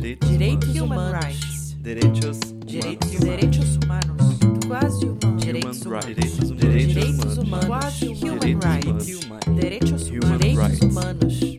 Direitos, 0.00 0.30
Direitos 0.30 0.80
humanos. 0.80 1.12
humanos. 1.12 1.76
Direitos, 1.82 2.38
Direitos, 2.64 3.10
humanos. 3.10 3.20
direitos 3.20 3.76
humanos. 3.76 4.66
Quase 4.66 5.04
humanos. 5.04 5.44
Direitos 5.44 5.82
Human 5.82 6.00
humanos. 6.00 6.06
rights. 6.06 6.56
Direitos 6.56 6.56
Direitos 6.56 7.14
humanos. 7.18 7.38
humanos. 7.38 7.66
Quase 7.66 8.06
Human 8.08 8.38
Direitos 8.38 8.64
rights. 8.64 9.24
humanos. 9.24 9.60
Direitos 9.60 10.08
Human 10.08 10.20
humanos. 10.24 10.40
Direitos 10.40 10.80
humanos. 10.80 11.58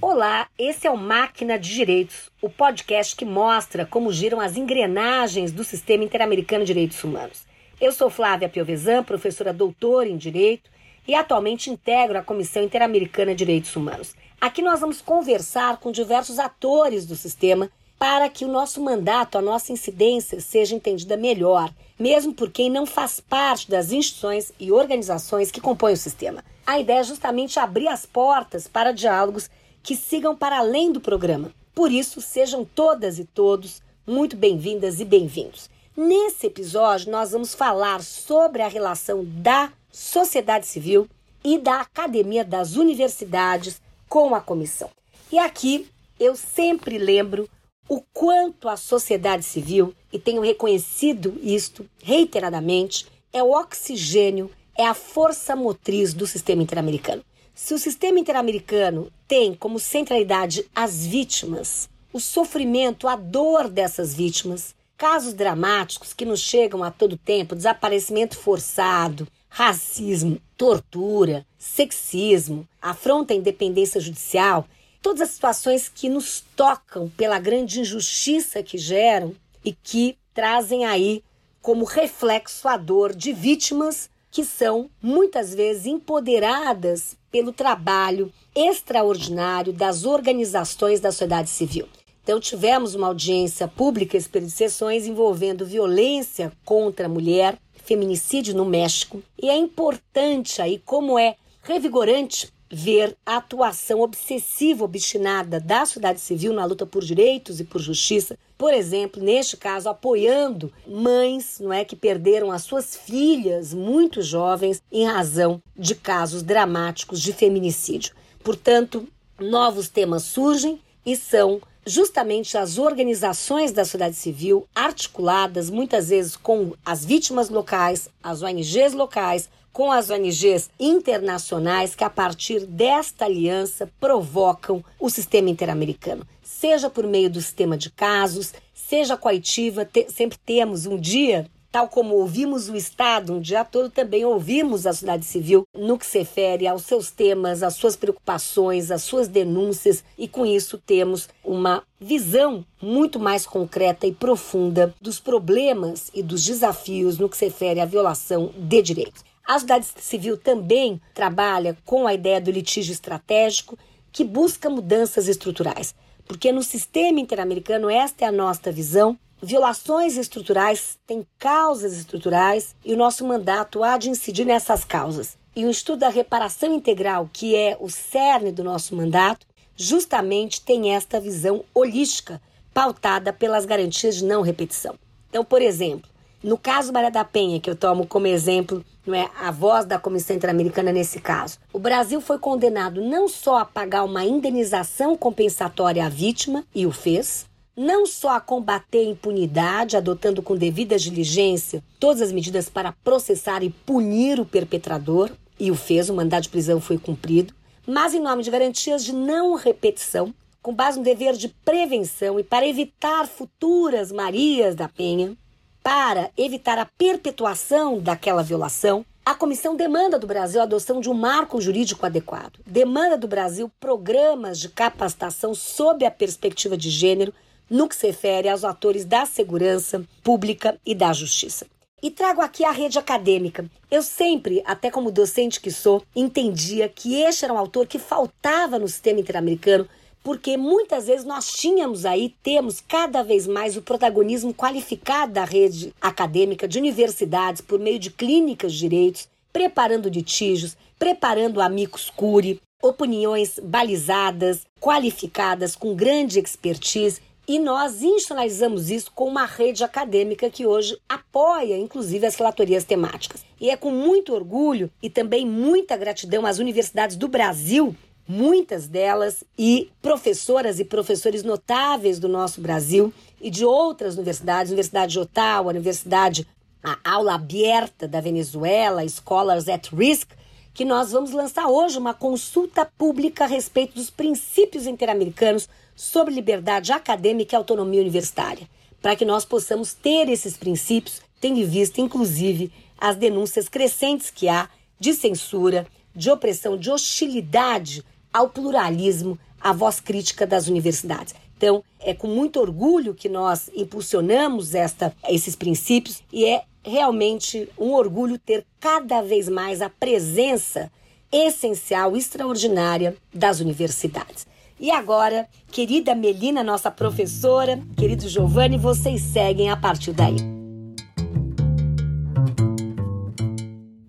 Olá, 0.00 0.48
esse 0.58 0.88
é 0.88 0.90
o 0.90 0.96
Máquina 0.96 1.56
de 1.56 1.72
Direitos, 1.72 2.32
o 2.42 2.50
podcast 2.50 3.14
que 3.14 3.24
mostra 3.24 3.86
como 3.86 4.12
giram 4.12 4.40
as 4.40 4.56
engrenagens 4.56 5.52
do 5.52 5.62
Sistema 5.62 6.02
Interamericano 6.02 6.64
de 6.64 6.72
Direitos 6.74 7.02
Humanos. 7.04 7.46
Eu 7.80 7.92
sou 7.92 8.10
Flávia 8.10 8.48
Piovesan, 8.48 9.04
professora 9.04 9.52
doutora 9.52 10.08
em 10.08 10.16
Direito 10.16 10.68
e 11.06 11.14
atualmente 11.14 11.70
integro 11.70 12.18
a 12.18 12.22
Comissão 12.22 12.64
Interamericana 12.64 13.30
de 13.32 13.38
Direitos 13.44 13.76
Humanos. 13.76 14.16
Aqui 14.42 14.60
nós 14.60 14.80
vamos 14.80 15.00
conversar 15.00 15.76
com 15.76 15.92
diversos 15.92 16.40
atores 16.40 17.06
do 17.06 17.14
sistema 17.14 17.70
para 17.96 18.28
que 18.28 18.44
o 18.44 18.48
nosso 18.48 18.82
mandato, 18.82 19.38
a 19.38 19.40
nossa 19.40 19.70
incidência 19.70 20.40
seja 20.40 20.74
entendida 20.74 21.16
melhor, 21.16 21.72
mesmo 21.96 22.34
por 22.34 22.50
quem 22.50 22.68
não 22.68 22.84
faz 22.84 23.20
parte 23.20 23.70
das 23.70 23.92
instituições 23.92 24.50
e 24.58 24.72
organizações 24.72 25.52
que 25.52 25.60
compõem 25.60 25.92
o 25.92 25.96
sistema. 25.96 26.42
A 26.66 26.80
ideia 26.80 26.98
é 26.98 27.04
justamente 27.04 27.60
abrir 27.60 27.86
as 27.86 28.04
portas 28.04 28.66
para 28.66 28.90
diálogos 28.90 29.48
que 29.80 29.94
sigam 29.94 30.34
para 30.34 30.58
além 30.58 30.90
do 30.90 31.00
programa. 31.00 31.52
Por 31.72 31.92
isso, 31.92 32.20
sejam 32.20 32.64
todas 32.64 33.20
e 33.20 33.24
todos 33.24 33.80
muito 34.04 34.36
bem-vindas 34.36 34.98
e 34.98 35.04
bem-vindos. 35.04 35.70
Nesse 35.96 36.48
episódio, 36.48 37.12
nós 37.12 37.30
vamos 37.30 37.54
falar 37.54 38.02
sobre 38.02 38.60
a 38.60 38.66
relação 38.66 39.24
da 39.24 39.72
sociedade 39.92 40.66
civil 40.66 41.08
e 41.44 41.58
da 41.58 41.82
academia 41.82 42.44
das 42.44 42.74
universidades 42.74 43.80
com 44.12 44.34
a 44.34 44.42
comissão. 44.42 44.90
E 45.32 45.38
aqui 45.38 45.88
eu 46.20 46.36
sempre 46.36 46.98
lembro 46.98 47.48
o 47.88 48.02
quanto 48.12 48.68
a 48.68 48.76
sociedade 48.76 49.42
civil, 49.42 49.94
e 50.12 50.18
tenho 50.18 50.42
reconhecido 50.42 51.40
isto 51.42 51.88
reiteradamente, 52.02 53.06
é 53.32 53.42
o 53.42 53.52
oxigênio, 53.52 54.50
é 54.76 54.84
a 54.84 54.92
força 54.92 55.56
motriz 55.56 56.12
do 56.12 56.26
sistema 56.26 56.62
interamericano. 56.62 57.24
Se 57.54 57.72
o 57.72 57.78
sistema 57.78 58.18
interamericano 58.18 59.10
tem 59.26 59.54
como 59.54 59.78
centralidade 59.78 60.66
as 60.74 61.06
vítimas, 61.06 61.88
o 62.12 62.20
sofrimento, 62.20 63.08
a 63.08 63.16
dor 63.16 63.66
dessas 63.66 64.12
vítimas, 64.12 64.74
casos 64.94 65.32
dramáticos 65.32 66.12
que 66.12 66.26
nos 66.26 66.40
chegam 66.40 66.84
a 66.84 66.90
todo 66.90 67.16
tempo, 67.16 67.56
desaparecimento 67.56 68.36
forçado, 68.36 69.26
racismo, 69.52 70.40
tortura, 70.56 71.46
sexismo, 71.58 72.66
afronta 72.80 73.34
à 73.34 73.36
independência 73.36 74.00
judicial, 74.00 74.66
todas 75.02 75.20
as 75.20 75.30
situações 75.30 75.90
que 75.90 76.08
nos 76.08 76.42
tocam 76.56 77.10
pela 77.10 77.38
grande 77.38 77.80
injustiça 77.80 78.62
que 78.62 78.78
geram 78.78 79.34
e 79.62 79.72
que 79.72 80.16
trazem 80.32 80.86
aí 80.86 81.22
como 81.60 81.84
reflexo 81.84 82.66
a 82.66 82.78
dor 82.78 83.14
de 83.14 83.32
vítimas 83.32 84.08
que 84.30 84.42
são 84.42 84.88
muitas 85.02 85.54
vezes 85.54 85.84
empoderadas 85.84 87.14
pelo 87.30 87.52
trabalho 87.52 88.32
extraordinário 88.54 89.72
das 89.72 90.06
organizações 90.06 90.98
da 90.98 91.12
sociedade 91.12 91.50
civil. 91.50 91.86
Então, 92.22 92.40
tivemos 92.40 92.94
uma 92.94 93.08
audiência 93.08 93.68
pública, 93.68 94.16
esse 94.16 94.30
de 94.30 94.50
sessões, 94.50 95.06
envolvendo 95.06 95.66
violência 95.66 96.52
contra 96.64 97.06
a 97.06 97.08
mulher, 97.08 97.58
feminicídio 97.84 98.54
no 98.54 98.64
México. 98.64 99.22
E 99.40 99.48
é 99.48 99.56
importante 99.56 100.60
aí 100.60 100.80
como 100.84 101.18
é 101.18 101.36
revigorante 101.62 102.52
ver 102.74 103.14
a 103.26 103.36
atuação 103.36 104.00
obsessiva, 104.00 104.82
obstinada 104.82 105.60
da 105.60 105.84
sociedade 105.84 106.20
civil 106.20 106.54
na 106.54 106.64
luta 106.64 106.86
por 106.86 107.04
direitos 107.04 107.60
e 107.60 107.64
por 107.64 107.82
justiça. 107.82 108.38
Por 108.56 108.72
exemplo, 108.72 109.22
neste 109.22 109.58
caso, 109.58 109.90
apoiando 109.90 110.72
mães 110.86 111.58
não 111.60 111.70
é, 111.70 111.84
que 111.84 111.94
perderam 111.94 112.50
as 112.50 112.62
suas 112.62 112.96
filhas 112.96 113.74
muito 113.74 114.22
jovens 114.22 114.82
em 114.90 115.04
razão 115.04 115.62
de 115.76 115.94
casos 115.94 116.42
dramáticos 116.42 117.20
de 117.20 117.34
feminicídio. 117.34 118.14
Portanto, 118.42 119.06
novos 119.38 119.88
temas 119.88 120.22
surgem 120.22 120.80
e 121.04 121.14
são 121.14 121.60
justamente 121.86 122.56
as 122.56 122.78
organizações 122.78 123.72
da 123.72 123.84
sociedade 123.84 124.16
civil 124.16 124.66
articuladas 124.74 125.70
muitas 125.70 126.08
vezes 126.08 126.36
com 126.36 126.72
as 126.84 127.04
vítimas 127.04 127.48
locais, 127.48 128.08
as 128.22 128.42
ONGs 128.42 128.92
locais, 128.92 129.48
com 129.72 129.90
as 129.90 130.10
ONGs 130.10 130.70
internacionais 130.78 131.94
que, 131.94 132.04
a 132.04 132.10
partir 132.10 132.66
desta 132.66 133.24
aliança, 133.24 133.90
provocam 133.98 134.84
o 135.00 135.08
sistema 135.08 135.48
interamericano. 135.48 136.26
Seja 136.42 136.90
por 136.90 137.06
meio 137.06 137.30
do 137.30 137.40
sistema 137.40 137.76
de 137.76 137.90
casos, 137.90 138.52
seja 138.74 139.16
coitiva, 139.16 139.84
te, 139.84 140.10
sempre 140.10 140.38
temos 140.38 140.84
um 140.86 140.98
dia, 140.98 141.48
tal 141.72 141.88
como 141.88 142.16
ouvimos 142.16 142.68
o 142.68 142.76
Estado 142.76 143.32
um 143.32 143.40
dia 143.40 143.64
todo, 143.64 143.88
também 143.90 144.26
ouvimos 144.26 144.86
a 144.86 144.92
sociedade 144.92 145.24
civil 145.24 145.66
no 145.74 145.98
que 145.98 146.04
se 146.04 146.18
refere 146.18 146.68
aos 146.68 146.82
seus 146.82 147.10
temas, 147.10 147.62
às 147.62 147.74
suas 147.74 147.96
preocupações, 147.96 148.90
às 148.90 149.02
suas 149.02 149.26
denúncias, 149.26 150.04
e 150.18 150.28
com 150.28 150.44
isso 150.44 150.76
temos 150.76 151.30
uma 151.42 151.82
visão 151.98 152.64
muito 152.80 153.18
mais 153.18 153.46
concreta 153.46 154.06
e 154.06 154.12
profunda 154.12 154.94
dos 155.00 155.18
problemas 155.18 156.10
e 156.14 156.22
dos 156.22 156.44
desafios 156.44 157.16
no 157.18 157.28
que 157.28 157.38
se 157.38 157.46
refere 157.46 157.80
à 157.80 157.86
violação 157.86 158.52
de 158.56 158.82
direitos. 158.82 159.24
A 159.44 159.54
sociedade 159.54 159.86
civil 159.98 160.36
também 160.36 161.00
trabalha 161.14 161.76
com 161.84 162.06
a 162.06 162.14
ideia 162.14 162.40
do 162.40 162.50
litígio 162.50 162.92
estratégico 162.92 163.78
que 164.12 164.24
busca 164.24 164.68
mudanças 164.68 165.26
estruturais, 165.26 165.94
porque 166.26 166.52
no 166.52 166.62
sistema 166.62 167.18
interamericano 167.18 167.88
esta 167.88 168.24
é 168.24 168.28
a 168.28 168.32
nossa 168.32 168.70
visão. 168.70 169.18
Violações 169.44 170.16
estruturais 170.16 170.96
têm 171.04 171.26
causas 171.36 171.94
estruturais 171.94 172.76
e 172.84 172.94
o 172.94 172.96
nosso 172.96 173.26
mandato 173.26 173.82
há 173.82 173.98
de 173.98 174.08
incidir 174.08 174.46
nessas 174.46 174.84
causas. 174.84 175.36
E 175.56 175.64
o 175.64 175.70
estudo 175.70 175.98
da 175.98 176.08
reparação 176.08 176.72
integral, 176.72 177.28
que 177.32 177.56
é 177.56 177.76
o 177.80 177.90
cerne 177.90 178.52
do 178.52 178.62
nosso 178.62 178.94
mandato, 178.94 179.44
justamente 179.76 180.60
tem 180.60 180.94
esta 180.94 181.20
visão 181.20 181.64
holística, 181.74 182.40
pautada 182.72 183.32
pelas 183.32 183.66
garantias 183.66 184.14
de 184.14 184.24
não 184.24 184.42
repetição. 184.42 184.94
Então, 185.28 185.44
por 185.44 185.60
exemplo, 185.60 186.08
no 186.40 186.56
caso 186.56 186.92
Maria 186.92 187.10
da 187.10 187.24
Penha, 187.24 187.58
que 187.58 187.68
eu 187.68 187.74
tomo 187.74 188.06
como 188.06 188.28
exemplo, 188.28 188.84
não 189.04 189.14
é 189.14 189.28
a 189.40 189.50
voz 189.50 189.84
da 189.84 189.98
Comissão 189.98 190.36
Interamericana 190.36 190.92
nesse 190.92 191.20
caso. 191.20 191.58
O 191.72 191.80
Brasil 191.80 192.20
foi 192.20 192.38
condenado 192.38 193.02
não 193.02 193.26
só 193.26 193.58
a 193.58 193.64
pagar 193.64 194.04
uma 194.04 194.24
indenização 194.24 195.16
compensatória 195.16 196.06
à 196.06 196.08
vítima 196.08 196.64
e 196.72 196.86
o 196.86 196.92
fez, 196.92 197.50
não 197.76 198.06
só 198.06 198.36
a 198.36 198.40
combater 198.40 198.98
a 198.98 199.10
impunidade, 199.10 199.96
adotando 199.96 200.42
com 200.42 200.56
devida 200.56 200.98
diligência 200.98 201.82
todas 201.98 202.22
as 202.22 202.32
medidas 202.32 202.68
para 202.68 202.92
processar 202.92 203.62
e 203.62 203.70
punir 203.70 204.38
o 204.38 204.44
perpetrador, 204.44 205.30
e 205.58 205.70
o 205.70 205.74
fez, 205.74 206.10
o 206.10 206.14
mandado 206.14 206.42
de 206.42 206.48
prisão 206.48 206.80
foi 206.80 206.98
cumprido, 206.98 207.54
mas 207.86 208.14
em 208.14 208.20
nome 208.20 208.42
de 208.42 208.50
garantias 208.50 209.04
de 209.04 209.12
não 209.12 209.54
repetição, 209.54 210.34
com 210.60 210.74
base 210.74 210.98
no 210.98 211.04
dever 211.04 211.34
de 211.34 211.48
prevenção 211.48 212.38
e 212.38 212.44
para 212.44 212.66
evitar 212.66 213.26
futuras 213.26 214.12
Marias 214.12 214.74
da 214.74 214.88
Penha, 214.88 215.36
para 215.82 216.30
evitar 216.36 216.78
a 216.78 216.86
perpetuação 216.86 217.98
daquela 217.98 218.42
violação, 218.42 219.04
a 219.24 219.34
comissão 219.34 219.76
demanda 219.76 220.18
do 220.18 220.26
Brasil 220.26 220.60
a 220.60 220.64
adoção 220.64 221.00
de 221.00 221.08
um 221.08 221.14
marco 221.14 221.60
jurídico 221.60 222.04
adequado. 222.04 222.58
Demanda 222.66 223.16
do 223.16 223.28
Brasil 223.28 223.70
programas 223.80 224.58
de 224.58 224.68
capacitação 224.68 225.54
sob 225.54 226.04
a 226.04 226.10
perspectiva 226.10 226.76
de 226.76 226.90
gênero 226.90 227.32
no 227.72 227.88
que 227.88 227.96
se 227.96 228.06
refere 228.06 228.48
aos 228.48 228.64
atores 228.64 229.04
da 229.04 229.24
segurança 229.24 230.04
pública 230.22 230.78
e 230.84 230.94
da 230.94 231.12
justiça. 231.12 231.66
E 232.02 232.10
trago 232.10 232.42
aqui 232.42 232.64
a 232.64 232.70
rede 232.70 232.98
acadêmica. 232.98 233.64
Eu 233.90 234.02
sempre, 234.02 234.62
até 234.66 234.90
como 234.90 235.10
docente 235.10 235.60
que 235.60 235.70
sou, 235.70 236.02
entendia 236.14 236.88
que 236.88 237.22
este 237.22 237.44
era 237.44 237.54
um 237.54 237.58
autor 237.58 237.86
que 237.86 237.98
faltava 237.98 238.78
no 238.78 238.86
sistema 238.86 239.20
interamericano 239.20 239.88
porque 240.22 240.56
muitas 240.56 241.06
vezes 241.06 241.24
nós 241.24 241.52
tínhamos 241.52 242.04
aí, 242.04 242.34
temos 242.42 242.80
cada 242.80 243.22
vez 243.22 243.46
mais 243.46 243.76
o 243.76 243.82
protagonismo 243.82 244.54
qualificado 244.54 245.32
da 245.32 245.44
rede 245.44 245.92
acadêmica 246.00 246.68
de 246.68 246.78
universidades 246.78 247.60
por 247.60 247.80
meio 247.80 247.98
de 247.98 248.10
clínicas 248.10 248.72
de 248.72 248.80
direitos, 248.80 249.28
preparando 249.52 250.08
litígios, 250.08 250.76
preparando 250.98 251.60
amigos 251.60 252.08
curi, 252.14 252.60
opiniões 252.80 253.58
balizadas, 253.62 254.62
qualificadas, 254.80 255.74
com 255.74 255.94
grande 255.94 256.38
expertise. 256.38 257.20
E 257.52 257.58
nós 257.58 258.00
institucionalizamos 258.02 258.88
isso 258.88 259.12
com 259.14 259.28
uma 259.28 259.44
rede 259.44 259.84
acadêmica 259.84 260.48
que 260.48 260.64
hoje 260.64 260.98
apoia, 261.06 261.76
inclusive, 261.76 262.24
as 262.24 262.34
relatorias 262.34 262.82
temáticas. 262.82 263.44
E 263.60 263.68
é 263.68 263.76
com 263.76 263.90
muito 263.90 264.32
orgulho 264.32 264.90
e 265.02 265.10
também 265.10 265.46
muita 265.46 265.94
gratidão 265.94 266.46
às 266.46 266.58
universidades 266.58 267.14
do 267.14 267.28
Brasil 267.28 267.94
muitas 268.26 268.86
delas, 268.86 269.44
e 269.58 269.90
professoras 270.00 270.80
e 270.80 270.84
professores 270.86 271.42
notáveis 271.42 272.18
do 272.18 272.28
nosso 272.28 272.62
Brasil 272.62 273.12
e 273.38 273.50
de 273.50 273.66
outras 273.66 274.14
universidades, 274.14 274.70
Universidade 274.70 275.12
de 275.12 275.18
Ottawa, 275.18 275.68
Universidade 275.68 276.46
a 276.82 276.96
Aula 277.04 277.34
Aberta 277.34 278.08
da 278.08 278.20
Venezuela, 278.20 279.06
Scholars 279.06 279.68
at 279.68 279.88
Risk, 279.92 280.30
que 280.72 280.86
nós 280.86 281.12
vamos 281.12 281.32
lançar 281.32 281.68
hoje 281.68 281.98
uma 281.98 282.14
consulta 282.14 282.86
pública 282.96 283.44
a 283.44 283.46
respeito 283.46 283.96
dos 283.96 284.08
princípios 284.08 284.86
interamericanos 284.86 285.68
sobre 285.94 286.34
liberdade 286.34 286.92
acadêmica 286.92 287.54
e 287.54 287.56
autonomia 287.56 288.00
universitária, 288.00 288.68
para 289.00 289.16
que 289.16 289.24
nós 289.24 289.44
possamos 289.44 289.92
ter 289.92 290.28
esses 290.28 290.56
princípios, 290.56 291.20
tendo 291.40 291.58
em 291.58 291.64
vista, 291.64 292.00
inclusive, 292.00 292.72
as 292.96 293.16
denúncias 293.16 293.68
crescentes 293.68 294.30
que 294.30 294.48
há 294.48 294.68
de 294.98 295.12
censura, 295.12 295.86
de 296.14 296.30
opressão, 296.30 296.76
de 296.76 296.90
hostilidade 296.90 298.04
ao 298.32 298.48
pluralismo, 298.48 299.38
à 299.60 299.72
voz 299.72 300.00
crítica 300.00 300.46
das 300.46 300.68
universidades. 300.68 301.34
Então, 301.56 301.84
é 302.00 302.12
com 302.12 302.26
muito 302.26 302.60
orgulho 302.60 303.14
que 303.14 303.28
nós 303.28 303.70
impulsionamos 303.74 304.74
esta, 304.74 305.14
esses 305.28 305.54
princípios 305.54 306.22
e 306.32 306.44
é 306.44 306.64
realmente 306.84 307.68
um 307.78 307.92
orgulho 307.92 308.38
ter 308.38 308.66
cada 308.80 309.22
vez 309.22 309.48
mais 309.48 309.80
a 309.80 309.88
presença 309.88 310.90
essencial, 311.30 312.16
extraordinária 312.16 313.16
das 313.32 313.60
universidades. 313.60 314.46
E 314.82 314.90
agora, 314.90 315.46
querida 315.70 316.12
Melina, 316.12 316.64
nossa 316.64 316.90
professora, 316.90 317.80
querido 317.96 318.28
Giovanni, 318.28 318.76
vocês 318.76 319.20
seguem 319.20 319.70
a 319.70 319.76
partir 319.76 320.12
daí. 320.12 320.38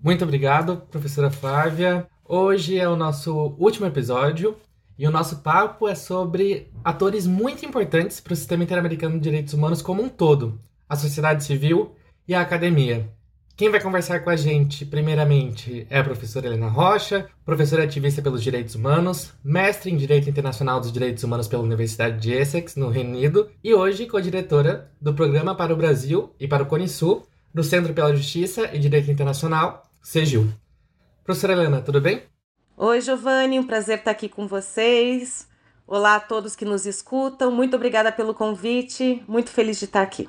Muito 0.02 0.24
obrigado, 0.24 0.78
professora 0.90 1.30
Flávia. 1.30 2.08
Hoje 2.24 2.76
é 2.76 2.88
o 2.88 2.96
nosso 2.96 3.54
último 3.56 3.86
episódio 3.86 4.56
e 4.98 5.06
o 5.06 5.12
nosso 5.12 5.42
papo 5.42 5.86
é 5.86 5.94
sobre 5.94 6.68
atores 6.82 7.24
muito 7.24 7.64
importantes 7.64 8.18
para 8.18 8.32
o 8.32 8.36
sistema 8.36 8.64
interamericano 8.64 9.14
de 9.14 9.20
direitos 9.20 9.54
humanos 9.54 9.80
como 9.80 10.02
um 10.02 10.08
todo, 10.08 10.58
a 10.88 10.96
sociedade 10.96 11.44
civil 11.44 11.94
e 12.26 12.34
a 12.34 12.40
academia. 12.40 13.08
Quem 13.56 13.70
vai 13.70 13.80
conversar 13.80 14.18
com 14.24 14.30
a 14.30 14.34
gente, 14.34 14.84
primeiramente, 14.84 15.86
é 15.88 16.00
a 16.00 16.02
professora 16.02 16.46
Helena 16.46 16.66
Rocha, 16.66 17.28
professora 17.44 17.84
ativista 17.84 18.20
pelos 18.20 18.42
direitos 18.42 18.74
humanos, 18.74 19.32
mestre 19.44 19.92
em 19.92 19.96
Direito 19.96 20.28
Internacional 20.28 20.80
dos 20.80 20.90
Direitos 20.90 21.22
Humanos 21.22 21.46
pela 21.46 21.62
Universidade 21.62 22.18
de 22.18 22.32
Essex, 22.32 22.74
no 22.74 22.88
Reino 22.88 23.10
Unido, 23.10 23.48
e 23.62 23.72
hoje 23.72 24.06
co-diretora 24.06 24.90
do 25.00 25.14
Programa 25.14 25.54
para 25.54 25.72
o 25.72 25.76
Brasil 25.76 26.34
e 26.40 26.48
para 26.48 26.64
o 26.64 26.66
Cone 26.66 26.88
Sul, 26.88 27.28
do 27.54 27.62
Centro 27.62 27.94
pela 27.94 28.12
Justiça 28.12 28.74
e 28.74 28.78
Direito 28.80 29.08
Internacional, 29.08 29.84
CEGIL. 30.02 30.48
Professora 31.22 31.52
Helena, 31.52 31.80
tudo 31.80 32.00
bem? 32.00 32.24
Oi, 32.76 33.00
Giovanni, 33.00 33.60
um 33.60 33.66
prazer 33.68 33.98
estar 33.98 34.10
aqui 34.10 34.28
com 34.28 34.48
vocês. 34.48 35.46
Olá 35.86 36.16
a 36.16 36.20
todos 36.20 36.56
que 36.56 36.64
nos 36.64 36.86
escutam, 36.86 37.52
muito 37.52 37.76
obrigada 37.76 38.10
pelo 38.10 38.34
convite, 38.34 39.22
muito 39.28 39.50
feliz 39.50 39.78
de 39.78 39.84
estar 39.84 40.02
aqui. 40.02 40.28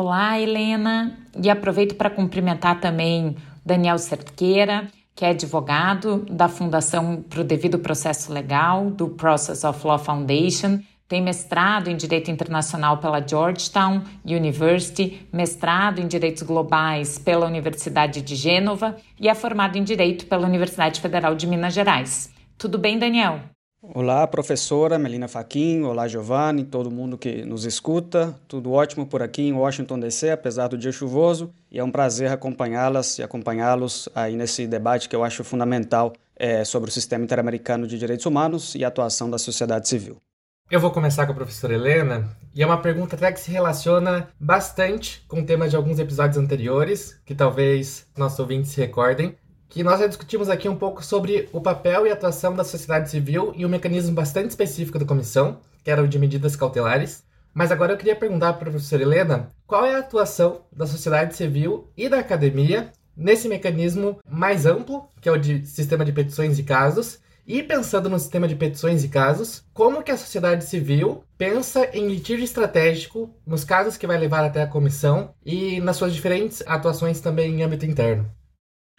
Olá, 0.00 0.40
Helena, 0.40 1.18
e 1.42 1.50
aproveito 1.50 1.96
para 1.96 2.08
cumprimentar 2.08 2.78
também 2.80 3.34
Daniel 3.66 3.98
Cerqueira, 3.98 4.86
que 5.12 5.24
é 5.24 5.30
advogado 5.30 6.24
da 6.30 6.48
Fundação 6.48 7.20
para 7.28 7.40
o 7.40 7.44
Devido 7.44 7.80
Processo 7.80 8.32
Legal, 8.32 8.92
do 8.92 9.08
Process 9.08 9.64
of 9.64 9.84
Law 9.84 9.98
Foundation, 9.98 10.78
tem 11.08 11.20
mestrado 11.20 11.88
em 11.88 11.96
Direito 11.96 12.30
Internacional 12.30 12.98
pela 12.98 13.20
Georgetown 13.26 14.04
University, 14.24 15.26
mestrado 15.32 15.98
em 15.98 16.06
Direitos 16.06 16.44
Globais 16.44 17.18
pela 17.18 17.46
Universidade 17.46 18.22
de 18.22 18.36
Gênova 18.36 18.94
e 19.18 19.28
é 19.28 19.34
formado 19.34 19.76
em 19.76 19.82
Direito 19.82 20.26
pela 20.26 20.46
Universidade 20.46 21.00
Federal 21.00 21.34
de 21.34 21.44
Minas 21.44 21.74
Gerais. 21.74 22.32
Tudo 22.56 22.78
bem, 22.78 23.00
Daniel? 23.00 23.40
Olá, 23.80 24.26
professora 24.26 24.98
Melina 24.98 25.28
Faquin, 25.28 25.82
olá, 25.82 26.08
Giovanni, 26.08 26.64
todo 26.64 26.90
mundo 26.90 27.16
que 27.16 27.44
nos 27.44 27.64
escuta. 27.64 28.34
Tudo 28.48 28.72
ótimo 28.72 29.06
por 29.06 29.22
aqui 29.22 29.42
em 29.42 29.52
Washington 29.52 30.00
DC, 30.00 30.30
apesar 30.30 30.66
do 30.66 30.76
dia 30.76 30.90
chuvoso, 30.90 31.52
e 31.70 31.78
é 31.78 31.84
um 31.84 31.90
prazer 31.90 32.32
acompanhá-las 32.32 33.20
e 33.20 33.22
acompanhá-los 33.22 34.08
aí 34.16 34.34
nesse 34.34 34.66
debate 34.66 35.08
que 35.08 35.14
eu 35.14 35.22
acho 35.22 35.44
fundamental 35.44 36.12
é, 36.34 36.64
sobre 36.64 36.90
o 36.90 36.92
sistema 36.92 37.22
interamericano 37.22 37.86
de 37.86 37.96
direitos 37.96 38.26
humanos 38.26 38.74
e 38.74 38.84
a 38.84 38.88
atuação 38.88 39.30
da 39.30 39.38
sociedade 39.38 39.88
civil. 39.88 40.16
Eu 40.68 40.80
vou 40.80 40.90
começar 40.90 41.24
com 41.24 41.32
a 41.32 41.36
professora 41.36 41.74
Helena, 41.74 42.36
e 42.52 42.64
é 42.64 42.66
uma 42.66 42.82
pergunta 42.82 43.14
até 43.14 43.30
que 43.30 43.38
se 43.38 43.52
relaciona 43.52 44.28
bastante 44.40 45.24
com 45.28 45.40
o 45.40 45.46
tema 45.46 45.68
de 45.68 45.76
alguns 45.76 46.00
episódios 46.00 46.36
anteriores, 46.36 47.16
que 47.24 47.34
talvez 47.34 48.08
nossos 48.16 48.40
ouvintes 48.40 48.72
se 48.72 48.80
recordem, 48.80 49.36
que 49.68 49.82
nós 49.82 50.00
já 50.00 50.06
discutimos 50.06 50.48
aqui 50.48 50.68
um 50.68 50.76
pouco 50.76 51.04
sobre 51.04 51.48
o 51.52 51.60
papel 51.60 52.06
e 52.06 52.10
atuação 52.10 52.54
da 52.54 52.64
sociedade 52.64 53.10
civil 53.10 53.52
e 53.54 53.66
um 53.66 53.68
mecanismo 53.68 54.14
bastante 54.14 54.50
específico 54.50 54.98
da 54.98 55.04
comissão, 55.04 55.58
que 55.84 55.90
era 55.90 56.02
o 56.02 56.08
de 56.08 56.18
medidas 56.18 56.56
cautelares. 56.56 57.22
Mas 57.52 57.70
agora 57.70 57.92
eu 57.92 57.96
queria 57.96 58.16
perguntar 58.16 58.54
para 58.54 58.68
a 58.68 58.72
professora 58.72 59.02
Helena 59.02 59.48
qual 59.66 59.84
é 59.84 59.94
a 59.94 59.98
atuação 59.98 60.62
da 60.72 60.86
sociedade 60.86 61.36
civil 61.36 61.90
e 61.96 62.08
da 62.08 62.18
academia 62.18 62.92
nesse 63.16 63.48
mecanismo 63.48 64.18
mais 64.28 64.64
amplo, 64.64 65.08
que 65.20 65.28
é 65.28 65.32
o 65.32 65.36
de 65.36 65.66
sistema 65.66 66.04
de 66.04 66.12
petições 66.12 66.58
e 66.58 66.62
casos, 66.62 67.18
e 67.48 67.62
pensando 67.62 68.10
no 68.10 68.18
sistema 68.18 68.46
de 68.46 68.54
petições 68.54 69.02
e 69.02 69.08
casos, 69.08 69.64
como 69.72 70.02
que 70.02 70.10
a 70.10 70.16
sociedade 70.18 70.64
civil 70.64 71.24
pensa 71.36 71.88
em 71.94 72.06
litígio 72.06 72.44
estratégico 72.44 73.34
nos 73.46 73.64
casos 73.64 73.96
que 73.96 74.06
vai 74.06 74.18
levar 74.18 74.44
até 74.44 74.62
a 74.62 74.66
comissão 74.66 75.30
e 75.44 75.80
nas 75.80 75.96
suas 75.96 76.14
diferentes 76.14 76.62
atuações 76.66 77.20
também 77.20 77.54
em 77.54 77.62
âmbito 77.62 77.86
interno? 77.86 78.30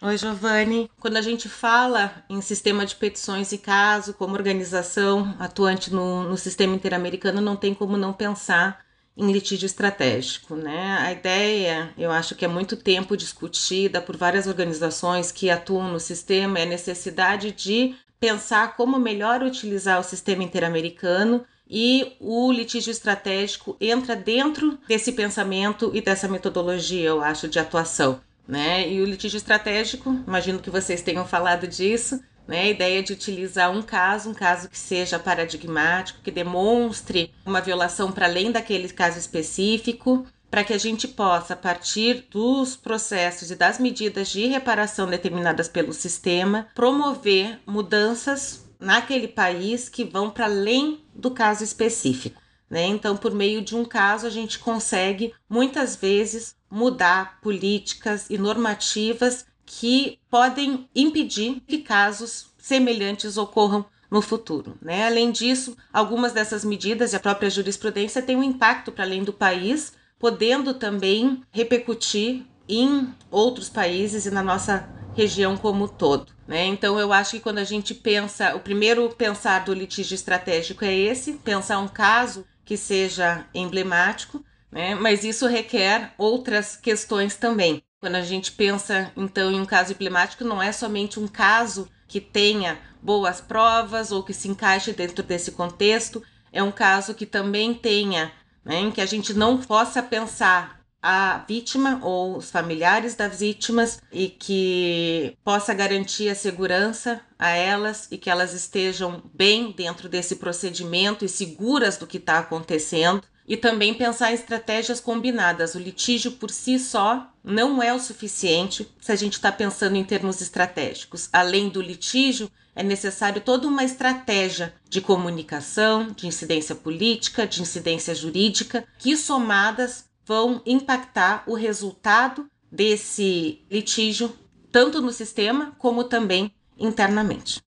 Oi, 0.02 0.16
Giovanni. 0.16 0.90
Quando 0.98 1.18
a 1.18 1.20
gente 1.20 1.46
fala 1.46 2.24
em 2.26 2.40
sistema 2.40 2.86
de 2.86 2.96
petições 2.96 3.52
e 3.52 3.58
caso, 3.58 4.14
como 4.14 4.32
organização 4.34 5.36
atuante 5.38 5.92
no, 5.92 6.24
no 6.24 6.38
sistema 6.38 6.74
interamericano, 6.74 7.38
não 7.42 7.54
tem 7.54 7.74
como 7.74 7.98
não 7.98 8.10
pensar 8.10 8.82
em 9.14 9.30
litígio 9.30 9.66
estratégico, 9.66 10.56
né? 10.56 10.96
A 11.02 11.12
ideia, 11.12 11.92
eu 11.98 12.10
acho 12.10 12.34
que 12.34 12.46
é 12.46 12.48
muito 12.48 12.78
tempo 12.78 13.14
discutida 13.14 14.00
por 14.00 14.16
várias 14.16 14.46
organizações 14.46 15.30
que 15.30 15.50
atuam 15.50 15.92
no 15.92 16.00
sistema, 16.00 16.58
é 16.58 16.62
a 16.62 16.66
necessidade 16.66 17.52
de 17.52 17.94
pensar 18.18 18.76
como 18.76 18.98
melhor 18.98 19.42
utilizar 19.42 20.00
o 20.00 20.04
sistema 20.04 20.42
interamericano 20.42 21.44
e 21.68 22.16
o 22.18 22.50
litígio 22.50 22.90
estratégico 22.90 23.76
entra 23.78 24.16
dentro 24.16 24.78
desse 24.88 25.12
pensamento 25.12 25.90
e 25.92 26.00
dessa 26.00 26.26
metodologia, 26.26 27.10
eu 27.10 27.20
acho, 27.22 27.48
de 27.48 27.58
atuação 27.58 28.18
né? 28.50 28.90
E 28.90 29.00
o 29.00 29.04
litígio 29.04 29.36
estratégico, 29.36 30.10
imagino 30.26 30.58
que 30.58 30.70
vocês 30.70 31.00
tenham 31.00 31.24
falado 31.24 31.68
disso, 31.68 32.20
né? 32.48 32.62
A 32.62 32.70
ideia 32.70 33.02
de 33.02 33.12
utilizar 33.12 33.70
um 33.70 33.80
caso, 33.80 34.28
um 34.28 34.34
caso 34.34 34.68
que 34.68 34.76
seja 34.76 35.20
paradigmático, 35.20 36.20
que 36.20 36.32
demonstre 36.32 37.32
uma 37.46 37.60
violação 37.60 38.10
para 38.10 38.26
além 38.26 38.50
daquele 38.50 38.88
caso 38.88 39.18
específico, 39.18 40.26
para 40.50 40.64
que 40.64 40.72
a 40.72 40.78
gente 40.78 41.06
possa, 41.06 41.54
a 41.54 41.56
partir 41.56 42.26
dos 42.28 42.74
processos 42.74 43.52
e 43.52 43.54
das 43.54 43.78
medidas 43.78 44.28
de 44.30 44.46
reparação 44.46 45.06
determinadas 45.06 45.68
pelo 45.68 45.92
sistema, 45.92 46.66
promover 46.74 47.60
mudanças 47.64 48.68
naquele 48.80 49.28
país 49.28 49.88
que 49.88 50.02
vão 50.02 50.28
para 50.28 50.46
além 50.46 51.04
do 51.14 51.30
caso 51.30 51.62
específico. 51.62 52.42
Né? 52.68 52.86
Então, 52.86 53.16
por 53.16 53.32
meio 53.32 53.62
de 53.62 53.76
um 53.76 53.84
caso, 53.84 54.26
a 54.26 54.30
gente 54.30 54.58
consegue 54.58 55.32
muitas 55.48 55.94
vezes 55.94 56.56
mudar 56.70 57.40
políticas 57.40 58.28
e 58.30 58.38
normativas 58.38 59.44
que 59.66 60.18
podem 60.30 60.88
impedir 60.94 61.62
que 61.66 61.78
casos 61.78 62.46
semelhantes 62.58 63.36
ocorram 63.36 63.84
no 64.10 64.20
futuro. 64.20 64.76
Né? 64.82 65.06
Além 65.06 65.30
disso, 65.30 65.76
algumas 65.92 66.32
dessas 66.32 66.64
medidas 66.64 67.12
e 67.12 67.16
a 67.16 67.20
própria 67.20 67.48
jurisprudência 67.48 68.22
têm 68.22 68.36
um 68.36 68.42
impacto 68.42 68.90
para 68.90 69.04
além 69.04 69.22
do 69.22 69.32
país, 69.32 69.92
podendo 70.18 70.74
também 70.74 71.42
repercutir 71.50 72.44
em 72.68 73.14
outros 73.30 73.68
países 73.68 74.26
e 74.26 74.30
na 74.30 74.42
nossa 74.42 74.88
região 75.14 75.56
como 75.56 75.84
um 75.84 75.88
todo. 75.88 76.32
Né? 76.46 76.66
Então, 76.66 76.98
eu 76.98 77.12
acho 77.12 77.32
que 77.32 77.40
quando 77.40 77.58
a 77.58 77.64
gente 77.64 77.94
pensa, 77.94 78.54
o 78.54 78.60
primeiro 78.60 79.08
pensar 79.10 79.64
do 79.64 79.72
litígio 79.72 80.14
estratégico 80.14 80.84
é 80.84 80.92
esse, 80.92 81.34
pensar 81.34 81.78
um 81.78 81.88
caso 81.88 82.44
que 82.64 82.76
seja 82.76 83.46
emblemático, 83.54 84.44
né? 84.70 84.94
mas 84.94 85.24
isso 85.24 85.46
requer 85.46 86.12
outras 86.16 86.76
questões 86.76 87.36
também. 87.36 87.82
Quando 88.00 88.14
a 88.14 88.22
gente 88.22 88.52
pensa, 88.52 89.12
então, 89.16 89.52
em 89.52 89.60
um 89.60 89.66
caso 89.66 89.92
emblemático, 89.92 90.44
não 90.44 90.62
é 90.62 90.72
somente 90.72 91.20
um 91.20 91.28
caso 91.28 91.88
que 92.08 92.20
tenha 92.20 92.78
boas 93.02 93.40
provas 93.40 94.10
ou 94.10 94.22
que 94.22 94.32
se 94.32 94.48
encaixe 94.48 94.92
dentro 94.92 95.22
desse 95.22 95.52
contexto, 95.52 96.22
é 96.52 96.62
um 96.62 96.72
caso 96.72 97.14
que 97.14 97.26
também 97.26 97.74
tenha, 97.74 98.32
né, 98.64 98.80
em 98.80 98.90
que 98.90 99.00
a 99.00 99.06
gente 99.06 99.34
não 99.34 99.58
possa 99.58 100.02
pensar 100.02 100.80
a 101.02 101.44
vítima 101.48 101.98
ou 102.02 102.36
os 102.36 102.50
familiares 102.50 103.14
das 103.14 103.40
vítimas 103.40 104.02
e 104.12 104.28
que 104.28 105.36
possa 105.42 105.72
garantir 105.72 106.28
a 106.28 106.34
segurança 106.34 107.22
a 107.38 107.50
elas 107.50 108.06
e 108.10 108.18
que 108.18 108.28
elas 108.28 108.52
estejam 108.52 109.22
bem 109.32 109.72
dentro 109.72 110.08
desse 110.08 110.36
procedimento 110.36 111.24
e 111.24 111.28
seguras 111.28 111.96
do 111.96 112.06
que 112.06 112.18
está 112.18 112.38
acontecendo. 112.38 113.22
E 113.50 113.56
também 113.56 113.92
pensar 113.92 114.30
em 114.30 114.34
estratégias 114.34 115.00
combinadas. 115.00 115.74
O 115.74 115.80
litígio 115.80 116.30
por 116.30 116.52
si 116.52 116.78
só 116.78 117.32
não 117.42 117.82
é 117.82 117.92
o 117.92 117.98
suficiente 117.98 118.88
se 119.00 119.10
a 119.10 119.16
gente 119.16 119.32
está 119.32 119.50
pensando 119.50 119.96
em 119.96 120.04
termos 120.04 120.40
estratégicos. 120.40 121.28
Além 121.32 121.68
do 121.68 121.82
litígio, 121.82 122.48
é 122.76 122.84
necessário 122.84 123.40
toda 123.40 123.66
uma 123.66 123.82
estratégia 123.82 124.72
de 124.88 125.00
comunicação, 125.00 126.12
de 126.12 126.28
incidência 126.28 126.76
política, 126.76 127.44
de 127.44 127.60
incidência 127.60 128.14
jurídica, 128.14 128.84
que 129.00 129.16
somadas 129.16 130.04
vão 130.24 130.62
impactar 130.64 131.42
o 131.44 131.54
resultado 131.54 132.46
desse 132.70 133.64
litígio, 133.68 134.32
tanto 134.70 135.02
no 135.02 135.10
sistema 135.10 135.72
como 135.76 136.04
também 136.04 136.54
internamente. 136.78 137.60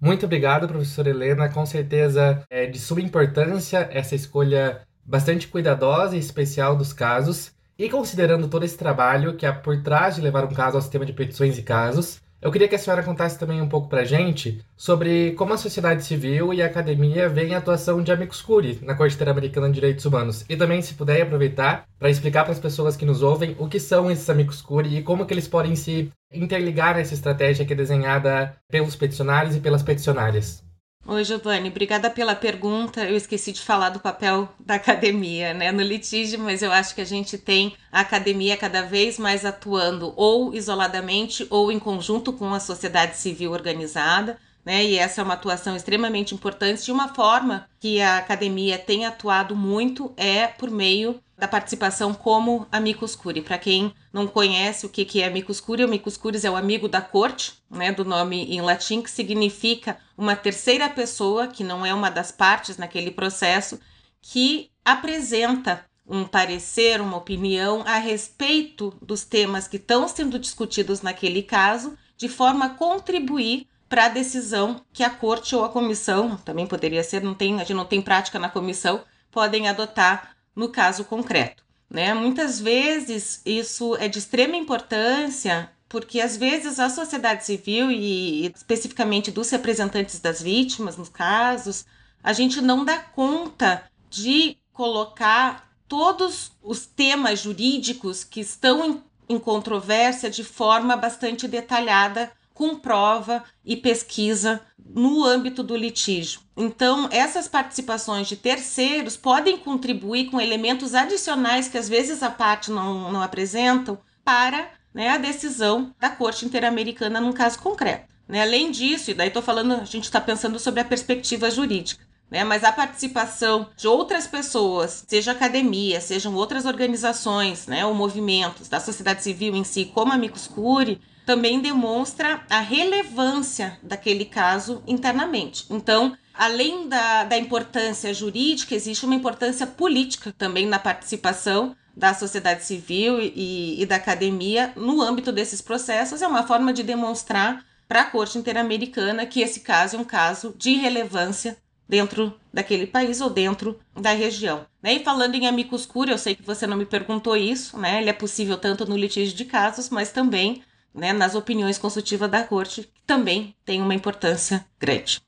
Muito 0.00 0.26
obrigado, 0.26 0.66
professora 0.66 1.10
Helena. 1.10 1.48
Com 1.48 1.64
certeza 1.64 2.44
é 2.50 2.66
de 2.66 2.78
suma 2.80 3.00
importância 3.00 3.88
essa 3.92 4.16
escolha 4.16 4.80
bastante 5.08 5.48
cuidadosa 5.48 6.14
e 6.14 6.18
especial 6.18 6.76
dos 6.76 6.92
casos. 6.92 7.50
E 7.78 7.88
considerando 7.88 8.48
todo 8.48 8.64
esse 8.64 8.76
trabalho 8.76 9.36
que 9.36 9.46
há 9.46 9.52
por 9.52 9.82
trás 9.82 10.16
de 10.16 10.20
levar 10.20 10.44
um 10.44 10.52
caso 10.52 10.76
ao 10.76 10.82
sistema 10.82 11.06
de 11.06 11.12
petições 11.12 11.56
e 11.56 11.62
casos, 11.62 12.20
eu 12.40 12.52
queria 12.52 12.68
que 12.68 12.74
a 12.74 12.78
senhora 12.78 13.02
contasse 13.02 13.36
também 13.36 13.60
um 13.60 13.68
pouco 13.68 13.88
pra 13.88 14.04
gente 14.04 14.64
sobre 14.76 15.32
como 15.32 15.54
a 15.54 15.58
sociedade 15.58 16.04
civil 16.04 16.54
e 16.54 16.62
a 16.62 16.66
academia 16.66 17.28
veem 17.28 17.54
a 17.54 17.58
atuação 17.58 18.00
de 18.00 18.12
Amicus 18.12 18.42
Curiae 18.42 18.78
na 18.82 18.94
Corte 18.94 19.16
Interamericana 19.16 19.66
de 19.68 19.74
Direitos 19.74 20.04
Humanos. 20.04 20.44
E 20.48 20.56
também, 20.56 20.80
se 20.80 20.94
puder, 20.94 21.22
aproveitar 21.22 21.84
para 21.98 22.10
explicar 22.10 22.44
para 22.44 22.52
as 22.52 22.60
pessoas 22.60 22.96
que 22.96 23.04
nos 23.06 23.22
ouvem 23.22 23.56
o 23.58 23.68
que 23.68 23.80
são 23.80 24.08
esses 24.08 24.28
Amicus 24.30 24.62
Curiae 24.62 24.98
e 24.98 25.02
como 25.02 25.26
que 25.26 25.34
eles 25.34 25.48
podem 25.48 25.74
se 25.74 26.12
interligar 26.32 26.94
nessa 26.94 27.14
estratégia 27.14 27.64
que 27.64 27.72
é 27.72 27.76
desenhada 27.76 28.54
pelos 28.68 28.94
peticionários 28.94 29.56
e 29.56 29.60
pelas 29.60 29.82
peticionárias. 29.82 30.67
Oi, 31.10 31.24
Giovanni, 31.24 31.70
obrigada 31.70 32.10
pela 32.10 32.34
pergunta. 32.34 33.02
Eu 33.02 33.16
esqueci 33.16 33.50
de 33.50 33.62
falar 33.62 33.88
do 33.88 33.98
papel 33.98 34.46
da 34.60 34.74
academia 34.74 35.54
né, 35.54 35.72
no 35.72 35.80
litígio, 35.80 36.38
mas 36.38 36.60
eu 36.60 36.70
acho 36.70 36.94
que 36.94 37.00
a 37.00 37.04
gente 37.06 37.38
tem 37.38 37.74
a 37.90 38.00
academia 38.00 38.58
cada 38.58 38.82
vez 38.82 39.18
mais 39.18 39.42
atuando 39.46 40.12
ou 40.16 40.54
isoladamente 40.54 41.46
ou 41.48 41.72
em 41.72 41.78
conjunto 41.78 42.30
com 42.30 42.52
a 42.52 42.60
sociedade 42.60 43.16
civil 43.16 43.52
organizada. 43.52 44.38
Né, 44.62 44.84
e 44.84 44.98
essa 44.98 45.22
é 45.22 45.24
uma 45.24 45.32
atuação 45.32 45.74
extremamente 45.74 46.34
importante. 46.34 46.84
De 46.84 46.92
uma 46.92 47.08
forma 47.14 47.66
que 47.80 48.02
a 48.02 48.18
academia 48.18 48.76
tem 48.76 49.06
atuado 49.06 49.56
muito 49.56 50.12
é 50.14 50.46
por 50.46 50.70
meio 50.70 51.18
da 51.38 51.46
participação 51.46 52.12
como 52.12 52.66
amicus 52.70 53.14
curiae. 53.14 53.44
Para 53.44 53.56
quem 53.56 53.94
não 54.12 54.26
conhece 54.26 54.84
o 54.84 54.88
que 54.88 55.22
é 55.22 55.26
amicus 55.26 55.60
curiae, 55.60 55.86
amicus 55.86 56.16
curiae 56.16 56.44
é 56.44 56.50
o 56.50 56.56
amigo 56.56 56.88
da 56.88 57.00
corte, 57.00 57.54
né, 57.70 57.92
do 57.92 58.04
nome 58.04 58.44
em 58.52 58.60
latim, 58.60 59.00
que 59.00 59.10
significa 59.10 59.98
uma 60.16 60.34
terceira 60.34 60.90
pessoa, 60.90 61.46
que 61.46 61.62
não 61.62 61.86
é 61.86 61.94
uma 61.94 62.10
das 62.10 62.32
partes 62.32 62.76
naquele 62.76 63.12
processo, 63.12 63.78
que 64.20 64.70
apresenta 64.84 65.86
um 66.04 66.24
parecer, 66.24 67.00
uma 67.00 67.18
opinião 67.18 67.84
a 67.86 67.98
respeito 67.98 68.92
dos 69.00 69.24
temas 69.24 69.68
que 69.68 69.76
estão 69.76 70.08
sendo 70.08 70.38
discutidos 70.38 71.02
naquele 71.02 71.42
caso, 71.42 71.96
de 72.16 72.28
forma 72.28 72.64
a 72.64 72.70
contribuir 72.70 73.68
para 73.88 74.06
a 74.06 74.08
decisão 74.08 74.82
que 74.92 75.04
a 75.04 75.10
corte 75.10 75.54
ou 75.54 75.64
a 75.64 75.68
comissão, 75.68 76.36
também 76.38 76.66
poderia 76.66 77.04
ser, 77.04 77.22
não 77.22 77.34
tem, 77.34 77.54
a 77.56 77.58
gente 77.58 77.74
não 77.74 77.84
tem 77.84 78.02
prática 78.02 78.38
na 78.38 78.48
comissão, 78.48 79.04
podem 79.30 79.68
adotar 79.68 80.36
no 80.58 80.68
caso 80.68 81.04
concreto. 81.04 81.62
Né? 81.88 82.12
Muitas 82.12 82.58
vezes 82.60 83.40
isso 83.46 83.94
é 83.96 84.08
de 84.08 84.18
extrema 84.18 84.56
importância 84.56 85.70
porque 85.88 86.20
às 86.20 86.36
vezes 86.36 86.78
a 86.78 86.90
sociedade 86.90 87.46
civil 87.46 87.90
e 87.90 88.52
especificamente 88.54 89.30
dos 89.30 89.48
representantes 89.48 90.20
das 90.20 90.42
vítimas 90.42 90.98
nos 90.98 91.08
casos, 91.08 91.86
a 92.22 92.32
gente 92.34 92.60
não 92.60 92.84
dá 92.84 92.98
conta 92.98 93.84
de 94.10 94.58
colocar 94.72 95.70
todos 95.86 96.52
os 96.62 96.84
temas 96.84 97.40
jurídicos 97.40 98.22
que 98.22 98.40
estão 98.40 98.84
em, 98.84 99.02
em 99.36 99.38
controvérsia 99.38 100.28
de 100.28 100.44
forma 100.44 100.94
bastante 100.94 101.48
detalhada 101.48 102.30
com 102.58 102.74
prova 102.74 103.44
e 103.64 103.76
pesquisa 103.76 104.60
no 104.84 105.24
âmbito 105.24 105.62
do 105.62 105.76
litígio. 105.76 106.40
Então, 106.56 107.08
essas 107.12 107.46
participações 107.46 108.26
de 108.26 108.34
terceiros 108.36 109.16
podem 109.16 109.56
contribuir 109.56 110.28
com 110.28 110.40
elementos 110.40 110.92
adicionais 110.92 111.68
que 111.68 111.78
às 111.78 111.88
vezes 111.88 112.20
a 112.20 112.30
parte 112.30 112.72
não, 112.72 113.12
não 113.12 113.22
apresentam 113.22 113.96
para 114.24 114.72
né, 114.92 115.10
a 115.10 115.18
decisão 115.18 115.94
da 116.00 116.10
Corte 116.10 116.44
Interamericana 116.44 117.20
num 117.20 117.32
caso 117.32 117.60
concreto. 117.60 118.08
Né? 118.26 118.42
Além 118.42 118.72
disso, 118.72 119.12
e 119.12 119.14
daí 119.14 119.28
estou 119.28 119.40
falando, 119.40 119.74
a 119.74 119.84
gente 119.84 120.04
está 120.04 120.20
pensando 120.20 120.58
sobre 120.58 120.80
a 120.80 120.84
perspectiva 120.84 121.48
jurídica. 121.52 122.08
Né, 122.28 122.44
mas 122.44 122.62
a 122.62 122.70
participação 122.70 123.70
de 123.74 123.88
outras 123.88 124.26
pessoas, 124.26 125.02
seja 125.08 125.32
academia, 125.32 125.98
sejam 125.98 126.34
outras 126.34 126.66
organizações, 126.66 127.66
né, 127.66 127.86
ou 127.86 127.94
movimentos 127.94 128.68
da 128.68 128.78
sociedade 128.78 129.22
civil 129.22 129.56
em 129.56 129.64
si, 129.64 129.86
como 129.86 130.12
a 130.12 130.16
Amicus 130.16 130.46
Curiae, 130.46 131.00
também 131.28 131.60
demonstra 131.60 132.40
a 132.48 132.58
relevância 132.58 133.78
daquele 133.82 134.24
caso 134.24 134.82
internamente. 134.86 135.66
Então, 135.68 136.16
além 136.32 136.88
da, 136.88 137.24
da 137.24 137.36
importância 137.36 138.14
jurídica, 138.14 138.74
existe 138.74 139.04
uma 139.04 139.14
importância 139.14 139.66
política 139.66 140.34
também 140.38 140.64
na 140.64 140.78
participação 140.78 141.76
da 141.94 142.14
sociedade 142.14 142.64
civil 142.64 143.20
e, 143.20 143.78
e 143.78 143.84
da 143.84 143.96
academia 143.96 144.72
no 144.74 145.02
âmbito 145.02 145.30
desses 145.30 145.60
processos. 145.60 146.22
É 146.22 146.26
uma 146.26 146.46
forma 146.46 146.72
de 146.72 146.82
demonstrar 146.82 147.62
para 147.86 148.00
a 148.00 148.06
Corte 148.06 148.38
Interamericana 148.38 149.26
que 149.26 149.42
esse 149.42 149.60
caso 149.60 149.96
é 149.96 149.98
um 149.98 150.04
caso 150.04 150.54
de 150.56 150.76
relevância 150.76 151.58
dentro 151.86 152.40
daquele 152.50 152.86
país 152.86 153.20
ou 153.20 153.28
dentro 153.28 153.78
da 153.94 154.12
região. 154.12 154.64
Né? 154.82 154.94
E 154.94 155.04
falando 155.04 155.34
em 155.34 155.46
amicus 155.46 155.84
curiae, 155.84 156.14
eu 156.14 156.18
sei 156.18 156.34
que 156.34 156.42
você 156.42 156.66
não 156.66 156.76
me 156.76 156.86
perguntou 156.86 157.36
isso, 157.36 157.78
né? 157.78 158.00
Ele 158.00 158.08
é 158.08 158.14
possível 158.14 158.56
tanto 158.56 158.86
no 158.86 158.96
litígio 158.96 159.36
de 159.36 159.44
casos, 159.44 159.90
mas 159.90 160.10
também 160.10 160.62
né, 160.98 161.12
nas 161.12 161.34
opiniões 161.34 161.78
consultivas 161.78 162.30
da 162.30 162.42
corte, 162.42 162.82
que 162.82 163.02
também 163.06 163.54
tem 163.64 163.80
uma 163.80 163.94
importância 163.94 164.64
grande. 164.78 165.22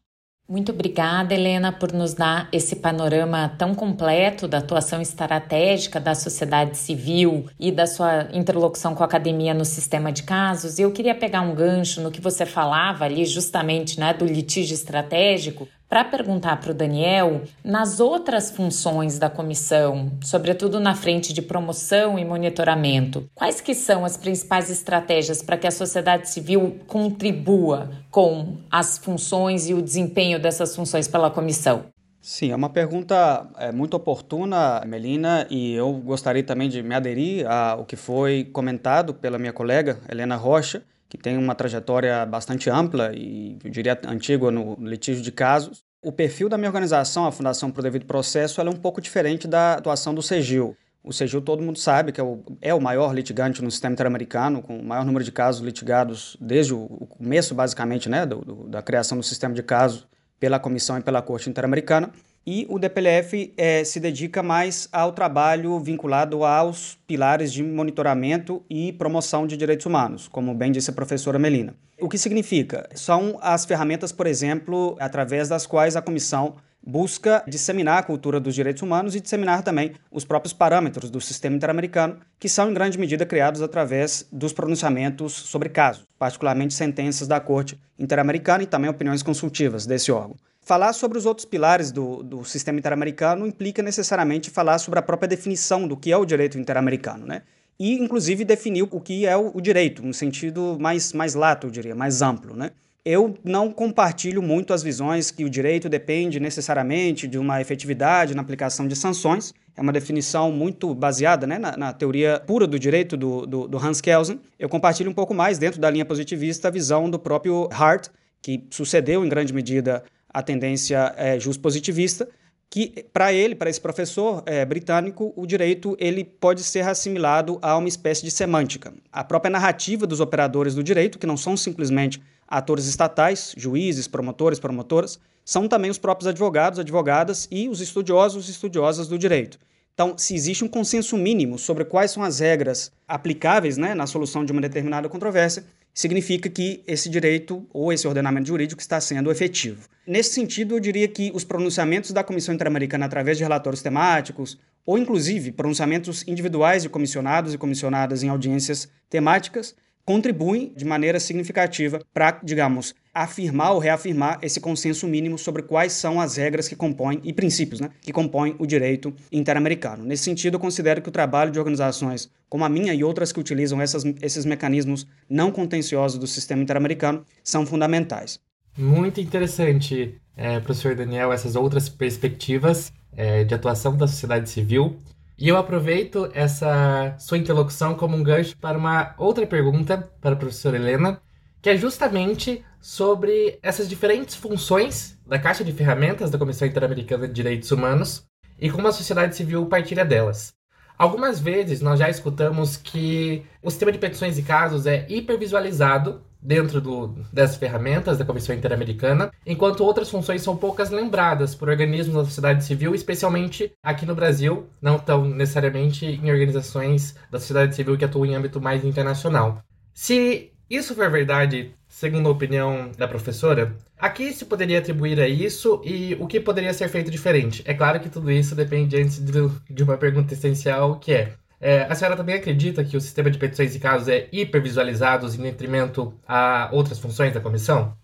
Muito 0.50 0.72
obrigada, 0.72 1.32
Helena, 1.32 1.70
por 1.70 1.92
nos 1.92 2.12
dar 2.12 2.48
esse 2.50 2.74
panorama 2.74 3.54
tão 3.56 3.72
completo 3.72 4.48
da 4.48 4.58
atuação 4.58 5.00
estratégica 5.00 6.00
da 6.00 6.12
sociedade 6.12 6.76
civil 6.76 7.46
e 7.56 7.70
da 7.70 7.86
sua 7.86 8.28
interlocução 8.32 8.92
com 8.92 9.04
a 9.04 9.06
academia 9.06 9.54
no 9.54 9.64
sistema 9.64 10.10
de 10.10 10.24
casos. 10.24 10.80
E 10.80 10.82
eu 10.82 10.90
queria 10.90 11.14
pegar 11.14 11.42
um 11.42 11.54
gancho 11.54 12.00
no 12.00 12.10
que 12.10 12.20
você 12.20 12.44
falava 12.44 13.04
ali, 13.04 13.24
justamente, 13.24 14.00
né, 14.00 14.12
do 14.12 14.24
litígio 14.24 14.74
estratégico, 14.74 15.68
para 15.90 16.04
perguntar 16.04 16.60
para 16.60 16.70
o 16.70 16.74
Daniel, 16.74 17.42
nas 17.64 17.98
outras 17.98 18.48
funções 18.48 19.18
da 19.18 19.28
comissão, 19.28 20.12
sobretudo 20.22 20.78
na 20.78 20.94
frente 20.94 21.32
de 21.32 21.42
promoção 21.42 22.16
e 22.16 22.24
monitoramento, 22.24 23.28
quais 23.34 23.60
que 23.60 23.74
são 23.74 24.04
as 24.04 24.16
principais 24.16 24.70
estratégias 24.70 25.42
para 25.42 25.56
que 25.56 25.66
a 25.66 25.70
sociedade 25.72 26.28
civil 26.30 26.78
contribua 26.86 27.90
com 28.08 28.58
as 28.70 28.98
funções 28.98 29.68
e 29.68 29.74
o 29.74 29.82
desempenho 29.82 30.38
dessas 30.38 30.76
funções 30.76 31.08
pela 31.08 31.28
comissão? 31.28 31.86
Sim, 32.22 32.52
é 32.52 32.54
uma 32.54 32.70
pergunta 32.70 33.48
é, 33.58 33.72
muito 33.72 33.94
oportuna, 33.94 34.82
Melina, 34.86 35.44
e 35.50 35.74
eu 35.74 35.92
gostaria 35.94 36.44
também 36.44 36.68
de 36.68 36.82
me 36.84 36.94
aderir 36.94 37.50
ao 37.50 37.84
que 37.84 37.96
foi 37.96 38.44
comentado 38.52 39.12
pela 39.12 39.38
minha 39.38 39.52
colega 39.52 39.98
Helena 40.08 40.36
Rocha, 40.36 40.84
que 41.10 41.18
tem 41.18 41.36
uma 41.36 41.56
trajetória 41.56 42.24
bastante 42.24 42.70
ampla 42.70 43.12
e, 43.12 43.58
eu 43.64 43.70
diria, 43.70 44.00
antiga 44.06 44.48
no 44.50 44.76
litígio 44.80 45.22
de 45.22 45.32
casos. 45.32 45.82
O 46.00 46.12
perfil 46.12 46.48
da 46.48 46.56
minha 46.56 46.68
organização, 46.68 47.26
a 47.26 47.32
Fundação 47.32 47.70
para 47.70 47.80
o 47.80 47.82
Devido 47.82 48.06
Processo, 48.06 48.60
ela 48.60 48.70
é 48.70 48.72
um 48.72 48.76
pouco 48.76 49.00
diferente 49.00 49.48
da 49.48 49.74
atuação 49.74 50.14
do 50.14 50.22
CEGIL. 50.22 50.76
O 51.02 51.12
CEGIL 51.12 51.42
todo 51.42 51.62
mundo 51.62 51.78
sabe 51.78 52.12
que 52.12 52.20
é 52.20 52.24
o, 52.24 52.42
é 52.62 52.72
o 52.72 52.80
maior 52.80 53.12
litigante 53.12 53.60
no 53.60 53.70
sistema 53.70 53.92
interamericano, 53.92 54.62
com 54.62 54.78
o 54.78 54.84
maior 54.84 55.04
número 55.04 55.24
de 55.24 55.32
casos 55.32 55.60
litigados 55.60 56.36
desde 56.40 56.72
o, 56.72 56.84
o 56.84 57.06
começo, 57.06 57.54
basicamente, 57.56 58.08
né, 58.08 58.24
do, 58.24 58.44
do, 58.44 58.68
da 58.68 58.80
criação 58.80 59.18
do 59.18 59.24
sistema 59.24 59.52
de 59.52 59.64
casos 59.64 60.06
pela 60.38 60.60
Comissão 60.60 60.96
e 60.96 61.02
pela 61.02 61.20
Corte 61.20 61.50
Interamericana. 61.50 62.10
E 62.46 62.66
o 62.70 62.78
DPLF 62.78 63.52
é, 63.56 63.84
se 63.84 64.00
dedica 64.00 64.42
mais 64.42 64.88
ao 64.90 65.12
trabalho 65.12 65.78
vinculado 65.78 66.42
aos 66.42 66.98
pilares 67.06 67.52
de 67.52 67.62
monitoramento 67.62 68.64
e 68.68 68.92
promoção 68.94 69.46
de 69.46 69.56
direitos 69.56 69.86
humanos, 69.86 70.26
como 70.26 70.54
bem 70.54 70.72
disse 70.72 70.90
a 70.90 70.94
professora 70.94 71.38
Melina. 71.38 71.74
O 72.00 72.08
que 72.08 72.16
significa? 72.16 72.88
São 72.94 73.38
as 73.42 73.66
ferramentas, 73.66 74.10
por 74.10 74.26
exemplo, 74.26 74.96
através 74.98 75.50
das 75.50 75.66
quais 75.66 75.96
a 75.96 76.02
comissão 76.02 76.56
busca 76.82 77.44
disseminar 77.46 77.98
a 77.98 78.02
cultura 78.02 78.40
dos 78.40 78.54
direitos 78.54 78.82
humanos 78.82 79.14
e 79.14 79.20
disseminar 79.20 79.62
também 79.62 79.92
os 80.10 80.24
próprios 80.24 80.54
parâmetros 80.54 81.10
do 81.10 81.20
sistema 81.20 81.56
interamericano, 81.56 82.18
que 82.38 82.48
são 82.48 82.70
em 82.70 82.74
grande 82.74 82.98
medida 82.98 83.26
criados 83.26 83.60
através 83.60 84.26
dos 84.32 84.54
pronunciamentos 84.54 85.34
sobre 85.34 85.68
casos, 85.68 86.06
particularmente 86.18 86.72
sentenças 86.72 87.28
da 87.28 87.38
Corte 87.38 87.78
Interamericana 87.98 88.62
e 88.62 88.66
também 88.66 88.90
opiniões 88.90 89.22
consultivas 89.22 89.84
desse 89.84 90.10
órgão. 90.10 90.36
Falar 90.70 90.92
sobre 90.92 91.18
os 91.18 91.26
outros 91.26 91.44
pilares 91.44 91.90
do, 91.90 92.22
do 92.22 92.44
sistema 92.44 92.78
interamericano 92.78 93.44
implica 93.44 93.82
necessariamente 93.82 94.50
falar 94.50 94.78
sobre 94.78 95.00
a 95.00 95.02
própria 95.02 95.26
definição 95.26 95.88
do 95.88 95.96
que 95.96 96.12
é 96.12 96.16
o 96.16 96.24
direito 96.24 96.56
interamericano, 96.60 97.26
né? 97.26 97.42
E, 97.76 97.94
inclusive, 97.94 98.44
definir 98.44 98.84
o 98.84 99.00
que 99.00 99.26
é 99.26 99.36
o, 99.36 99.50
o 99.52 99.60
direito, 99.60 100.00
no 100.00 100.14
sentido 100.14 100.76
mais, 100.78 101.12
mais 101.12 101.34
lato, 101.34 101.66
eu 101.66 101.72
diria, 101.72 101.92
mais 101.92 102.22
amplo, 102.22 102.54
né? 102.54 102.70
Eu 103.04 103.36
não 103.42 103.72
compartilho 103.72 104.40
muito 104.40 104.72
as 104.72 104.80
visões 104.80 105.32
que 105.32 105.44
o 105.44 105.50
direito 105.50 105.88
depende 105.88 106.38
necessariamente 106.38 107.26
de 107.26 107.36
uma 107.36 107.60
efetividade 107.60 108.32
na 108.32 108.42
aplicação 108.42 108.86
de 108.86 108.94
sanções. 108.94 109.52
É 109.76 109.80
uma 109.80 109.92
definição 109.92 110.52
muito 110.52 110.94
baseada 110.94 111.48
né, 111.48 111.58
na, 111.58 111.76
na 111.76 111.92
teoria 111.92 112.40
pura 112.46 112.68
do 112.68 112.78
direito 112.78 113.16
do, 113.16 113.44
do, 113.44 113.66
do, 113.66 113.76
Hans 113.76 114.00
Kelsen. 114.00 114.40
Eu 114.56 114.68
compartilho 114.68 115.10
um 115.10 115.14
pouco 115.14 115.34
mais, 115.34 115.58
dentro 115.58 115.80
da 115.80 115.90
linha 115.90 116.04
positivista, 116.04 116.68
a 116.68 116.70
visão 116.70 117.10
do 117.10 117.18
próprio 117.18 117.68
Hart, 117.72 118.06
que 118.40 118.62
sucedeu 118.70 119.24
em 119.24 119.28
grande 119.28 119.52
medida 119.52 120.04
a 120.32 120.42
tendência 120.42 121.14
é, 121.16 121.38
positivista 121.60 122.28
que 122.70 123.04
para 123.12 123.32
ele, 123.32 123.56
para 123.56 123.68
esse 123.68 123.80
professor 123.80 124.44
é, 124.46 124.64
britânico, 124.64 125.32
o 125.36 125.44
direito 125.44 125.96
ele 125.98 126.22
pode 126.22 126.62
ser 126.62 126.86
assimilado 126.86 127.58
a 127.60 127.76
uma 127.76 127.88
espécie 127.88 128.22
de 128.22 128.30
semântica. 128.30 128.94
A 129.12 129.24
própria 129.24 129.50
narrativa 129.50 130.06
dos 130.06 130.20
operadores 130.20 130.76
do 130.76 130.82
direito, 130.82 131.18
que 131.18 131.26
não 131.26 131.36
são 131.36 131.56
simplesmente 131.56 132.22
atores 132.46 132.86
estatais, 132.86 133.52
juízes, 133.56 134.06
promotores, 134.06 134.60
promotoras, 134.60 135.18
são 135.44 135.66
também 135.66 135.90
os 135.90 135.98
próprios 135.98 136.28
advogados, 136.28 136.78
advogadas 136.78 137.48
e 137.50 137.68
os 137.68 137.80
estudiosos 137.80 138.48
estudiosas 138.48 139.08
do 139.08 139.18
direito. 139.18 139.58
Então, 139.92 140.16
se 140.16 140.34
existe 140.34 140.64
um 140.64 140.68
consenso 140.68 141.16
mínimo 141.18 141.58
sobre 141.58 141.84
quais 141.84 142.12
são 142.12 142.22
as 142.22 142.38
regras 142.38 142.92
aplicáveis 143.06 143.76
né, 143.76 143.94
na 143.94 144.06
solução 144.06 144.44
de 144.44 144.52
uma 144.52 144.60
determinada 144.60 145.08
controvérsia, 145.08 145.64
significa 145.92 146.48
que 146.48 146.82
esse 146.86 147.08
direito 147.08 147.66
ou 147.72 147.92
esse 147.92 148.06
ordenamento 148.06 148.48
jurídico 148.48 148.80
está 148.80 149.00
sendo 149.00 149.30
efetivo. 149.30 149.88
Nesse 150.06 150.32
sentido, 150.32 150.74
eu 150.74 150.80
diria 150.80 151.06
que 151.08 151.30
os 151.34 151.44
pronunciamentos 151.44 152.12
da 152.12 152.24
Comissão 152.24 152.54
Interamericana 152.54 153.06
através 153.06 153.36
de 153.36 153.44
relatórios 153.44 153.82
temáticos, 153.82 154.58
ou 154.84 154.98
inclusive 154.98 155.52
pronunciamentos 155.52 156.26
individuais 156.26 156.82
de 156.82 156.88
comissionados 156.88 157.54
e 157.54 157.58
comissionadas 157.58 158.22
em 158.22 158.28
audiências 158.28 158.88
temáticas, 159.08 159.74
contribuem 160.04 160.72
de 160.76 160.84
maneira 160.84 161.20
significativa 161.20 162.00
para, 162.12 162.40
digamos, 162.42 162.94
afirmar 163.12 163.72
ou 163.72 163.78
reafirmar 163.78 164.38
esse 164.42 164.60
consenso 164.60 165.06
mínimo 165.06 165.36
sobre 165.38 165.62
quais 165.62 165.92
são 165.92 166.20
as 166.20 166.36
regras 166.36 166.68
que 166.68 166.76
compõem 166.76 167.20
e 167.24 167.32
princípios 167.32 167.80
né, 167.80 167.90
que 168.00 168.12
compõem 168.12 168.54
o 168.58 168.66
direito 168.66 169.12
interamericano. 169.30 170.04
Nesse 170.04 170.24
sentido, 170.24 170.54
eu 170.54 170.60
considero 170.60 171.02
que 171.02 171.08
o 171.08 171.12
trabalho 171.12 171.50
de 171.50 171.58
organizações 171.58 172.30
como 172.48 172.64
a 172.64 172.68
minha 172.68 172.92
e 172.92 173.04
outras 173.04 173.32
que 173.32 173.38
utilizam 173.38 173.80
essas, 173.80 174.04
esses 174.20 174.44
mecanismos 174.44 175.06
não 175.28 175.52
contenciosos 175.52 176.18
do 176.18 176.26
sistema 176.26 176.62
interamericano 176.62 177.24
são 177.44 177.64
fundamentais. 177.64 178.40
Muito 178.76 179.20
interessante, 179.20 180.20
é, 180.36 180.58
professor 180.58 180.94
Daniel, 180.94 181.32
essas 181.32 181.54
outras 181.54 181.88
perspectivas 181.88 182.92
é, 183.16 183.44
de 183.44 183.54
atuação 183.54 183.96
da 183.96 184.06
sociedade 184.06 184.50
civil. 184.50 184.96
E 185.40 185.48
eu 185.48 185.56
aproveito 185.56 186.30
essa 186.34 187.16
sua 187.18 187.38
interlocução 187.38 187.94
como 187.94 188.14
um 188.14 188.22
gancho 188.22 188.54
para 188.58 188.76
uma 188.76 189.14
outra 189.16 189.46
pergunta 189.46 190.12
para 190.20 190.34
a 190.34 190.36
professora 190.36 190.76
Helena, 190.76 191.18
que 191.62 191.70
é 191.70 191.76
justamente 191.78 192.62
sobre 192.78 193.58
essas 193.62 193.88
diferentes 193.88 194.36
funções 194.36 195.18
da 195.26 195.38
caixa 195.38 195.64
de 195.64 195.72
ferramentas 195.72 196.30
da 196.30 196.36
Comissão 196.36 196.68
Interamericana 196.68 197.26
de 197.26 197.32
Direitos 197.32 197.70
Humanos 197.70 198.26
e 198.60 198.70
como 198.70 198.86
a 198.86 198.92
sociedade 198.92 199.34
civil 199.34 199.64
partilha 199.64 200.04
delas. 200.04 200.52
Algumas 200.98 201.40
vezes 201.40 201.80
nós 201.80 201.98
já 201.98 202.10
escutamos 202.10 202.76
que 202.76 203.42
o 203.62 203.70
sistema 203.70 203.92
de 203.92 203.98
petições 203.98 204.36
e 204.36 204.42
casos 204.42 204.86
é 204.86 205.06
hipervisualizado 205.08 206.20
dentro 206.42 206.80
do, 206.80 207.14
das 207.32 207.56
ferramentas 207.56 208.18
da 208.18 208.24
Comissão 208.24 208.54
Interamericana, 208.54 209.30
enquanto 209.46 209.84
outras 209.84 210.10
funções 210.10 210.42
são 210.42 210.56
poucas 210.56 210.90
lembradas 210.90 211.54
por 211.54 211.68
organismos 211.68 212.16
da 212.16 212.24
sociedade 212.24 212.64
civil, 212.64 212.94
especialmente 212.94 213.72
aqui 213.82 214.06
no 214.06 214.14
Brasil, 214.14 214.66
não 214.80 214.98
tão 214.98 215.24
necessariamente 215.24 216.06
em 216.06 216.30
organizações 216.30 217.14
da 217.30 217.38
sociedade 217.38 217.74
civil 217.74 217.96
que 217.96 218.04
atuam 218.04 218.26
em 218.26 218.34
âmbito 218.34 218.60
mais 218.60 218.84
internacional. 218.84 219.62
Se 219.92 220.52
isso 220.70 220.94
for 220.94 221.10
verdade, 221.10 221.74
segundo 221.88 222.28
a 222.28 222.32
opinião 222.32 222.92
da 222.96 223.08
professora, 223.08 223.76
a 223.98 224.08
que 224.08 224.32
se 224.32 224.44
poderia 224.44 224.78
atribuir 224.78 225.20
a 225.20 225.28
isso 225.28 225.82
e 225.84 226.16
o 226.20 226.28
que 226.28 226.38
poderia 226.38 226.72
ser 226.72 226.88
feito 226.88 227.10
diferente? 227.10 227.60
É 227.66 227.74
claro 227.74 227.98
que 227.98 228.08
tudo 228.08 228.30
isso 228.30 228.54
depende 228.54 228.96
antes 228.96 229.18
de 229.18 229.82
uma 229.82 229.96
pergunta 229.96 230.32
essencial, 230.32 231.00
que 231.00 231.12
é, 231.12 231.32
é, 231.60 231.82
a 231.82 231.94
senhora 231.94 232.16
também 232.16 232.34
acredita 232.34 232.82
que 232.82 232.96
o 232.96 233.00
sistema 233.00 233.30
de 233.30 233.38
petições 233.38 233.74
e 233.74 233.80
casos 233.80 234.08
é 234.08 234.28
hipervisualizado 234.32 235.26
em 235.26 235.42
detrimento 235.42 236.14
a 236.26 236.70
outras 236.72 236.98
funções 236.98 237.34
da 237.34 237.40
comissão? 237.40 237.94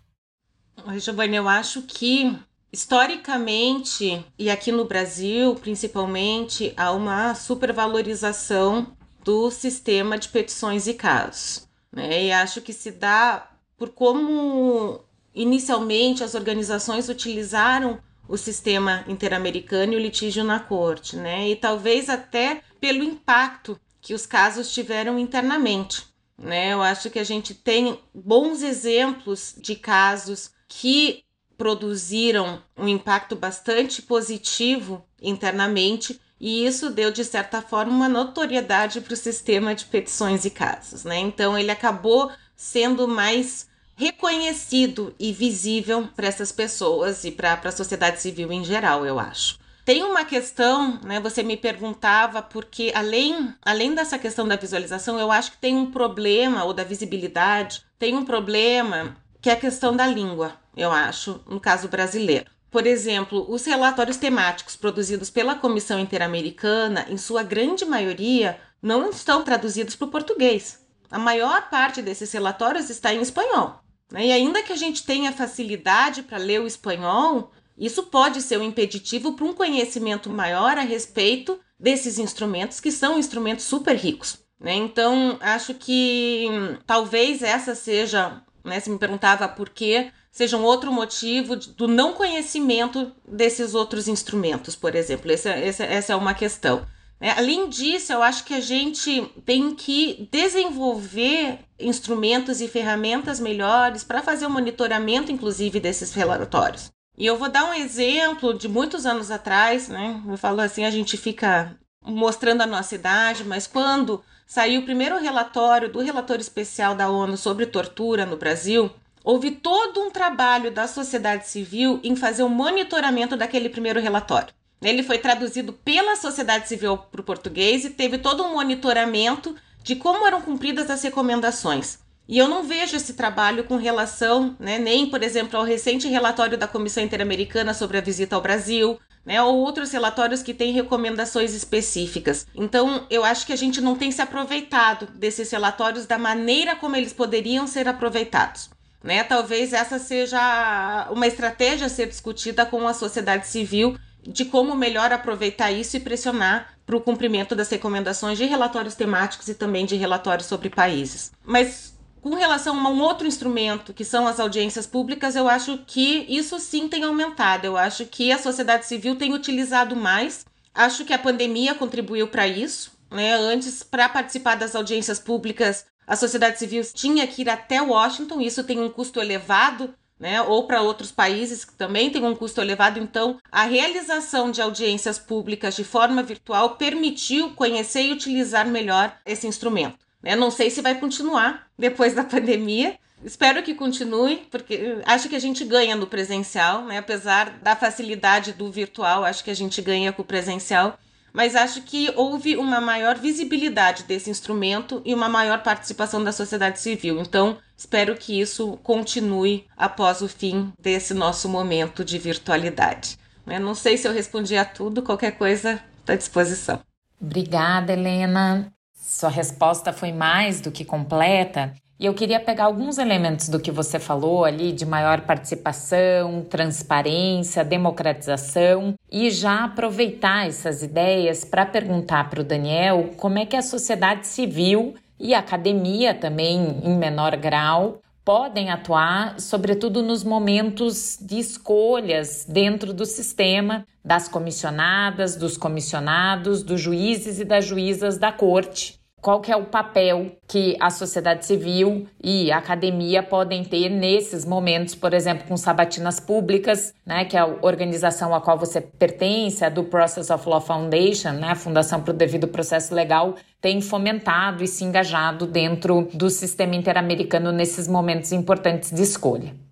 Giovanni, 0.99 1.37
eu 1.37 1.49
acho 1.49 1.83
que 1.83 2.37
historicamente, 2.71 4.25
e 4.39 4.51
aqui 4.51 4.71
no 4.71 4.85
Brasil 4.85 5.55
principalmente, 5.55 6.75
há 6.77 6.93
uma 6.93 7.35
supervalorização 7.35 8.95
do 9.25 9.51
sistema 9.51 10.19
de 10.19 10.29
petições 10.29 10.87
e 10.87 10.95
casos. 10.95 11.67
Né? 11.91 12.25
E 12.25 12.33
acho 12.33 12.61
que 12.61 12.73
se 12.73 12.91
dá 12.91 13.51
por 13.79 13.89
como 13.91 15.01
inicialmente 15.35 16.23
as 16.23 16.35
organizações 16.35 17.09
utilizaram 17.09 17.99
o 18.29 18.37
sistema 18.37 19.05
interamericano 19.07 19.93
e 19.93 19.97
o 19.97 20.01
litígio 20.01 20.43
na 20.43 20.59
corte, 20.59 21.17
né? 21.17 21.49
E 21.49 21.55
talvez 21.55 22.09
até 22.09 22.63
pelo 22.81 23.03
impacto 23.03 23.79
que 24.01 24.15
os 24.15 24.27
casos 24.27 24.73
tiveram 24.73 25.19
internamente, 25.19 26.05
né? 26.39 26.73
Eu 26.73 26.83
acho 26.83 27.11
que 27.11 27.19
a 27.19 27.25
gente 27.25 27.55
tem 27.55 27.99
bons 28.15 28.63
exemplos 28.63 29.55
de 29.59 29.75
casos 29.75 30.51
que 30.69 31.25
produziram 31.57 32.63
um 32.77 32.87
impacto 32.87 33.35
bastante 33.35 34.03
positivo 34.03 35.05
internamente 35.21 36.21
e 36.39 36.67
isso 36.67 36.91
deu, 36.91 37.11
de 37.11 37.25
certa 37.25 37.63
forma, 37.63 37.93
uma 37.93 38.09
notoriedade 38.09 39.01
para 39.01 39.15
o 39.15 39.17
sistema 39.17 39.75
de 39.75 39.87
petições 39.87 40.45
e 40.45 40.51
casos. 40.51 41.05
Né? 41.05 41.19
Então, 41.19 41.59
ele 41.59 41.71
acabou 41.71 42.31
sendo 42.55 43.09
mais 43.09 43.67
reconhecido 43.95 45.15
e 45.19 45.33
visível 45.33 46.09
para 46.15 46.27
essas 46.27 46.53
pessoas 46.53 47.25
e 47.25 47.31
para 47.31 47.55
a 47.55 47.73
sociedade 47.73 48.21
civil 48.21 48.53
em 48.53 48.63
geral, 48.63 49.07
eu 49.07 49.19
acho. 49.19 49.59
Tem 49.87 50.03
uma 50.03 50.25
questão, 50.25 50.99
né? 51.05 51.21
Você 51.21 51.45
me 51.45 51.57
perguntava, 51.57 52.43
porque 52.43 52.91
além, 52.93 53.55
além 53.63 53.95
dessa 53.95 54.19
questão 54.19 54.49
da 54.49 54.57
visualização, 54.57 55.17
eu 55.17 55.31
acho 55.31 55.53
que 55.53 55.59
tem 55.59 55.77
um 55.77 55.93
problema, 55.93 56.65
ou 56.65 56.75
da 56.75 56.83
visibilidade, 56.83 57.85
tem 57.97 58.17
um 58.17 58.25
problema 58.25 59.17
que 59.41 59.49
é 59.49 59.53
a 59.53 59.61
questão 59.61 59.95
da 59.95 60.05
língua, 60.05 60.55
eu 60.77 60.91
acho, 60.91 61.41
no 61.47 61.61
caso 61.61 61.87
brasileiro. 61.87 62.51
Por 62.69 62.85
exemplo, 62.85 63.47
os 63.49 63.65
relatórios 63.65 64.17
temáticos 64.17 64.75
produzidos 64.75 65.31
pela 65.31 65.55
Comissão 65.55 66.01
Interamericana, 66.01 67.07
em 67.09 67.17
sua 67.17 67.45
grande 67.45 67.85
maioria, 67.85 68.59
não 68.83 69.09
estão 69.09 69.45
traduzidos 69.45 69.95
para 69.95 70.09
o 70.09 70.11
português. 70.11 70.85
A 71.09 71.19
maior 71.19 71.71
parte 71.71 72.03
desses 72.03 72.33
relatórios 72.33 72.91
está 72.91 73.15
em 73.15 73.23
espanhol. 73.23 73.79
Né? 74.11 74.27
E 74.27 74.33
ainda 74.33 74.65
que 74.65 74.73
a 74.73 74.77
gente 74.77 75.07
tenha 75.07 75.31
facilidade 75.31 76.25
para 76.25 76.39
ler 76.39 76.61
o 76.61 76.67
espanhol, 76.67 77.53
isso 77.79 78.05
pode 78.05 78.41
ser 78.41 78.59
um 78.59 78.63
impeditivo 78.63 79.35
para 79.35 79.45
um 79.45 79.53
conhecimento 79.53 80.31
maior 80.31 80.79
a 80.79 80.83
respeito 80.83 81.59
desses 81.79 82.19
instrumentos, 82.19 82.81
que 82.81 82.91
são 82.91 83.19
instrumentos 83.19 83.65
super 83.65 83.95
ricos. 83.95 84.39
Né? 84.59 84.75
Então, 84.75 85.37
acho 85.41 85.75
que 85.75 86.47
hum, 86.51 86.79
talvez 86.87 87.43
essa 87.43 87.75
seja, 87.75 88.43
né, 88.65 88.81
se 88.81 88.89
me 88.89 88.99
perguntava 88.99 89.47
por 89.47 89.69
que 89.69 90.11
seja 90.31 90.57
um 90.57 90.65
outro 90.65 90.93
motivo 90.93 91.57
do 91.57 91.89
não 91.89 92.13
conhecimento 92.13 93.13
desses 93.27 93.75
outros 93.75 94.09
instrumentos, 94.09 94.75
por 94.77 94.95
exemplo. 94.95 95.31
Essa, 95.31 95.51
essa, 95.51 96.13
é 96.13 96.17
uma 96.17 96.35
questão. 96.35 96.87
É, 97.19 97.31
além 97.31 97.71
disso, 97.71 98.13
eu 98.13 98.23
acho 98.23 98.45
que 98.45 98.53
a 98.53 98.61
gente 98.61 99.23
tem 99.47 99.75
que 99.75 100.29
desenvolver 100.31 101.61
instrumentos 101.81 102.61
e 102.61 102.69
ferramentas 102.69 103.41
melhores 103.41 104.05
para 104.05 104.23
fazer 104.23 104.45
o 104.45 104.51
monitoramento, 104.51 105.33
inclusive, 105.33 105.81
desses 105.81 106.13
relatórios. 106.13 106.91
E 107.19 107.25
eu 107.25 107.39
vou 107.39 107.49
dar 107.49 107.65
um 107.65 107.75
exemplo 107.75 108.53
de 108.53 108.69
muitos 108.69 109.07
anos 109.07 109.31
atrás, 109.31 109.89
né? 109.89 110.23
Eu 110.29 110.37
falo 110.37 110.61
assim, 110.61 110.85
a 110.85 110.91
gente 110.91 111.17
fica 111.17 111.75
mostrando 112.05 112.61
a 112.61 112.67
nossa 112.67 112.95
idade, 112.95 113.43
mas 113.43 113.67
quando 113.67 114.23
saiu 114.47 114.83
o 114.83 114.85
primeiro 114.85 115.19
relatório 115.19 115.91
do 115.91 116.01
relatório 116.01 116.43
especial 116.43 116.95
da 116.95 117.09
ONU 117.09 117.37
sobre 117.37 117.67
tortura 117.67 118.27
no 118.27 118.37
Brasil, 118.37 118.91
houve 119.25 119.51
todo 119.51 120.01
um 120.01 120.11
trabalho 120.11 120.71
da 120.71 120.87
sociedade 120.87 121.49
civil 121.49 121.99
em 122.05 122.15
fazer 122.15 122.43
o 122.43 122.47
um 122.47 122.51
monitoramento 122.51 123.37
daquele 123.37 123.69
primeiro 123.69 123.99
relatório. 123.99 124.55
Ele 124.83 125.03
foi 125.03 125.19
traduzido 125.19 125.73
pela 125.73 126.17
sociedade 126.17 126.69
civil 126.69 126.99
para 126.99 127.21
o 127.21 127.25
português 127.25 127.85
e 127.85 127.91
teve 127.91 128.19
todo 128.19 128.45
um 128.45 128.53
monitoramento 128.53 129.57
de 129.83 129.97
como 129.97 130.27
eram 130.27 130.43
cumpridas 130.43 130.91
as 130.91 131.03
recomendações. 131.03 131.99
E 132.29 132.39
eu 132.39 132.49
não 132.49 132.65
vejo 132.65 132.97
esse 132.97 133.15
trabalho 133.15 133.65
com 133.65 133.77
relação, 133.77 134.57
né, 134.59 134.79
nem, 134.79 135.09
por 135.09 135.23
exemplo, 135.23 135.59
ao 135.59 135.65
recente 135.65 136.09
relatório 136.09 136.59
da 136.59 136.67
Comissão 136.67 137.03
Interamericana 137.03 137.73
sobre 137.73 137.99
a 137.99 138.01
visita 138.01 138.35
ao 138.35 138.43
Brasil, 138.43 138.99
né, 139.25 139.43
ou 139.43 139.57
outros 139.57 139.93
relatórios 139.93 140.43
que 140.43 140.55
têm 140.55 140.73
recomendações 140.73 141.55
específicas. 141.55 142.47
Então, 142.55 143.07
eu 143.11 143.25
acho 143.25 143.47
que 143.47 143.53
a 143.53 143.57
gente 143.57 143.81
não 143.81 143.97
tem 143.97 144.11
se 144.11 144.23
aproveitado 144.23 145.07
desses 145.15 145.51
relatórios 145.51 146.07
da 146.07 146.19
maneira 146.19 146.75
como 146.75 146.97
eles 146.97 147.13
poderiam 147.13 147.67
ser 147.67 147.89
aproveitados. 147.89 148.71
Né? 149.03 149.23
Talvez 149.23 149.73
essa 149.73 149.99
seja 149.99 151.09
uma 151.13 151.29
estratégia 151.29 151.87
a 151.87 151.91
ser 151.91 152.09
discutida 152.09 152.67
com 152.67 152.89
a 152.89 152.95
sociedade 152.95 153.47
civil 153.47 153.97
de 154.21 154.45
como 154.45 154.75
melhor 154.75 155.13
aproveitar 155.13 155.71
isso 155.71 155.97
e 155.97 156.01
pressionar 156.01 156.75
para 156.85 156.97
o 156.97 157.01
cumprimento 157.01 157.55
das 157.55 157.69
recomendações 157.69 158.37
de 158.37 158.45
relatórios 158.45 158.97
temáticos 158.97 159.47
e 159.49 159.55
também 159.55 159.87
de 159.87 159.95
relatórios 159.95 160.49
sobre 160.49 160.69
países. 160.69 161.31
Mas 161.45 161.96
com 162.27 162.35
relação 162.35 162.85
a 162.85 162.91
um 162.91 163.01
outro 163.03 163.25
instrumento, 163.25 163.95
que 163.95 164.05
são 164.05 164.27
as 164.27 164.41
audiências 164.41 164.85
públicas, 164.85 165.37
eu 165.37 165.49
acho 165.49 165.79
que 165.87 166.27
isso 166.29 166.59
sim 166.59 166.89
tem 166.89 167.05
aumentado. 167.05 167.67
Eu 167.67 167.77
acho 167.77 168.05
que 168.05 168.33
a 168.33 168.39
sociedade 168.39 168.85
civil 168.85 169.15
tem 169.15 169.33
utilizado 169.33 169.95
mais. 169.95 170.45
Acho 170.75 171.05
que 171.05 171.13
a 171.13 171.19
pandemia 171.21 171.73
contribuiu 171.77 172.27
para 172.27 172.49
isso. 172.49 172.91
Né? 173.13 173.33
Antes, 173.37 173.85
para 173.85 174.09
participar 174.09 174.57
das 174.57 174.75
audiências 174.75 175.21
públicas, 175.21 175.87
a 176.05 176.17
sociedade 176.17 176.59
civil 176.59 176.83
tinha 176.93 177.25
que 177.29 177.43
ir 177.43 177.49
até 177.49 177.81
Washington, 177.81 178.41
isso 178.41 178.65
tem 178.65 178.81
um 178.81 178.91
custo 178.91 179.21
elevado 179.21 179.95
né, 180.19 180.43
ou 180.43 180.67
para 180.67 180.83
outros 180.83 181.13
países 181.13 181.65
que 181.65 181.75
também 181.75 182.11
têm 182.11 182.25
um 182.25 182.35
custo 182.35 182.61
elevado. 182.61 182.99
Então, 182.99 183.39
a 183.53 183.63
realização 183.63 184.51
de 184.51 184.61
audiências 184.61 185.17
públicas 185.17 185.77
de 185.77 185.85
forma 185.85 186.25
virtual 186.25 186.71
permitiu 186.71 187.51
conhecer 187.51 188.03
e 188.03 188.13
utilizar 188.13 188.67
melhor 188.67 189.17
esse 189.25 189.47
instrumento. 189.47 190.06
Né? 190.27 190.35
Não 190.35 190.51
sei 190.51 190.69
se 190.69 190.83
vai 190.83 190.99
continuar 190.99 191.69
depois 191.79 192.13
da 192.13 192.25
pandemia. 192.25 192.99
Espero 193.25 193.63
que 193.63 193.75
continue, 193.75 194.47
porque 194.51 194.99
acho 195.07 195.29
que 195.29 195.37
a 195.37 195.41
gente 195.41 195.65
ganha 195.65 195.97
no 195.97 196.07
presencial, 196.07 196.85
né? 196.85 196.99
apesar 196.99 197.59
da 197.63 197.75
facilidade 197.75 198.53
do 198.53 198.71
virtual, 198.71 199.25
acho 199.25 199.43
que 199.43 199.51
a 199.51 199.55
gente 199.55 199.81
ganha 199.81 200.13
com 200.13 200.23
o 200.23 200.25
presencial 200.25 200.99
mas 201.37 201.55
acho 201.55 201.83
que 201.83 202.11
houve 202.17 202.57
uma 202.57 202.81
maior 202.81 203.19
visibilidade 203.19 204.05
desse 204.05 204.31
instrumento 204.31 205.03
e 205.05 205.13
uma 205.13 205.29
maior 205.29 205.63
participação 205.63 206.25
da 206.25 206.33
sociedade 206.33 206.81
civil. 206.81 207.21
Então, 207.21 207.59
espero 207.77 208.17
que 208.17 208.41
isso 208.41 208.79
continue 208.83 209.67
após 209.77 210.23
o 210.23 210.29
fim 210.29 210.73
desse 210.81 211.13
nosso 211.13 211.47
momento 211.47 212.03
de 212.03 212.19
virtualidade. 212.19 213.19
Eu 213.47 213.61
não 213.61 213.75
sei 213.75 213.99
se 213.99 214.09
eu 214.09 214.15
respondi 214.15 214.57
a 214.57 214.65
tudo, 214.65 215.03
qualquer 215.03 215.33
coisa 215.33 215.79
está 216.01 216.15
à 216.15 216.17
disposição. 216.17 216.81
Obrigada, 217.21 217.93
Helena. 217.93 218.73
Sua 219.07 219.31
resposta 219.31 219.93
foi 219.93 220.11
mais 220.11 220.61
do 220.61 220.73
que 220.73 220.85
completa. 220.85 221.73
E 221.99 222.05
eu 222.05 222.13
queria 222.13 222.41
pegar 222.41 222.65
alguns 222.65 222.99
elementos 222.99 223.49
do 223.49 223.61
que 223.61 223.71
você 223.71 224.01
falou 224.01 224.45
ali 224.45 224.73
de 224.73 224.85
maior 224.85 225.21
participação, 225.21 226.45
transparência, 226.51 227.65
democratização 227.65 228.95
e 229.11 229.31
já 229.31 229.65
aproveitar 229.65 230.49
essas 230.49 230.83
ideias 230.83 231.45
para 231.45 231.65
perguntar 231.65 232.29
para 232.29 232.41
o 232.41 232.45
Daniel 232.45 233.11
como 233.17 233.39
é 233.39 233.47
que 233.47 233.55
a 233.55 233.63
sociedade 233.63 234.27
civil 234.27 234.97
e 235.21 235.35
a 235.35 235.39
academia 235.39 236.13
também, 236.13 236.81
em 236.83 236.99
menor 236.99 237.37
grau, 237.37 238.01
podem 238.25 238.71
atuar, 238.71 239.39
sobretudo 239.39 240.03
nos 240.03 240.25
momentos 240.25 241.17
de 241.21 241.39
escolhas 241.39 242.45
dentro 242.47 242.93
do 242.93 243.07
sistema 243.07 243.87
das 244.05 244.27
comissionadas, 244.29 245.37
dos 245.37 245.57
comissionados, 245.57 246.65
dos 246.65 246.81
juízes 246.81 247.39
e 247.39 247.45
das 247.45 247.65
juízas 247.65 248.19
da 248.19 248.33
corte 248.33 248.96
qual 249.27 249.41
que 249.41 249.51
é 249.51 249.57
o 249.57 249.65
papel 249.65 250.37
que 250.47 250.77
a 250.81 250.89
sociedade 250.89 251.45
civil 251.45 252.07
e 252.23 252.53
a 252.53 252.59
academia 252.59 253.23
podem 253.23 253.65
ter 253.65 253.89
nesses 253.89 254.45
momentos, 254.45 254.95
por 254.95 255.13
exemplo, 255.13 255.49
com 255.49 255.57
sabatinas 255.57 256.21
públicas, 256.21 256.95
né, 257.05 257.25
que 257.25 257.37
é 257.37 257.41
a 257.41 257.57
organização 257.63 258.33
a 258.33 258.41
qual 258.41 258.57
você 258.57 258.81
pertence, 258.81 259.65
a 259.65 259.69
do 259.69 259.83
Process 259.83 260.31
of 260.31 260.49
Law 260.49 260.61
Foundation, 260.61 261.33
né, 261.33 261.49
a 261.49 261.57
Fundação 261.57 262.01
para 262.01 262.13
o 262.15 262.17
Devido 262.17 262.47
Processo 262.47 262.95
Legal, 262.95 263.35
tem 263.61 263.81
fomentado 263.81 264.63
e 264.63 264.69
se 264.69 264.85
engajado 264.85 265.45
dentro 265.45 266.09
do 266.15 266.31
sistema 266.31 266.77
interamericano 266.77 267.51
nesses 267.51 267.89
momentos 267.89 268.31
importantes 268.31 268.93
de 268.93 269.03
escolha. 269.03 269.66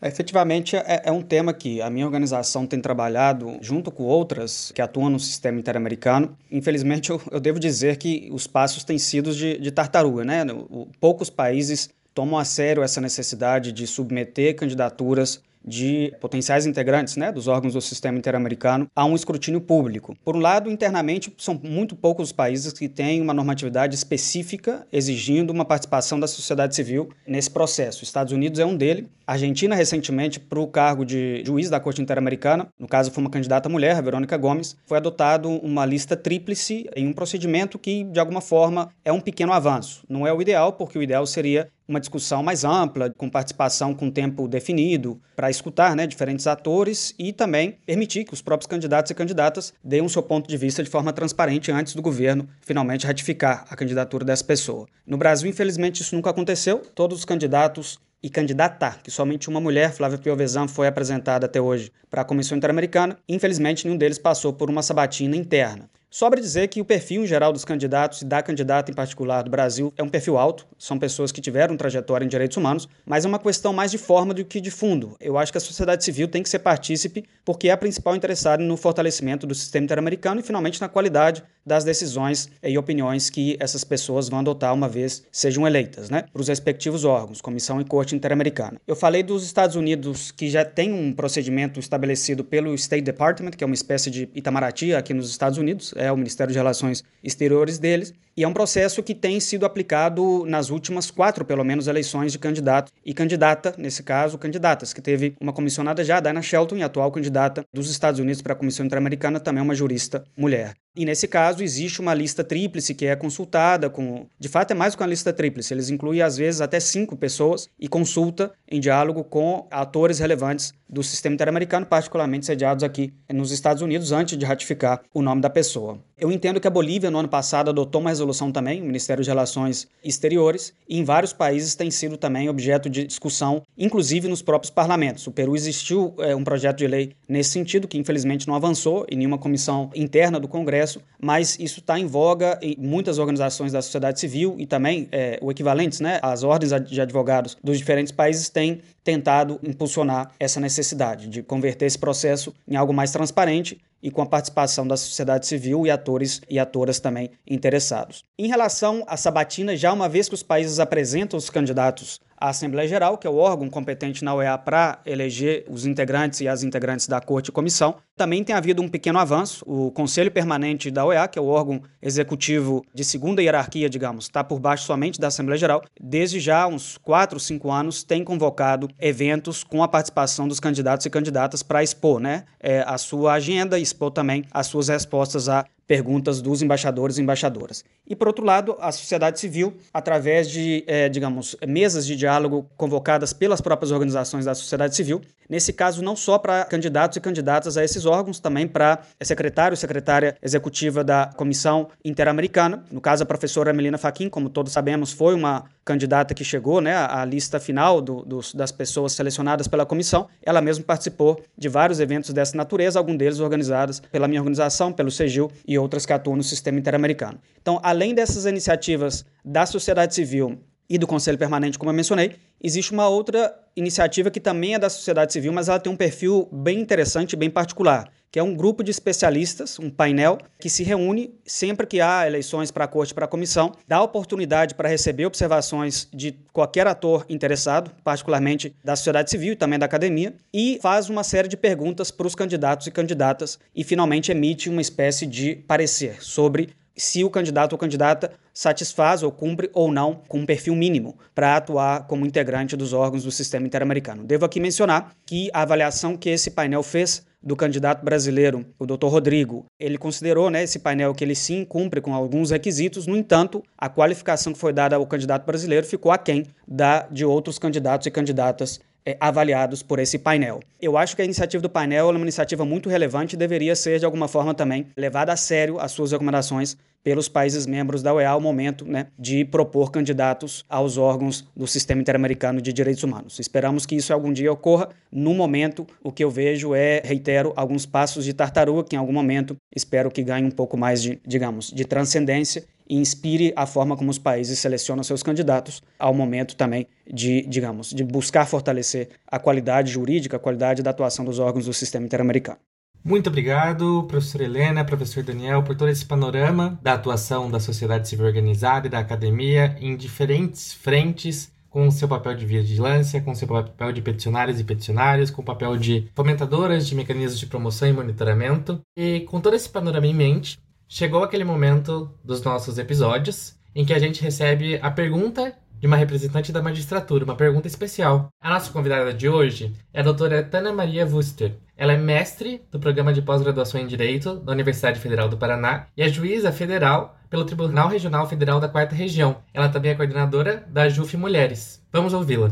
Efetivamente, 0.00 0.76
é, 0.76 1.02
é, 1.06 1.12
um 1.12 1.22
tema 1.22 1.52
que 1.52 1.82
a 1.82 1.90
minha 1.90 2.06
organização 2.06 2.66
tem 2.66 2.80
trabalhado 2.80 3.58
junto 3.60 3.90
com 3.90 4.04
outras 4.04 4.70
que 4.72 4.80
atuam 4.80 5.10
no 5.10 5.18
sistema 5.18 5.58
interamericano. 5.58 6.36
Infelizmente, 6.50 7.10
eu, 7.10 7.20
eu 7.32 7.40
devo 7.40 7.58
dizer 7.58 7.96
que 7.96 8.28
os 8.32 8.46
passos 8.46 8.84
têm 8.84 8.98
sido 8.98 9.34
de, 9.34 9.58
de 9.58 9.70
tartaruga, 9.72 10.24
né? 10.24 10.44
O, 10.70 10.88
poucos 11.00 11.28
países 11.28 11.90
tomam 12.14 12.38
a 12.38 12.44
sério 12.44 12.82
essa 12.82 13.00
necessidade 13.00 13.72
de 13.72 13.86
submeter 13.86 14.54
candidaturas 14.54 15.40
de 15.68 16.12
potenciais 16.20 16.66
integrantes 16.66 17.16
né, 17.16 17.32
dos 17.32 17.48
órgãos 17.48 17.74
do 17.74 17.80
sistema 17.80 18.18
interamericano 18.18 18.86
a 18.94 19.04
um 19.04 19.14
escrutínio 19.14 19.60
público. 19.60 20.16
Por 20.24 20.36
um 20.36 20.40
lado, 20.40 20.70
internamente, 20.70 21.32
são 21.36 21.60
muito 21.62 21.96
poucos 21.96 22.28
os 22.28 22.32
países 22.32 22.72
que 22.72 22.88
têm 22.88 23.20
uma 23.20 23.34
normatividade 23.34 23.94
específica 23.94 24.86
exigindo 24.92 25.50
uma 25.50 25.64
participação 25.64 26.20
da 26.20 26.26
sociedade 26.26 26.74
civil 26.74 27.08
nesse 27.26 27.50
processo. 27.50 28.04
Estados 28.04 28.32
Unidos 28.32 28.60
é 28.60 28.66
um 28.66 28.76
deles. 28.76 29.06
A 29.26 29.32
Argentina, 29.32 29.74
recentemente, 29.74 30.40
para 30.40 30.58
o 30.58 30.66
cargo 30.66 31.04
de 31.04 31.42
juiz 31.44 31.68
da 31.68 31.78
Corte 31.78 32.00
Interamericana, 32.00 32.68
no 32.78 32.86
caso 32.88 33.10
foi 33.10 33.22
uma 33.22 33.30
candidata 33.30 33.68
mulher, 33.68 33.96
a 33.96 34.00
Verônica 34.00 34.36
Gomes, 34.36 34.76
foi 34.86 34.96
adotado 34.96 35.50
uma 35.50 35.84
lista 35.84 36.16
tríplice 36.16 36.88
em 36.96 37.06
um 37.06 37.12
procedimento 37.12 37.78
que, 37.78 38.04
de 38.04 38.18
alguma 38.18 38.40
forma, 38.40 38.88
é 39.04 39.12
um 39.12 39.20
pequeno 39.20 39.52
avanço. 39.52 40.02
Não 40.08 40.26
é 40.26 40.32
o 40.32 40.40
ideal, 40.40 40.72
porque 40.72 40.98
o 40.98 41.02
ideal 41.02 41.26
seria 41.26 41.68
uma 41.88 41.98
discussão 41.98 42.42
mais 42.42 42.64
ampla, 42.64 43.10
com 43.16 43.30
participação 43.30 43.94
com 43.94 44.10
tempo 44.10 44.46
definido, 44.46 45.18
para 45.34 45.50
escutar 45.50 45.96
né, 45.96 46.06
diferentes 46.06 46.46
atores 46.46 47.14
e 47.18 47.32
também 47.32 47.78
permitir 47.86 48.24
que 48.24 48.34
os 48.34 48.42
próprios 48.42 48.66
candidatos 48.66 49.10
e 49.10 49.14
candidatas 49.14 49.72
deem 49.82 50.02
o 50.02 50.08
seu 50.08 50.22
ponto 50.22 50.46
de 50.46 50.56
vista 50.56 50.84
de 50.84 50.90
forma 50.90 51.12
transparente 51.12 51.72
antes 51.72 51.94
do 51.94 52.02
governo 52.02 52.46
finalmente 52.60 53.06
ratificar 53.06 53.64
a 53.70 53.74
candidatura 53.74 54.24
dessa 54.24 54.44
pessoa. 54.44 54.86
No 55.06 55.16
Brasil, 55.16 55.48
infelizmente, 55.48 56.02
isso 56.02 56.14
nunca 56.14 56.30
aconteceu. 56.30 56.82
Todos 56.94 57.18
os 57.18 57.24
candidatos 57.24 57.98
e 58.22 58.28
candidata, 58.28 58.96
que 59.02 59.10
somente 59.10 59.48
uma 59.48 59.60
mulher, 59.60 59.92
Flávia 59.92 60.18
Piovesan, 60.18 60.66
foi 60.66 60.86
apresentada 60.86 61.46
até 61.46 61.60
hoje 61.60 61.92
para 62.10 62.22
a 62.22 62.24
Comissão 62.24 62.58
Interamericana. 62.58 63.16
Infelizmente, 63.28 63.84
nenhum 63.84 63.96
deles 63.96 64.18
passou 64.18 64.52
por 64.52 64.68
uma 64.68 64.82
sabatina 64.82 65.36
interna. 65.36 65.88
Sobra 66.10 66.40
dizer 66.40 66.68
que 66.68 66.80
o 66.80 66.86
perfil 66.86 67.22
em 67.22 67.26
geral 67.26 67.52
dos 67.52 67.66
candidatos 67.66 68.22
e 68.22 68.24
da 68.24 68.42
candidata 68.42 68.90
em 68.90 68.94
particular 68.94 69.42
do 69.42 69.50
Brasil 69.50 69.92
é 69.94 70.02
um 70.02 70.08
perfil 70.08 70.38
alto, 70.38 70.66
são 70.78 70.98
pessoas 70.98 71.30
que 71.30 71.38
tiveram 71.38 71.76
trajetória 71.76 72.24
em 72.24 72.28
direitos 72.28 72.56
humanos, 72.56 72.88
mas 73.04 73.26
é 73.26 73.28
uma 73.28 73.38
questão 73.38 73.74
mais 73.74 73.90
de 73.90 73.98
forma 73.98 74.32
do 74.32 74.42
que 74.42 74.58
de 74.58 74.70
fundo. 74.70 75.16
Eu 75.20 75.36
acho 75.36 75.52
que 75.52 75.58
a 75.58 75.60
sociedade 75.60 76.02
civil 76.02 76.26
tem 76.26 76.42
que 76.42 76.48
ser 76.48 76.60
partícipe 76.60 77.26
porque 77.44 77.68
é 77.68 77.72
a 77.72 77.76
principal 77.76 78.16
interessada 78.16 78.62
no 78.62 78.74
fortalecimento 78.74 79.46
do 79.46 79.54
sistema 79.54 79.84
interamericano 79.84 80.40
e 80.40 80.42
finalmente 80.42 80.80
na 80.80 80.88
qualidade 80.88 81.44
das 81.68 81.84
decisões 81.84 82.50
e 82.62 82.76
opiniões 82.76 83.30
que 83.30 83.56
essas 83.60 83.84
pessoas 83.84 84.28
vão 84.28 84.40
adotar 84.40 84.74
uma 84.74 84.88
vez 84.88 85.22
sejam 85.30 85.66
eleitas, 85.66 86.10
né, 86.10 86.24
para 86.32 86.40
os 86.40 86.48
respectivos 86.48 87.04
órgãos, 87.04 87.40
Comissão 87.40 87.80
e 87.80 87.84
Corte 87.84 88.16
Interamericana. 88.16 88.80
Eu 88.86 88.96
falei 88.96 89.22
dos 89.22 89.44
Estados 89.44 89.76
Unidos 89.76 90.32
que 90.32 90.48
já 90.48 90.64
tem 90.64 90.92
um 90.92 91.12
procedimento 91.12 91.78
estabelecido 91.78 92.42
pelo 92.42 92.74
State 92.74 93.02
Department, 93.02 93.52
que 93.52 93.62
é 93.62 93.66
uma 93.66 93.74
espécie 93.74 94.10
de 94.10 94.28
Itamaraty 94.34 94.94
aqui 94.94 95.14
nos 95.14 95.30
Estados 95.30 95.58
Unidos, 95.58 95.92
é 95.96 96.10
o 96.10 96.16
Ministério 96.16 96.52
de 96.52 96.58
Relações 96.58 97.04
Exteriores 97.22 97.78
deles, 97.78 98.12
e 98.38 98.44
é 98.44 98.46
um 98.46 98.52
processo 98.52 99.02
que 99.02 99.16
tem 99.16 99.40
sido 99.40 99.66
aplicado 99.66 100.46
nas 100.46 100.70
últimas 100.70 101.10
quatro, 101.10 101.44
pelo 101.44 101.64
menos, 101.64 101.88
eleições 101.88 102.30
de 102.30 102.38
candidato 102.38 102.92
e 103.04 103.12
candidata, 103.12 103.74
nesse 103.76 104.00
caso, 104.00 104.38
candidatas, 104.38 104.92
que 104.92 105.02
teve 105.02 105.34
uma 105.40 105.52
comissionada 105.52 106.04
já, 106.04 106.20
Diana 106.20 106.40
Shelton, 106.40 106.76
e 106.76 106.84
atual 106.84 107.10
candidata 107.10 107.64
dos 107.74 107.90
Estados 107.90 108.20
Unidos 108.20 108.40
para 108.40 108.52
a 108.52 108.56
Comissão 108.56 108.86
Interamericana, 108.86 109.40
também 109.40 109.60
uma 109.60 109.74
jurista 109.74 110.22
mulher. 110.36 110.74
E 110.94 111.04
nesse 111.04 111.26
caso 111.26 111.64
existe 111.64 112.00
uma 112.00 112.14
lista 112.14 112.44
tríplice 112.44 112.94
que 112.94 113.06
é 113.06 113.16
consultada 113.16 113.90
com, 113.90 114.28
de 114.38 114.48
fato 114.48 114.70
é 114.70 114.74
mais 114.74 114.94
que 114.94 115.02
uma 115.02 115.08
lista 115.08 115.32
tríplice, 115.32 115.74
eles 115.74 115.90
incluem 115.90 116.22
às 116.22 116.36
vezes 116.36 116.60
até 116.60 116.78
cinco 116.78 117.16
pessoas 117.16 117.68
e 117.76 117.88
consulta 117.88 118.52
em 118.70 118.78
diálogo 118.78 119.24
com 119.24 119.66
atores 119.68 120.20
relevantes 120.20 120.72
do 120.88 121.02
sistema 121.02 121.34
interamericano, 121.34 121.86
particularmente 121.86 122.46
sediados 122.46 122.84
aqui 122.84 123.12
nos 123.32 123.50
Estados 123.50 123.82
Unidos, 123.82 124.12
antes 124.12 124.38
de 124.38 124.46
ratificar 124.46 125.00
o 125.12 125.22
nome 125.22 125.40
da 125.40 125.50
pessoa. 125.50 125.98
Eu 126.20 126.32
entendo 126.32 126.58
que 126.58 126.66
a 126.66 126.70
Bolívia, 126.70 127.12
no 127.12 127.18
ano 127.18 127.28
passado, 127.28 127.70
adotou 127.70 128.00
uma 128.00 128.10
resolução 128.10 128.50
também, 128.50 128.82
o 128.82 128.84
Ministério 128.84 129.22
de 129.22 129.30
Relações 129.30 129.86
Exteriores, 130.02 130.74
e 130.88 130.98
em 130.98 131.04
vários 131.04 131.32
países 131.32 131.76
tem 131.76 131.92
sido 131.92 132.16
também 132.16 132.48
objeto 132.48 132.90
de 132.90 133.06
discussão, 133.06 133.62
inclusive 133.76 134.26
nos 134.26 134.42
próprios 134.42 134.68
parlamentos. 134.68 135.28
O 135.28 135.30
Peru 135.30 135.54
existiu 135.54 136.14
é, 136.18 136.34
um 136.34 136.42
projeto 136.42 136.78
de 136.78 136.88
lei 136.88 137.12
nesse 137.28 137.50
sentido, 137.50 137.86
que 137.86 137.96
infelizmente 137.96 138.48
não 138.48 138.56
avançou 138.56 139.06
em 139.08 139.16
nenhuma 139.16 139.38
comissão 139.38 139.90
interna 139.94 140.40
do 140.40 140.48
Congresso, 140.48 141.00
mas 141.20 141.56
isso 141.60 141.78
está 141.78 142.00
em 142.00 142.06
voga 142.06 142.58
em 142.60 142.74
muitas 142.76 143.18
organizações 143.18 143.70
da 143.70 143.80
sociedade 143.80 144.18
civil 144.18 144.56
e 144.58 144.66
também 144.66 145.06
é, 145.12 145.38
o 145.40 145.52
equivalente, 145.52 146.02
né, 146.02 146.18
as 146.20 146.42
ordens 146.42 146.72
de 146.84 147.00
advogados 147.00 147.56
dos 147.62 147.78
diferentes 147.78 148.10
países 148.10 148.48
têm 148.48 148.80
tentado 149.04 149.60
impulsionar 149.62 150.32
essa 150.40 150.58
necessidade 150.58 151.28
de 151.28 151.42
converter 151.42 151.86
esse 151.86 151.98
processo 151.98 152.52
em 152.66 152.74
algo 152.74 152.92
mais 152.92 153.12
transparente 153.12 153.78
e 154.02 154.10
com 154.10 154.22
a 154.22 154.26
participação 154.26 154.86
da 154.86 154.96
sociedade 154.96 155.46
civil 155.46 155.86
e 155.86 155.90
atores 155.90 156.40
e 156.48 156.58
atoras 156.58 157.00
também 157.00 157.30
interessados. 157.46 158.24
Em 158.38 158.46
relação 158.46 159.04
à 159.06 159.16
sabatina, 159.16 159.76
já 159.76 159.92
uma 159.92 160.08
vez 160.08 160.28
que 160.28 160.34
os 160.34 160.42
países 160.42 160.78
apresentam 160.78 161.36
os 161.36 161.50
candidatos 161.50 162.20
à 162.40 162.50
Assembleia 162.50 162.88
Geral, 162.88 163.18
que 163.18 163.26
é 163.26 163.30
o 163.30 163.36
órgão 163.36 163.68
competente 163.68 164.24
na 164.24 164.34
OEA 164.34 164.56
para 164.56 165.00
eleger 165.04 165.64
os 165.68 165.86
integrantes 165.86 166.40
e 166.40 166.48
as 166.48 166.62
integrantes 166.62 167.06
da 167.06 167.20
Corte 167.20 167.48
e 167.48 167.52
Comissão, 167.52 167.96
também 168.16 168.42
tem 168.44 168.54
havido 168.54 168.82
um 168.82 168.88
pequeno 168.88 169.18
avanço. 169.18 169.64
O 169.66 169.90
Conselho 169.90 170.30
Permanente 170.30 170.90
da 170.90 171.04
OEA, 171.04 171.28
que 171.28 171.38
é 171.38 171.42
o 171.42 171.46
órgão 171.46 171.82
executivo 172.00 172.84
de 172.94 173.04
segunda 173.04 173.42
hierarquia, 173.42 173.88
digamos, 173.88 174.24
está 174.24 174.42
por 174.44 174.58
baixo 174.58 174.84
somente 174.84 175.20
da 175.20 175.28
Assembleia 175.28 175.58
Geral, 175.58 175.82
desde 176.00 176.40
já 176.40 176.66
uns 176.66 176.96
4, 176.98 177.38
5 177.38 177.70
anos 177.70 178.02
tem 178.02 178.22
convocado 178.22 178.88
eventos 178.98 179.64
com 179.64 179.82
a 179.82 179.88
participação 179.88 180.46
dos 180.46 180.60
candidatos 180.60 181.06
e 181.06 181.10
candidatas 181.10 181.62
para 181.62 181.82
expor 181.82 182.20
né, 182.20 182.44
é, 182.60 182.84
a 182.86 182.98
sua 182.98 183.34
agenda 183.34 183.78
e 183.78 183.82
expor 183.82 184.10
também 184.10 184.44
as 184.52 184.66
suas 184.66 184.88
respostas 184.88 185.48
a 185.48 185.64
perguntas 185.88 186.42
dos 186.42 186.60
embaixadores 186.60 187.16
e 187.16 187.22
embaixadoras. 187.22 187.82
E, 188.06 188.14
por 188.14 188.28
outro 188.28 188.44
lado, 188.44 188.76
a 188.78 188.92
sociedade 188.92 189.40
civil, 189.40 189.74
através 189.92 190.50
de, 190.50 190.84
é, 190.86 191.08
digamos, 191.08 191.56
mesas 191.66 192.06
de 192.06 192.14
diálogo 192.14 192.70
convocadas 192.76 193.32
pelas 193.32 193.62
próprias 193.62 193.90
organizações 193.90 194.44
da 194.44 194.54
sociedade 194.54 194.94
civil, 194.94 195.22
nesse 195.48 195.72
caso, 195.72 196.02
não 196.02 196.14
só 196.14 196.38
para 196.38 196.64
candidatos 196.66 197.16
e 197.16 197.20
candidatas 197.20 197.78
a 197.78 197.84
esses 197.84 198.04
órgãos, 198.04 198.38
também 198.38 198.68
para 198.68 199.00
secretário 199.22 199.74
e 199.74 199.78
secretária 199.78 200.36
executiva 200.42 201.02
da 201.02 201.30
Comissão 201.34 201.88
Interamericana. 202.04 202.84
No 202.92 203.00
caso, 203.00 203.22
a 203.22 203.26
professora 203.26 203.72
Melina 203.72 203.96
Faquin, 203.96 204.28
como 204.28 204.50
todos 204.50 204.74
sabemos, 204.74 205.10
foi 205.10 205.34
uma 205.34 205.64
candidata 205.86 206.34
que 206.34 206.44
chegou 206.44 206.82
né, 206.82 206.94
à 206.94 207.24
lista 207.24 207.58
final 207.58 208.02
do, 208.02 208.22
dos, 208.22 208.52
das 208.52 208.70
pessoas 208.70 209.14
selecionadas 209.14 209.66
pela 209.66 209.86
comissão. 209.86 210.28
Ela 210.44 210.60
mesma 210.60 210.84
participou 210.84 211.42
de 211.56 211.66
vários 211.66 211.98
eventos 211.98 212.30
dessa 212.30 212.54
natureza, 212.54 212.98
alguns 212.98 213.16
deles 213.16 213.40
organizados 213.40 214.00
pela 214.12 214.28
minha 214.28 214.42
organização, 214.42 214.92
pelo 214.92 215.10
CEGIL 215.10 215.50
e 215.78 215.80
outras 215.80 216.04
que 216.04 216.12
atuam 216.12 216.36
no 216.36 216.42
sistema 216.42 216.78
interamericano. 216.78 217.38
Então, 217.60 217.80
além 217.82 218.14
dessas 218.14 218.44
iniciativas 218.44 219.24
da 219.44 219.64
sociedade 219.64 220.14
civil 220.14 220.60
e 220.88 220.96
do 220.96 221.06
Conselho 221.06 221.36
Permanente, 221.36 221.78
como 221.78 221.90
eu 221.90 221.94
mencionei, 221.94 222.36
existe 222.62 222.92
uma 222.92 223.08
outra 223.08 223.54
iniciativa 223.76 224.30
que 224.30 224.40
também 224.40 224.74
é 224.74 224.78
da 224.78 224.88
sociedade 224.88 225.32
civil, 225.32 225.52
mas 225.52 225.68
ela 225.68 225.78
tem 225.78 225.92
um 225.92 225.96
perfil 225.96 226.48
bem 226.50 226.80
interessante, 226.80 227.36
bem 227.36 227.50
particular, 227.50 228.10
que 228.30 228.38
é 228.38 228.42
um 228.42 228.54
grupo 228.54 228.82
de 228.82 228.90
especialistas, 228.90 229.78
um 229.78 229.90
painel, 229.90 230.38
que 230.58 230.68
se 230.68 230.82
reúne 230.82 231.32
sempre 231.46 231.86
que 231.86 232.00
há 232.00 232.26
eleições 232.26 232.70
para 232.70 232.84
a 232.84 232.88
corte, 232.88 233.14
para 233.14 233.24
a 233.24 233.28
comissão, 233.28 233.72
dá 233.86 234.02
oportunidade 234.02 234.74
para 234.74 234.88
receber 234.88 235.26
observações 235.26 236.08
de 236.12 236.34
qualquer 236.52 236.86
ator 236.86 237.24
interessado, 237.28 237.90
particularmente 238.04 238.74
da 238.84 238.96
sociedade 238.96 239.30
civil 239.30 239.52
e 239.52 239.56
também 239.56 239.78
da 239.78 239.86
academia, 239.86 240.34
e 240.52 240.78
faz 240.82 241.08
uma 241.08 241.24
série 241.24 241.48
de 241.48 241.56
perguntas 241.56 242.10
para 242.10 242.26
os 242.26 242.34
candidatos 242.34 242.86
e 242.86 242.90
candidatas 242.90 243.58
e 243.74 243.82
finalmente 243.82 244.30
emite 244.30 244.68
uma 244.68 244.82
espécie 244.82 245.26
de 245.26 245.56
parecer 245.56 246.22
sobre 246.22 246.70
se 246.98 247.24
o 247.24 247.30
candidato 247.30 247.72
ou 247.72 247.78
candidata 247.78 248.32
satisfaz 248.52 249.22
ou 249.22 249.30
cumpre 249.30 249.70
ou 249.72 249.90
não 249.90 250.20
com 250.26 250.40
um 250.40 250.46
perfil 250.46 250.74
mínimo 250.74 251.16
para 251.34 251.56
atuar 251.56 252.06
como 252.06 252.26
integrante 252.26 252.76
dos 252.76 252.92
órgãos 252.92 253.22
do 253.22 253.30
sistema 253.30 253.66
interamericano. 253.66 254.24
Devo 254.24 254.44
aqui 254.44 254.58
mencionar 254.58 255.12
que 255.24 255.48
a 255.54 255.62
avaliação 255.62 256.16
que 256.16 256.28
esse 256.28 256.50
painel 256.50 256.82
fez 256.82 257.24
do 257.40 257.54
candidato 257.54 258.04
brasileiro, 258.04 258.66
o 258.78 258.84
Dr. 258.84 259.06
Rodrigo, 259.06 259.64
ele 259.78 259.96
considerou 259.96 260.50
né, 260.50 260.64
esse 260.64 260.80
painel 260.80 261.14
que 261.14 261.22
ele 261.22 261.34
sim 261.34 261.64
cumpre 261.64 262.00
com 262.00 262.12
alguns 262.12 262.50
requisitos, 262.50 263.06
no 263.06 263.16
entanto, 263.16 263.62
a 263.76 263.88
qualificação 263.88 264.52
que 264.52 264.58
foi 264.58 264.72
dada 264.72 264.96
ao 264.96 265.06
candidato 265.06 265.46
brasileiro 265.46 265.86
ficou 265.86 266.10
aquém 266.10 266.46
da 266.66 267.06
de 267.10 267.24
outros 267.24 267.58
candidatos 267.58 268.06
e 268.06 268.10
candidatas 268.10 268.80
avaliados 269.20 269.82
por 269.82 269.98
esse 269.98 270.18
painel. 270.18 270.60
Eu 270.80 270.96
acho 270.96 271.14
que 271.14 271.22
a 271.22 271.24
iniciativa 271.24 271.62
do 271.62 271.70
painel 271.70 272.08
é 272.08 272.10
uma 272.10 272.20
iniciativa 272.20 272.64
muito 272.64 272.88
relevante 272.88 273.34
e 273.34 273.38
deveria 273.38 273.74
ser, 273.74 273.98
de 273.98 274.04
alguma 274.04 274.28
forma, 274.28 274.54
também 274.54 274.86
levada 274.96 275.32
a 275.32 275.36
sério 275.36 275.78
as 275.78 275.92
suas 275.92 276.12
recomendações 276.12 276.76
pelos 277.02 277.28
países 277.28 277.66
membros 277.66 278.02
da 278.02 278.12
OEA 278.12 278.30
ao 278.30 278.40
momento 278.40 278.84
né, 278.84 279.06
de 279.18 279.44
propor 279.44 279.90
candidatos 279.90 280.64
aos 280.68 280.98
órgãos 280.98 281.46
do 281.56 281.66
Sistema 281.66 282.00
Interamericano 282.00 282.60
de 282.60 282.72
Direitos 282.72 283.02
Humanos. 283.02 283.38
Esperamos 283.38 283.86
que 283.86 283.94
isso 283.94 284.12
algum 284.12 284.32
dia 284.32 284.52
ocorra. 284.52 284.90
No 285.10 285.32
momento, 285.32 285.86
o 286.02 286.12
que 286.12 286.22
eu 286.22 286.30
vejo 286.30 286.74
é, 286.74 287.00
reitero, 287.02 287.52
alguns 287.56 287.86
passos 287.86 288.24
de 288.24 288.34
tartaruga 288.34 288.84
que 288.84 288.96
em 288.96 288.98
algum 288.98 289.12
momento 289.12 289.56
espero 289.74 290.10
que 290.10 290.22
ganhe 290.22 290.46
um 290.46 290.50
pouco 290.50 290.76
mais 290.76 291.02
de, 291.02 291.18
digamos, 291.26 291.70
de 291.70 291.84
transcendência 291.84 292.64
inspire 292.88 293.52
a 293.56 293.66
forma 293.66 293.96
como 293.96 294.10
os 294.10 294.18
países 294.18 294.58
selecionam 294.58 295.04
seus 295.04 295.22
candidatos 295.22 295.82
ao 295.98 296.14
momento 296.14 296.56
também 296.56 296.86
de, 297.06 297.42
digamos, 297.42 297.90
de 297.90 298.04
buscar 298.04 298.46
fortalecer 298.46 299.10
a 299.26 299.38
qualidade 299.38 299.90
jurídica, 299.92 300.36
a 300.36 300.40
qualidade 300.40 300.82
da 300.82 300.90
atuação 300.90 301.24
dos 301.24 301.38
órgãos 301.38 301.66
do 301.66 301.72
sistema 301.72 302.06
interamericano. 302.06 302.58
Muito 303.04 303.28
obrigado, 303.28 304.04
professor 304.08 304.40
Helena, 304.40 304.84
professor 304.84 305.22
Daniel, 305.22 305.62
por 305.62 305.76
todo 305.76 305.88
esse 305.88 306.04
panorama 306.04 306.78
da 306.82 306.94
atuação 306.94 307.50
da 307.50 307.60
sociedade 307.60 308.08
civil 308.08 308.26
organizada 308.26 308.86
e 308.86 308.90
da 308.90 308.98
academia 308.98 309.76
em 309.80 309.96
diferentes 309.96 310.72
frentes, 310.72 311.52
com 311.70 311.90
seu 311.90 312.08
papel 312.08 312.34
de 312.34 312.44
vigilância, 312.44 313.20
com 313.20 313.30
o 313.30 313.36
seu 313.36 313.46
papel 313.46 313.92
de 313.92 314.02
peticionários 314.02 314.58
e 314.58 314.64
peticionários, 314.64 315.30
com 315.30 315.42
o 315.42 315.44
papel 315.44 315.76
de 315.76 316.08
fomentadoras 316.14 316.86
de 316.86 316.94
mecanismos 316.94 317.38
de 317.38 317.46
promoção 317.46 317.88
e 317.88 317.92
monitoramento. 317.92 318.80
E 318.96 319.20
com 319.20 319.40
todo 319.40 319.54
esse 319.54 319.68
panorama 319.68 320.06
em 320.06 320.14
mente, 320.14 320.58
chegou 320.88 321.22
aquele 321.22 321.44
momento 321.44 322.10
dos 322.24 322.42
nossos 322.42 322.78
episódios 322.78 323.54
em 323.74 323.84
que 323.84 323.92
a 323.92 323.98
gente 323.98 324.22
recebe 324.22 324.78
a 324.82 324.90
pergunta 324.90 325.54
de 325.78 325.86
uma 325.86 325.96
representante 325.96 326.50
da 326.50 326.62
magistratura, 326.62 327.24
uma 327.24 327.36
pergunta 327.36 327.68
especial. 327.68 328.32
A 328.40 328.50
nossa 328.50 328.72
convidada 328.72 329.14
de 329.14 329.28
hoje 329.28 329.72
é 329.92 330.00
a 330.00 330.02
doutora 330.02 330.42
Tana 330.42 330.72
Maria 330.72 331.06
Wuster. 331.06 331.54
Ela 331.76 331.92
é 331.92 331.96
mestre 331.96 332.62
do 332.72 332.80
programa 332.80 333.12
de 333.12 333.22
pós-graduação 333.22 333.80
em 333.80 333.86
Direito 333.86 334.34
da 334.40 334.50
Universidade 334.50 334.98
Federal 334.98 335.28
do 335.28 335.36
Paraná 335.36 335.86
e 335.96 336.02
é 336.02 336.08
juíza 336.08 336.50
federal 336.50 337.16
pelo 337.30 337.44
Tribunal 337.44 337.88
Regional 337.88 338.28
Federal 338.28 338.58
da 338.58 338.68
Quarta 338.68 338.96
Região. 338.96 339.36
Ela 339.54 339.68
também 339.68 339.92
é 339.92 339.94
coordenadora 339.94 340.66
da 340.68 340.88
JUF 340.88 341.16
Mulheres. 341.16 341.80
Vamos 341.92 342.12
ouvi-la. 342.12 342.48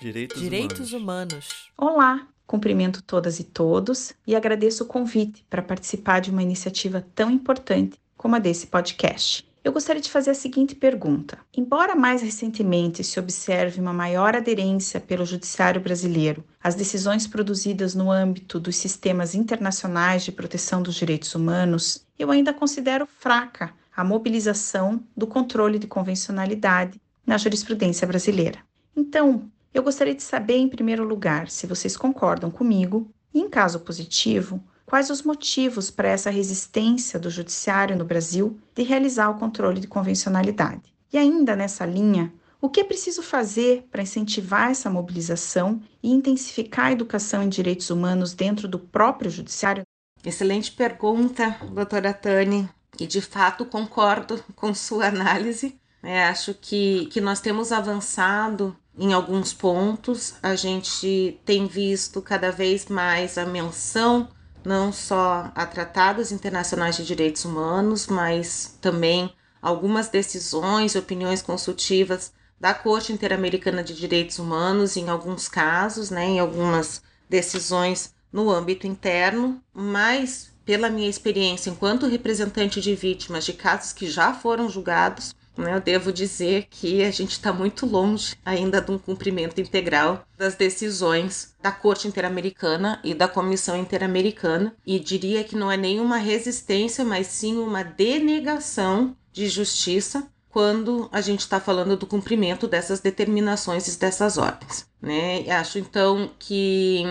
Direitos, 0.00 0.40
Direitos 0.40 0.92
humanos. 0.92 1.48
humanos. 1.48 1.72
Olá, 1.76 2.26
Cumprimento 2.46 3.02
todas 3.02 3.40
e 3.40 3.44
todos 3.44 4.12
e 4.26 4.36
agradeço 4.36 4.84
o 4.84 4.86
convite 4.86 5.44
para 5.50 5.62
participar 5.62 6.20
de 6.20 6.30
uma 6.30 6.42
iniciativa 6.42 7.04
tão 7.14 7.30
importante 7.30 7.98
como 8.16 8.36
a 8.36 8.38
desse 8.38 8.68
podcast. 8.68 9.46
Eu 9.66 9.72
gostaria 9.72 10.00
de 10.00 10.12
fazer 10.12 10.30
a 10.30 10.34
seguinte 10.34 10.76
pergunta: 10.76 11.38
embora 11.52 11.96
mais 11.96 12.22
recentemente 12.22 13.02
se 13.02 13.18
observe 13.18 13.80
uma 13.80 13.92
maior 13.92 14.36
aderência 14.36 15.00
pelo 15.00 15.26
judiciário 15.26 15.80
brasileiro 15.80 16.44
às 16.62 16.76
decisões 16.76 17.26
produzidas 17.26 17.92
no 17.92 18.12
âmbito 18.12 18.60
dos 18.60 18.76
sistemas 18.76 19.34
internacionais 19.34 20.22
de 20.22 20.30
proteção 20.30 20.80
dos 20.80 20.94
direitos 20.94 21.34
humanos, 21.34 22.06
eu 22.16 22.30
ainda 22.30 22.54
considero 22.54 23.08
fraca 23.18 23.74
a 23.96 24.04
mobilização 24.04 25.02
do 25.16 25.26
controle 25.26 25.80
de 25.80 25.88
convencionalidade 25.88 27.00
na 27.26 27.36
jurisprudência 27.36 28.06
brasileira. 28.06 28.60
Então, 28.96 29.50
eu 29.72 29.82
gostaria 29.82 30.14
de 30.14 30.22
saber, 30.22 30.56
em 30.56 30.68
primeiro 30.68 31.04
lugar, 31.04 31.50
se 31.50 31.66
vocês 31.66 31.96
concordam 31.96 32.50
comigo 32.50 33.10
e, 33.32 33.40
em 33.40 33.48
caso 33.48 33.80
positivo, 33.80 34.62
quais 34.86 35.10
os 35.10 35.22
motivos 35.22 35.90
para 35.90 36.08
essa 36.08 36.30
resistência 36.30 37.18
do 37.18 37.28
judiciário 37.28 37.96
no 37.96 38.04
Brasil 38.04 38.58
de 38.74 38.82
realizar 38.82 39.28
o 39.28 39.38
controle 39.38 39.80
de 39.80 39.88
convencionalidade. 39.88 40.94
E 41.12 41.18
ainda 41.18 41.56
nessa 41.56 41.84
linha, 41.84 42.32
o 42.60 42.70
que 42.70 42.80
é 42.80 42.84
preciso 42.84 43.22
fazer 43.22 43.86
para 43.90 44.02
incentivar 44.02 44.70
essa 44.70 44.88
mobilização 44.88 45.80
e 46.02 46.10
intensificar 46.10 46.86
a 46.86 46.92
educação 46.92 47.42
em 47.42 47.48
direitos 47.48 47.90
humanos 47.90 48.32
dentro 48.32 48.66
do 48.66 48.78
próprio 48.78 49.30
judiciário? 49.30 49.82
Excelente 50.24 50.72
pergunta, 50.72 51.56
doutora 51.72 52.12
Tani, 52.12 52.68
e 52.98 53.06
de 53.06 53.20
fato 53.20 53.64
concordo 53.66 54.42
com 54.54 54.72
sua 54.74 55.06
análise. 55.06 55.78
É, 56.02 56.24
acho 56.24 56.54
que, 56.54 57.06
que 57.06 57.20
nós 57.20 57.40
temos 57.40 57.72
avançado 57.72 58.76
em 58.98 59.12
alguns 59.12 59.52
pontos. 59.52 60.34
A 60.42 60.54
gente 60.54 61.40
tem 61.44 61.66
visto 61.66 62.22
cada 62.22 62.50
vez 62.50 62.86
mais 62.86 63.36
a 63.38 63.44
menção 63.44 64.28
não 64.64 64.92
só 64.92 65.50
a 65.54 65.64
tratados 65.64 66.32
internacionais 66.32 66.96
de 66.96 67.04
direitos 67.04 67.44
humanos, 67.44 68.08
mas 68.08 68.76
também 68.80 69.32
algumas 69.62 70.08
decisões, 70.08 70.96
opiniões 70.96 71.40
consultivas 71.40 72.32
da 72.58 72.74
Corte 72.74 73.12
Interamericana 73.12 73.84
de 73.84 73.94
Direitos 73.94 74.38
Humanos, 74.38 74.96
em 74.96 75.08
alguns 75.08 75.48
casos, 75.48 76.10
né, 76.10 76.24
em 76.24 76.40
algumas 76.40 77.00
decisões 77.28 78.14
no 78.32 78.50
âmbito 78.50 78.86
interno, 78.86 79.62
mas 79.72 80.50
pela 80.64 80.90
minha 80.90 81.08
experiência 81.08 81.70
enquanto 81.70 82.06
representante 82.06 82.80
de 82.80 82.94
vítimas 82.94 83.44
de 83.44 83.52
casos 83.52 83.92
que 83.92 84.10
já 84.10 84.34
foram 84.34 84.68
julgados, 84.68 85.34
eu 85.58 85.80
devo 85.80 86.12
dizer 86.12 86.66
que 86.70 87.02
a 87.02 87.10
gente 87.10 87.32
está 87.32 87.52
muito 87.52 87.86
longe 87.86 88.36
ainda 88.44 88.80
de 88.80 88.90
um 88.90 88.98
cumprimento 88.98 89.60
integral 89.60 90.26
das 90.36 90.54
decisões 90.54 91.54
da 91.62 91.72
Corte 91.72 92.06
Interamericana 92.06 93.00
e 93.02 93.14
da 93.14 93.26
Comissão 93.26 93.76
Interamericana, 93.76 94.76
e 94.86 94.98
diria 94.98 95.42
que 95.44 95.56
não 95.56 95.70
é 95.70 95.76
nenhuma 95.76 96.18
resistência, 96.18 97.04
mas 97.04 97.26
sim 97.28 97.58
uma 97.58 97.82
denegação 97.82 99.16
de 99.32 99.48
justiça 99.48 100.28
quando 100.56 101.08
a 101.12 101.20
gente 101.20 101.40
está 101.40 101.60
falando 101.60 101.96
do 101.96 102.06
cumprimento 102.06 102.66
dessas 102.66 103.00
determinações 103.00 103.86
e 103.86 103.98
dessas 103.98 104.38
ordens. 104.38 104.88
Né? 105.02 105.50
Acho 105.50 105.78
então 105.78 106.30
que 106.38 107.02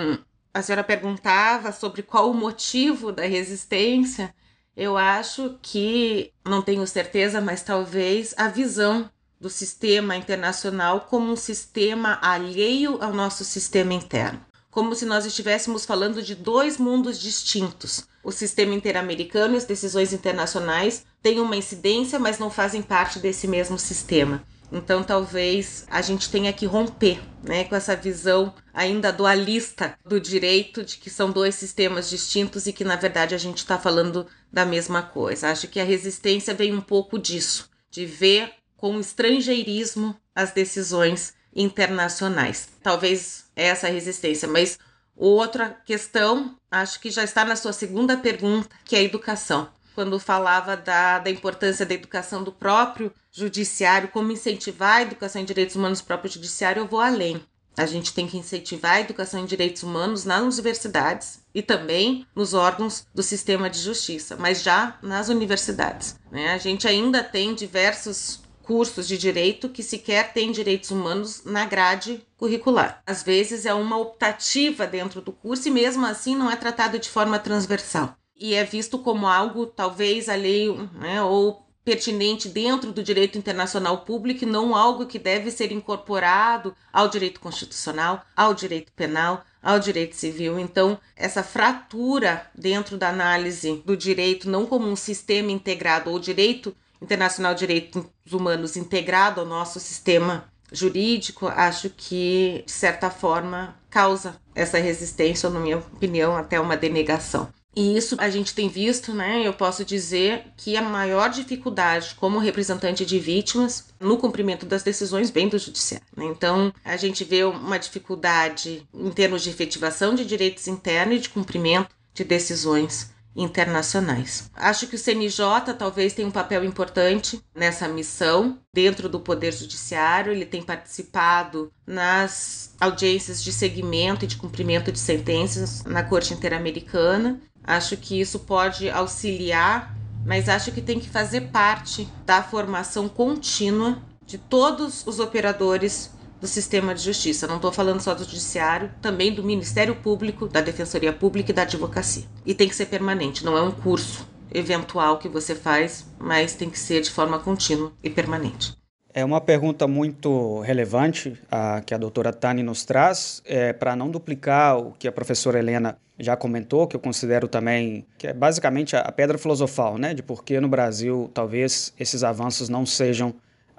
a 0.51 0.62
senhora 0.62 0.84
perguntava 0.84 1.71
sobre 1.71 2.01
qual 2.01 2.31
o 2.31 2.34
motivo 2.34 3.12
da 3.12 3.23
resistência. 3.25 4.34
Eu 4.75 4.97
acho 4.97 5.57
que, 5.61 6.33
não 6.43 6.61
tenho 6.61 6.85
certeza, 6.85 7.39
mas 7.39 7.63
talvez 7.63 8.33
a 8.38 8.49
visão 8.49 9.09
do 9.39 9.49
sistema 9.49 10.15
internacional 10.17 11.01
como 11.01 11.31
um 11.31 11.35
sistema 11.35 12.19
alheio 12.21 13.01
ao 13.01 13.13
nosso 13.13 13.45
sistema 13.45 13.93
interno. 13.93 14.43
Como 14.69 14.93
se 14.93 15.05
nós 15.05 15.25
estivéssemos 15.25 15.85
falando 15.85 16.21
de 16.21 16.35
dois 16.35 16.77
mundos 16.77 17.17
distintos. 17.19 18.05
O 18.21 18.31
sistema 18.31 18.73
interamericano 18.73 19.53
e 19.53 19.57
as 19.57 19.63
decisões 19.63 20.11
internacionais 20.11 21.05
têm 21.21 21.39
uma 21.39 21.55
incidência, 21.55 22.19
mas 22.19 22.39
não 22.39 22.49
fazem 22.49 22.81
parte 22.81 23.19
desse 23.19 23.47
mesmo 23.47 23.79
sistema. 23.79 24.43
Então, 24.71 25.04
talvez 25.04 25.86
a 25.89 26.01
gente 26.01 26.30
tenha 26.30 26.51
que 26.51 26.65
romper 26.65 27.21
né, 27.43 27.63
com 27.63 27.75
essa 27.75 27.95
visão 27.95 28.54
ainda 28.73 29.12
dualista 29.12 29.97
do 30.06 30.19
direito, 30.19 30.84
de 30.84 30.97
que 30.97 31.10
são 31.10 31.32
dois 31.32 31.56
sistemas 31.56 32.10
distintos 32.10 32.67
e 32.67 32.73
que, 32.73 32.84
na 32.84 32.95
verdade, 32.95 33.36
a 33.36 33.38
gente 33.38 33.60
está 33.60 33.78
falando 33.78 34.28
da 34.51 34.65
mesma 34.65 35.01
coisa. 35.01 35.49
Acho 35.49 35.67
que 35.67 35.80
a 35.80 35.86
resistência 35.86 36.54
vem 36.54 36.73
um 36.73 36.82
pouco 36.82 37.19
disso, 37.19 37.69
de 37.89 38.06
ver 38.06 38.51
com 38.75 38.99
estrangeirismo 38.99 40.15
as 40.34 40.51
decisões 40.51 41.34
internacionais. 41.56 42.69
Talvez 42.84 43.45
essa 43.56 43.88
resistência, 43.88 44.47
mas 44.47 44.78
outra 45.15 45.69
questão, 45.86 46.58
acho 46.69 46.99
que 46.99 47.10
já 47.10 47.23
está 47.23 47.45
na 47.45 47.56
sua 47.56 47.71
segunda 47.71 48.17
pergunta, 48.17 48.69
que 48.84 48.95
é 48.95 48.99
a 48.99 49.04
educação 49.04 49.69
quando 49.95 50.19
falava 50.19 50.75
da, 50.75 51.19
da 51.19 51.31
importância 51.31 51.86
da 51.86 51.93
educação 51.93 52.43
do 52.43 52.51
próprio 52.51 53.12
judiciário, 53.31 54.10
como 54.10 54.31
incentivar 54.31 54.97
a 54.97 55.01
educação 55.01 55.41
em 55.41 55.45
direitos 55.45 55.75
humanos 55.75 56.01
no 56.01 56.05
próprio 56.05 56.31
judiciário, 56.31 56.81
eu 56.81 56.88
vou 56.88 56.99
além. 56.99 57.41
A 57.77 57.86
gente 57.86 58.13
tem 58.13 58.27
que 58.27 58.38
incentivar 58.38 58.93
a 58.93 59.01
educação 59.01 59.39
em 59.39 59.45
direitos 59.45 59.84
humanos 59.84 60.23
nas 60.23 60.41
universidades 60.41 61.39
e 61.53 61.62
também 61.62 62.25
nos 62.36 62.53
órgãos 62.53 63.05
do 63.13 63.23
sistema 63.23 63.69
de 63.69 63.79
justiça, 63.79 64.38
mas 64.38 64.62
já 64.62 64.97
nas 65.01 65.29
universidades. 65.29 66.17
Né? 66.31 66.53
A 66.53 66.58
gente 66.58 66.88
ainda 66.88 67.23
tem 67.23 67.53
diversos 67.53 68.41
cursos 68.63 69.08
de 69.08 69.17
direito 69.17 69.69
que 69.69 69.84
sequer 69.84 70.34
têm 70.34 70.51
direitos 70.51 70.89
humanos 70.89 71.43
na 71.45 71.65
grade 71.65 72.25
curricular. 72.38 73.01
Às 73.05 73.23
vezes 73.23 73.65
é 73.65 73.73
uma 73.73 73.97
optativa 73.97 74.88
dentro 74.88 75.21
do 75.21 75.31
curso 75.31 75.67
e 75.67 75.71
mesmo 75.71 76.05
assim 76.05 76.36
não 76.36 76.49
é 76.49 76.55
tratado 76.55 76.97
de 76.97 77.10
forma 77.10 77.38
transversal 77.39 78.17
e 78.35 78.53
é 78.53 78.63
visto 78.63 78.99
como 78.99 79.27
algo 79.27 79.65
talvez 79.65 80.27
alheio 80.29 80.89
né, 80.93 81.21
ou 81.21 81.65
pertinente 81.85 82.49
dentro 82.49 82.91
do 82.91 83.03
direito 83.03 83.37
internacional 83.37 83.99
público 83.99 84.43
e 84.43 84.47
não 84.47 84.75
algo 84.75 85.05
que 85.05 85.19
deve 85.19 85.51
ser 85.51 85.71
incorporado 85.71 86.75
ao 86.91 87.07
direito 87.07 87.39
constitucional, 87.39 88.25
ao 88.35 88.55
direito 88.55 88.91
penal, 88.93 89.45
ao 89.61 89.79
direito 89.79 90.15
civil. 90.15 90.59
Então, 90.59 90.97
essa 91.15 91.43
fratura 91.43 92.49
dentro 92.55 92.97
da 92.97 93.09
análise 93.09 93.83
do 93.85 93.95
direito, 93.95 94.49
não 94.49 94.65
como 94.65 94.87
um 94.87 94.95
sistema 94.95 95.51
integrado, 95.51 96.09
ou 96.09 96.19
direito 96.19 96.75
internacional 96.99 97.53
de 97.53 97.59
direitos 97.59 98.03
humanos 98.31 98.75
integrado 98.75 99.41
ao 99.41 99.47
nosso 99.47 99.79
sistema 99.79 100.45
jurídico, 100.71 101.47
acho 101.47 101.91
que, 101.91 102.63
de 102.65 102.71
certa 102.71 103.11
forma, 103.11 103.75
causa 103.91 104.41
essa 104.55 104.79
resistência, 104.79 105.47
ou, 105.47 105.53
na 105.53 105.59
minha 105.59 105.77
opinião, 105.77 106.35
até 106.35 106.59
uma 106.59 106.75
denegação. 106.75 107.47
E 107.75 107.97
isso 107.97 108.15
a 108.19 108.29
gente 108.29 108.55
tem 108.55 108.69
visto, 108.69 109.13
né? 109.13 109.45
Eu 109.45 109.53
posso 109.53 109.83
dizer 109.83 110.45
que 110.55 110.77
a 110.77 110.81
maior 110.81 111.29
dificuldade 111.29 112.15
como 112.15 112.39
representante 112.39 113.05
de 113.05 113.19
vítimas 113.19 113.88
no 113.99 114.17
cumprimento 114.17 114.65
das 114.65 114.81
decisões 114.81 115.29
vem 115.29 115.49
do 115.49 115.59
judiciário. 115.59 116.07
Né? 116.15 116.25
Então, 116.25 116.73
a 116.85 116.95
gente 116.95 117.23
vê 117.25 117.43
uma 117.43 117.77
dificuldade 117.77 118.88
em 118.93 119.11
termos 119.11 119.43
de 119.43 119.49
efetivação 119.49 120.15
de 120.15 120.25
direitos 120.25 120.67
internos 120.67 121.17
e 121.17 121.19
de 121.19 121.29
cumprimento 121.29 121.89
de 122.13 122.23
decisões 122.23 123.13
internacionais. 123.35 124.49
Acho 124.55 124.88
que 124.88 124.95
o 124.95 124.99
CNJ 124.99 125.73
talvez 125.77 126.13
tenha 126.13 126.27
um 126.27 126.31
papel 126.31 126.63
importante 126.63 127.41
nessa 127.53 127.88
missão 127.88 128.57
dentro 128.73 129.09
do 129.09 129.19
Poder 129.19 129.51
Judiciário. 129.51 130.31
Ele 130.31 130.45
tem 130.45 130.63
participado 130.63 131.69
nas 131.85 132.73
audiências 132.79 133.43
de 133.43 133.51
segmento 133.51 134.23
e 134.23 134.27
de 134.27 134.38
cumprimento 134.38 134.91
de 134.91 134.99
sentenças 134.99 135.83
na 135.83 136.01
Corte 136.01 136.33
Interamericana 136.33 137.41
Acho 137.65 137.97
que 137.97 138.19
isso 138.19 138.39
pode 138.39 138.89
auxiliar, 138.89 139.95
mas 140.25 140.49
acho 140.49 140.71
que 140.71 140.82
tem 140.82 140.99
que 140.99 141.10
fazer 141.10 141.41
parte 141.49 142.08
da 142.25 142.43
formação 142.43 143.10
contínua 143.10 143.97
de 144.25 144.38
todos 144.38 145.06
os 145.06 145.19
operadores 145.19 146.12
do 146.39 146.47
sistema 146.47 146.93
de 146.93 147.01
justiça. 147.01 147.47
Não 147.47 147.56
estou 147.56 147.71
falando 147.71 147.99
só 147.99 148.13
do 148.13 148.23
judiciário, 148.23 148.91
também 149.01 149.34
do 149.34 149.43
Ministério 149.43 149.95
Público, 149.95 150.47
da 150.47 150.62
Defensoria 150.62 151.13
Pública 151.13 151.51
e 151.51 151.54
da 151.54 151.63
Advocacia. 151.63 152.23
E 152.45 152.54
tem 152.54 152.67
que 152.67 152.75
ser 152.75 152.86
permanente, 152.88 153.43
não 153.43 153.58
é 153.58 153.62
um 153.62 153.71
curso 153.71 154.28
eventual 154.54 155.17
que 155.17 155.28
você 155.28 155.54
faz, 155.54 156.06
mas 156.19 156.54
tem 156.54 156.69
que 156.69 156.80
ser 156.80 157.01
de 157.01 157.12
forma 157.12 157.39
contínua 157.39 157.91
e 158.04 158.10
permanente. 158.10 158.73
É 159.13 159.23
uma 159.23 159.39
pergunta 159.39 159.88
muito 159.88 160.60
relevante 160.60 161.39
a, 161.49 161.82
que 161.82 161.93
a 161.93 161.97
doutora 161.97 162.34
Tani 162.34 162.62
nos 162.62 162.84
traz, 162.84 163.41
é, 163.45 163.71
para 163.71 163.95
não 163.95 164.12
duplicar 164.12 164.78
o 164.78 164.91
que 164.91 165.08
a 165.08 165.12
professora 165.12 165.58
Helena 165.58 165.97
já 166.19 166.36
comentou, 166.36 166.88
que 166.88 166.95
eu 166.95 166.99
considero 166.99 167.47
também 167.47 168.06
que 168.17 168.28
é 168.28 168.34
basicamente 168.34 168.95
a, 168.95 169.12
pedra 169.12 169.38
filosofal, 169.38 169.97
né, 169.97 170.13
de 170.13 170.23
por 170.23 170.43
que 170.43 170.60
no 170.60 170.67
Brasil 170.67 171.30
talvez 171.34 171.93
esses 171.99 172.23
avanços 172.23 172.69
não 172.69 172.86
sejam 172.86 173.34